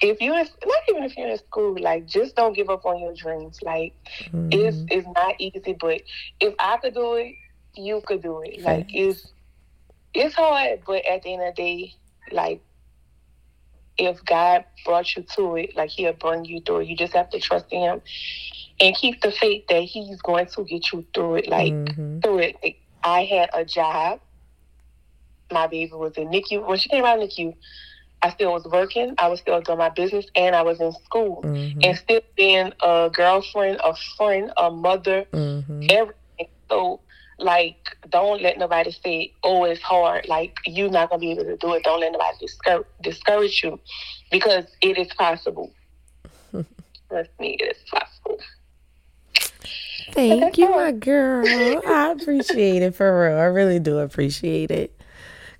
if 0.00 0.20
you 0.20 0.30
not 0.32 0.46
even 0.88 1.04
if 1.04 1.16
you're 1.16 1.28
in 1.28 1.38
school, 1.38 1.76
like 1.80 2.06
just 2.06 2.34
don't 2.34 2.54
give 2.54 2.68
up 2.68 2.84
on 2.84 2.98
your 2.98 3.14
dreams. 3.14 3.58
Like 3.62 3.94
it's 4.50 4.78
Mhm. 4.78 4.86
it's 4.90 5.06
not 5.14 5.36
easy, 5.38 5.76
but 5.78 6.02
if 6.40 6.54
I 6.58 6.78
could 6.78 6.94
do 6.94 7.14
it, 7.14 7.34
you 7.74 8.02
could 8.06 8.22
do 8.22 8.42
it. 8.42 8.60
Like 8.62 8.86
it's 8.92 9.32
it's 10.14 10.34
hard, 10.34 10.80
but 10.86 11.04
at 11.06 11.22
the 11.22 11.32
end 11.34 11.42
of 11.42 11.54
the 11.54 11.62
day, 11.62 11.94
like 12.30 12.62
if 13.98 14.24
God 14.24 14.64
brought 14.84 15.14
you 15.16 15.24
to 15.36 15.56
it, 15.56 15.76
like 15.76 15.90
He'll 15.90 16.12
bring 16.12 16.44
you 16.44 16.60
through 16.60 16.80
it. 16.80 16.88
You 16.88 16.96
just 16.96 17.12
have 17.14 17.30
to 17.30 17.40
trust 17.40 17.66
Him 17.70 18.00
and 18.80 18.96
keep 18.96 19.20
the 19.20 19.30
faith 19.30 19.64
that 19.68 19.82
He's 19.82 20.20
going 20.22 20.46
to 20.46 20.64
get 20.64 20.92
you 20.92 21.06
through 21.14 21.36
it. 21.36 21.48
Like 21.48 21.72
Mhm. 21.72 22.22
through 22.22 22.38
it. 22.38 22.56
Like, 22.62 22.78
I 23.04 23.24
had 23.24 23.50
a 23.52 23.64
job. 23.64 24.20
My 25.52 25.66
baby 25.66 25.92
was 25.92 26.16
in 26.16 26.28
NICU. 26.28 26.66
When 26.66 26.78
she 26.78 26.88
came 26.88 27.04
out 27.04 27.18
of 27.22 27.28
NICU, 27.28 27.54
I 28.22 28.30
still 28.30 28.52
was 28.52 28.64
working. 28.64 29.14
I 29.18 29.28
was 29.28 29.40
still 29.40 29.60
doing 29.60 29.78
my 29.78 29.90
business, 29.90 30.26
and 30.36 30.54
I 30.54 30.62
was 30.62 30.80
in 30.80 30.92
school. 30.92 31.42
Mhm. 31.42 31.84
And 31.84 31.98
still 31.98 32.20
being 32.36 32.72
a 32.80 33.10
girlfriend, 33.12 33.80
a 33.84 33.94
friend, 34.16 34.52
a 34.56 34.70
mother, 34.70 35.26
Mhm. 35.32 35.90
everything. 35.90 36.48
So, 36.70 37.00
like 37.42 37.96
don't 38.08 38.42
let 38.42 38.58
nobody 38.58 38.90
say, 38.90 39.32
"Oh, 39.42 39.64
it's 39.64 39.82
hard." 39.82 40.28
Like 40.28 40.56
you're 40.66 40.90
not 40.90 41.10
gonna 41.10 41.20
be 41.20 41.32
able 41.32 41.44
to 41.44 41.56
do 41.56 41.74
it. 41.74 41.84
Don't 41.84 42.00
let 42.00 42.12
nobody 42.12 42.36
discourage 42.40 42.86
discourage 43.02 43.62
you 43.62 43.80
because 44.30 44.64
it 44.80 44.98
is 44.98 45.08
possible. 45.14 45.72
Trust 46.52 47.30
me, 47.38 47.56
it 47.60 47.76
is 47.76 47.82
possible. 47.90 48.38
Thank 50.12 50.58
you, 50.58 50.70
my 50.70 50.92
girl. 50.92 51.80
I 51.86 52.12
appreciate 52.12 52.82
it 52.82 52.94
for 52.94 53.28
real. 53.28 53.38
I 53.38 53.44
really 53.44 53.78
do 53.78 53.98
appreciate 53.98 54.70
it. 54.70 54.98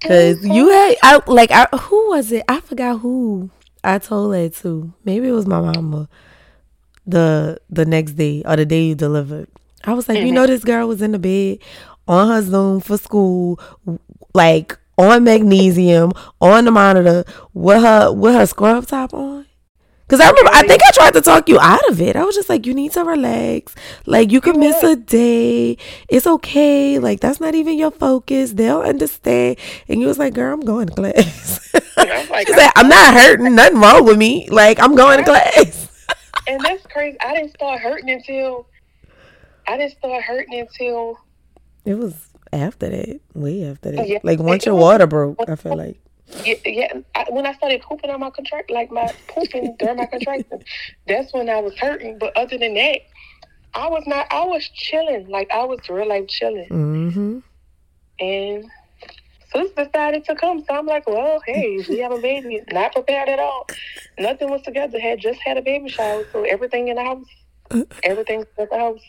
Cause 0.02 0.44
you 0.44 0.68
had, 0.68 0.96
I 1.02 1.20
like, 1.26 1.52
I 1.52 1.66
who 1.76 2.10
was 2.10 2.32
it? 2.32 2.44
I 2.48 2.60
forgot 2.60 3.00
who 3.00 3.50
I 3.84 3.98
told 3.98 4.34
that 4.34 4.54
to. 4.56 4.92
Maybe 5.04 5.28
it 5.28 5.32
was 5.32 5.46
my 5.46 5.60
mama. 5.60 6.08
The 7.06 7.60
the 7.70 7.84
next 7.84 8.12
day 8.12 8.42
or 8.44 8.56
the 8.56 8.66
day 8.66 8.84
you 8.84 8.94
delivered, 8.94 9.48
I 9.84 9.94
was 9.94 10.08
like, 10.08 10.18
mm-hmm. 10.18 10.26
you 10.26 10.32
know, 10.32 10.46
this 10.46 10.64
girl 10.64 10.88
was 10.88 11.02
in 11.02 11.12
the 11.12 11.18
bed 11.18 11.58
on 12.06 12.28
her 12.28 12.42
Zoom 12.42 12.80
for 12.80 12.98
school, 12.98 13.60
like 14.34 14.78
on 14.98 15.24
magnesium 15.24 16.12
on 16.40 16.64
the 16.64 16.70
monitor 16.70 17.24
with 17.54 17.82
her 17.82 18.12
with 18.12 18.34
her 18.34 18.46
scrub 18.46 18.86
top 18.86 19.14
on. 19.14 19.46
Cause 20.08 20.20
I 20.20 20.28
remember, 20.28 20.50
I 20.52 20.66
think 20.66 20.82
I 20.84 20.90
tried 20.90 21.14
to 21.14 21.22
talk 21.22 21.48
you 21.48 21.58
out 21.58 21.88
of 21.88 21.98
it. 21.98 22.16
I 22.16 22.24
was 22.24 22.34
just 22.34 22.50
like, 22.50 22.66
you 22.66 22.74
need 22.74 22.92
to 22.92 23.02
relax. 23.02 23.74
Like 24.04 24.30
you 24.30 24.42
could 24.42 24.58
miss 24.58 24.82
a 24.82 24.94
day. 24.94 25.78
It's 26.06 26.26
okay. 26.26 26.98
Like 26.98 27.20
that's 27.20 27.40
not 27.40 27.54
even 27.54 27.78
your 27.78 27.90
focus. 27.90 28.52
They'll 28.52 28.82
understand. 28.82 29.56
And 29.88 30.02
you 30.02 30.08
was 30.08 30.18
like, 30.18 30.34
girl, 30.34 30.52
I'm 30.52 30.60
going 30.60 30.88
to 30.88 30.94
class. 30.94 31.74
I'm 31.96 32.28
like, 32.28 32.46
She's 32.46 32.56
like, 32.56 32.72
I'm 32.76 32.88
not 32.88 33.14
hurting. 33.14 33.54
Nothing 33.54 33.80
wrong 33.80 34.04
with 34.04 34.18
me. 34.18 34.50
Like 34.50 34.78
I'm 34.80 34.94
going 34.94 35.16
to 35.16 35.24
class. 35.24 35.88
and 36.46 36.62
that's 36.62 36.86
crazy. 36.88 37.16
I 37.22 37.34
didn't 37.34 37.54
start 37.54 37.80
hurting 37.80 38.10
until 38.10 38.66
I 39.66 39.76
didn't 39.76 39.98
start 39.98 40.22
hurting 40.22 40.60
until 40.60 41.18
it 41.84 41.94
was 41.94 42.28
after 42.52 42.88
that. 42.88 43.20
Way 43.34 43.64
after 43.64 43.92
that. 43.92 44.08
Yeah. 44.08 44.18
Like 44.22 44.38
once 44.38 44.66
your 44.66 44.74
water 44.74 45.06
broke, 45.06 45.38
I 45.48 45.56
feel 45.56 45.76
like. 45.76 45.98
Yeah, 46.44 46.54
yeah. 46.64 46.92
I, 47.14 47.26
when 47.30 47.46
I 47.46 47.52
started 47.54 47.82
pooping 47.82 48.10
on 48.10 48.20
my 48.20 48.30
contract, 48.30 48.70
like 48.70 48.90
my 48.90 49.12
pooping 49.28 49.76
during 49.78 49.96
my 49.96 50.06
contraction, 50.06 50.62
that's 51.06 51.32
when 51.32 51.48
I 51.48 51.60
was 51.60 51.76
hurting. 51.78 52.18
But 52.18 52.36
other 52.36 52.56
than 52.58 52.74
that, 52.74 53.00
I 53.74 53.88
was 53.88 54.04
not. 54.06 54.26
I 54.30 54.44
was 54.44 54.68
chilling. 54.68 55.28
Like 55.28 55.50
I 55.50 55.64
was 55.64 55.80
real 55.88 56.08
life 56.08 56.28
chilling. 56.28 56.68
Mm-hmm. 56.68 57.38
And 58.20 58.70
sis 59.52 59.70
decided 59.72 60.24
to 60.26 60.34
come, 60.36 60.64
so 60.66 60.74
I'm 60.74 60.86
like, 60.86 61.06
well, 61.06 61.40
hey, 61.46 61.84
we 61.88 61.98
have 61.98 62.12
a 62.12 62.20
baby. 62.20 62.62
Not 62.72 62.92
prepared 62.92 63.28
at 63.28 63.38
all. 63.38 63.66
Nothing 64.18 64.50
was 64.50 64.62
together. 64.62 64.98
Had 64.98 65.20
just 65.20 65.40
had 65.40 65.56
a 65.56 65.62
baby 65.62 65.88
shower, 65.88 66.24
so 66.32 66.44
everything 66.44 66.88
in 66.88 66.96
the 66.96 67.02
house, 67.02 67.26
everything's 68.04 68.46
at 68.58 68.70
the 68.70 68.78
house. 68.78 69.00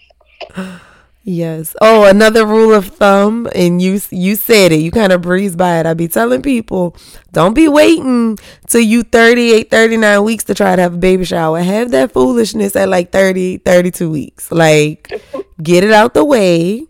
Yes. 1.25 1.73
Oh, 1.79 2.03
another 2.03 2.45
rule 2.45 2.73
of 2.73 2.87
thumb, 2.87 3.47
and 3.55 3.81
you 3.81 4.01
you 4.11 4.35
said 4.35 4.73
it. 4.73 4.81
You 4.81 4.91
kind 4.91 5.13
of 5.13 5.21
breeze 5.21 5.55
by 5.55 5.79
it. 5.79 5.85
I 5.85 5.93
be 5.93 6.09
telling 6.09 6.41
people, 6.41 6.97
don't 7.31 7.53
be 7.53 7.69
waiting 7.69 8.37
till 8.67 8.81
you 8.81 9.03
38, 9.03 9.71
39 9.71 10.23
weeks 10.23 10.43
to 10.45 10.53
try 10.53 10.75
to 10.75 10.81
have 10.81 10.95
a 10.95 10.97
baby 10.97 11.23
shower. 11.23 11.61
Have 11.61 11.91
that 11.91 12.11
foolishness 12.11 12.75
at 12.75 12.89
like 12.89 13.11
30, 13.13 13.59
32 13.59 14.09
weeks. 14.11 14.51
Like, 14.51 15.09
get 15.61 15.85
it 15.85 15.93
out 15.93 16.13
the 16.13 16.25
way 16.25 16.85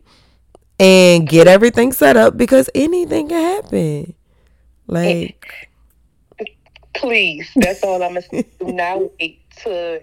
and 0.79 1.29
get 1.29 1.47
everything 1.47 1.91
set 1.91 2.17
up 2.17 2.35
because 2.35 2.71
anything 2.73 3.29
can 3.29 3.41
happen. 3.41 4.15
Like, 4.87 5.69
please, 6.95 7.47
that's 7.55 7.83
all 7.83 8.01
I'm 8.01 8.15
gonna 8.15 8.21
say. 8.23 8.45
Do 8.59 8.73
not 8.73 8.99
wait 9.19 9.41
to 9.63 10.01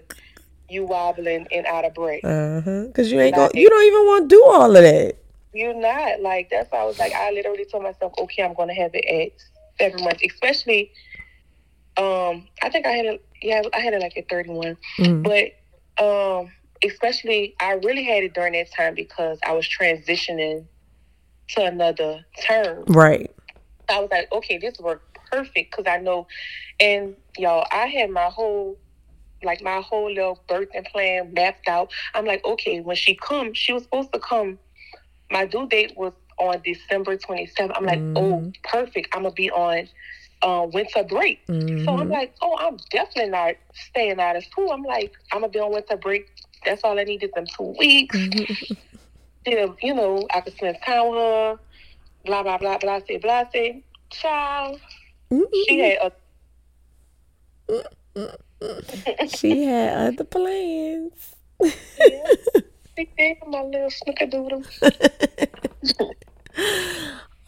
you 0.71 0.85
wobbling 0.85 1.47
and 1.51 1.65
out 1.65 1.85
of 1.85 1.93
breath. 1.93 2.23
Uh 2.23 2.61
huh. 2.61 2.83
Because 2.87 3.11
you 3.11 3.19
ain't 3.19 3.35
going. 3.35 3.51
You 3.53 3.69
don't 3.69 3.83
even 3.83 4.05
want 4.05 4.29
to 4.29 4.35
do 4.35 4.43
all 4.45 4.75
of 4.75 4.83
that. 4.83 5.17
You're 5.53 5.73
not 5.73 6.21
like 6.21 6.49
that's 6.49 6.71
why 6.71 6.79
I 6.79 6.85
was 6.85 6.97
like 6.97 7.13
I 7.13 7.31
literally 7.31 7.65
told 7.65 7.83
myself, 7.83 8.13
okay, 8.17 8.43
I'm 8.43 8.53
gonna 8.53 8.73
have 8.73 8.91
it 8.93 9.05
at 9.05 9.31
seven 9.77 10.03
months, 10.03 10.21
especially. 10.25 10.91
Um, 11.97 12.47
I 12.63 12.69
think 12.69 12.85
I 12.85 12.91
had 12.91 13.05
it. 13.05 13.25
Yeah, 13.41 13.61
I 13.73 13.79
had 13.79 13.93
it 13.93 14.01
like 14.01 14.15
at 14.15 14.29
31, 14.29 14.77
mm. 14.97 15.23
but 15.23 16.03
um, 16.03 16.51
especially 16.83 17.55
I 17.59 17.73
really 17.73 18.03
had 18.03 18.23
it 18.23 18.33
during 18.33 18.53
that 18.53 18.71
time 18.71 18.95
because 18.95 19.39
I 19.45 19.51
was 19.51 19.67
transitioning 19.67 20.65
to 21.49 21.65
another 21.65 22.23
term. 22.47 22.85
Right. 22.87 23.29
I 23.89 23.99
was 23.99 24.09
like, 24.09 24.31
okay, 24.31 24.57
this 24.57 24.79
worked 24.79 25.17
perfect 25.31 25.75
because 25.75 25.85
I 25.91 25.97
know, 25.97 26.27
and 26.79 27.15
y'all, 27.37 27.67
I 27.71 27.87
had 27.87 28.09
my 28.09 28.25
whole 28.25 28.77
like 29.43 29.61
my 29.61 29.81
whole 29.81 30.11
little 30.11 30.39
birthing 30.47 30.85
plan 30.87 31.33
mapped 31.33 31.67
out. 31.67 31.91
I'm 32.13 32.25
like, 32.25 32.43
okay, 32.45 32.81
when 32.81 32.95
she 32.95 33.15
comes, 33.15 33.57
she 33.57 33.73
was 33.73 33.83
supposed 33.83 34.13
to 34.13 34.19
come. 34.19 34.59
My 35.29 35.45
due 35.45 35.67
date 35.67 35.95
was 35.95 36.13
on 36.37 36.61
December 36.63 37.17
27th. 37.17 37.71
I'm 37.75 37.85
like, 37.85 37.99
oh, 37.99 38.01
mm-hmm. 38.01 38.47
oh, 38.47 38.51
perfect. 38.63 39.15
I'm 39.15 39.23
gonna 39.23 39.33
be 39.33 39.51
on 39.51 39.87
uh, 40.41 40.67
winter 40.71 41.03
break. 41.03 41.45
Mm-hmm. 41.47 41.85
So 41.85 41.91
I'm 41.91 41.99
mm-hmm. 41.99 42.11
like, 42.11 42.35
oh, 42.41 42.57
I'm 42.59 42.77
definitely 42.89 43.31
not 43.31 43.55
staying 43.73 44.19
out 44.19 44.35
of 44.35 44.43
school. 44.43 44.71
I'm 44.71 44.83
like, 44.83 45.13
I'm 45.31 45.41
gonna 45.41 45.51
be 45.51 45.59
on 45.59 45.71
winter 45.71 45.97
break. 45.97 46.29
That's 46.65 46.83
all 46.83 46.99
I 46.99 47.03
needed 47.03 47.31
them 47.35 47.45
two 47.45 47.75
weeks. 47.77 48.15
Mm-hmm. 48.15 48.73
Then, 49.45 49.75
you 49.81 49.93
know, 49.95 50.27
I 50.33 50.41
could 50.41 50.53
spend 50.53 50.77
time 50.85 51.09
with 51.09 51.17
her. 51.19 51.59
Blah 52.25 52.43
blah 52.43 52.57
blah 52.57 52.77
blah. 52.77 52.99
Say 53.07 53.17
blah 53.17 53.43
say. 53.51 53.83
Child, 54.11 54.79
mm-hmm. 55.31 55.43
she 55.67 55.79
had 55.79 56.11
a. 58.15 58.37
She 59.35 59.65
had 59.65 60.13
other 60.13 60.23
plans. 60.23 61.35
my 63.47 63.61
little 63.63 63.89
snickerdoodle. 63.89 64.65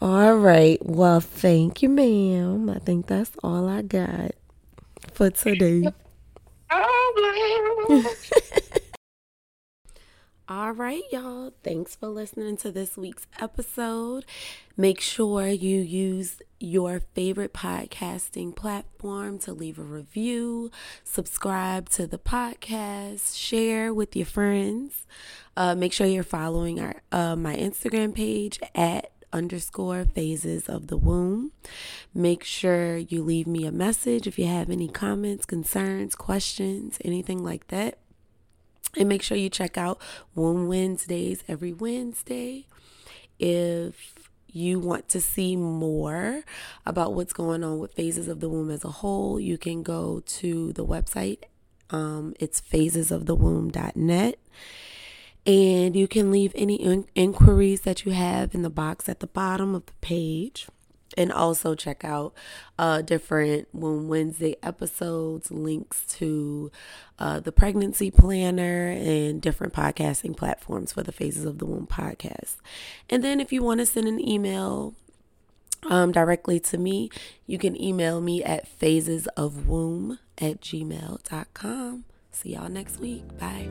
all 0.00 0.34
right. 0.34 0.84
Well, 0.84 1.20
thank 1.20 1.82
you, 1.82 1.88
ma'am. 1.88 2.70
I 2.70 2.78
think 2.78 3.06
that's 3.06 3.30
all 3.42 3.68
I 3.68 3.82
got 3.82 4.32
for 5.12 5.30
today. 5.30 5.88
All 10.46 10.72
right, 10.72 11.04
y'all. 11.10 11.54
Thanks 11.62 11.96
for 11.96 12.08
listening 12.08 12.58
to 12.58 12.70
this 12.70 12.98
week's 12.98 13.26
episode. 13.40 14.26
Make 14.76 15.00
sure 15.00 15.46
you 15.46 15.80
use 15.80 16.42
your 16.60 17.00
favorite 17.14 17.54
podcasting 17.54 18.54
platform 18.54 19.38
to 19.38 19.54
leave 19.54 19.78
a 19.78 19.82
review, 19.82 20.70
subscribe 21.02 21.88
to 21.90 22.06
the 22.06 22.18
podcast, 22.18 23.38
share 23.38 23.94
with 23.94 24.14
your 24.14 24.26
friends. 24.26 25.06
Uh, 25.56 25.74
make 25.74 25.94
sure 25.94 26.06
you're 26.06 26.22
following 26.22 26.78
our 26.78 26.96
uh, 27.10 27.36
my 27.36 27.56
Instagram 27.56 28.14
page 28.14 28.60
at 28.74 29.12
underscore 29.32 30.04
phases 30.04 30.68
of 30.68 30.88
the 30.88 30.98
womb. 30.98 31.52
Make 32.12 32.44
sure 32.44 32.98
you 32.98 33.22
leave 33.22 33.46
me 33.46 33.64
a 33.64 33.72
message 33.72 34.26
if 34.26 34.38
you 34.38 34.46
have 34.46 34.68
any 34.68 34.88
comments, 34.88 35.46
concerns, 35.46 36.14
questions, 36.14 36.98
anything 37.02 37.42
like 37.42 37.68
that. 37.68 37.98
And 38.96 39.08
make 39.08 39.22
sure 39.22 39.36
you 39.36 39.50
check 39.50 39.76
out 39.76 40.00
Womb 40.34 40.68
Wednesdays 40.68 41.42
every 41.48 41.72
Wednesday. 41.72 42.66
If 43.38 44.14
you 44.54 44.78
want 44.78 45.08
to 45.08 45.20
see 45.20 45.56
more 45.56 46.44
about 46.86 47.12
what's 47.12 47.32
going 47.32 47.64
on 47.64 47.80
with 47.80 47.92
phases 47.94 48.28
of 48.28 48.38
the 48.38 48.48
womb 48.48 48.70
as 48.70 48.84
a 48.84 48.90
whole, 48.90 49.40
you 49.40 49.58
can 49.58 49.82
go 49.82 50.22
to 50.26 50.72
the 50.72 50.86
website. 50.86 51.38
Um, 51.90 52.34
it's 52.38 52.60
phasesofthewomb.net. 52.60 54.38
And 55.46 55.96
you 55.96 56.08
can 56.08 56.30
leave 56.30 56.52
any 56.54 56.76
in- 56.76 57.06
inquiries 57.14 57.82
that 57.82 58.06
you 58.06 58.12
have 58.12 58.54
in 58.54 58.62
the 58.62 58.70
box 58.70 59.08
at 59.08 59.20
the 59.20 59.26
bottom 59.26 59.74
of 59.74 59.86
the 59.86 59.92
page 60.00 60.68
and 61.16 61.32
also 61.32 61.74
check 61.74 62.04
out 62.04 62.34
uh, 62.78 63.02
different 63.02 63.68
Womb 63.72 64.08
Wednesday 64.08 64.56
episodes, 64.62 65.50
links 65.50 66.04
to 66.16 66.70
uh, 67.18 67.40
the 67.40 67.52
pregnancy 67.52 68.10
planner, 68.10 68.88
and 68.88 69.40
different 69.40 69.72
podcasting 69.72 70.36
platforms 70.36 70.92
for 70.92 71.02
the 71.02 71.12
Phases 71.12 71.44
of 71.44 71.58
the 71.58 71.66
Womb 71.66 71.86
podcast. 71.86 72.56
And 73.08 73.22
then 73.22 73.40
if 73.40 73.52
you 73.52 73.62
want 73.62 73.80
to 73.80 73.86
send 73.86 74.08
an 74.08 74.26
email, 74.26 74.94
um, 75.88 76.12
directly 76.12 76.58
to 76.60 76.78
me, 76.78 77.10
you 77.46 77.58
can 77.58 77.80
email 77.80 78.20
me 78.20 78.42
at 78.42 78.66
phasesofwomb 78.80 80.18
at 80.38 80.60
gmail.com. 80.60 82.04
See 82.32 82.54
y'all 82.54 82.68
next 82.68 82.98
week. 82.98 83.24
Bye. 83.38 83.68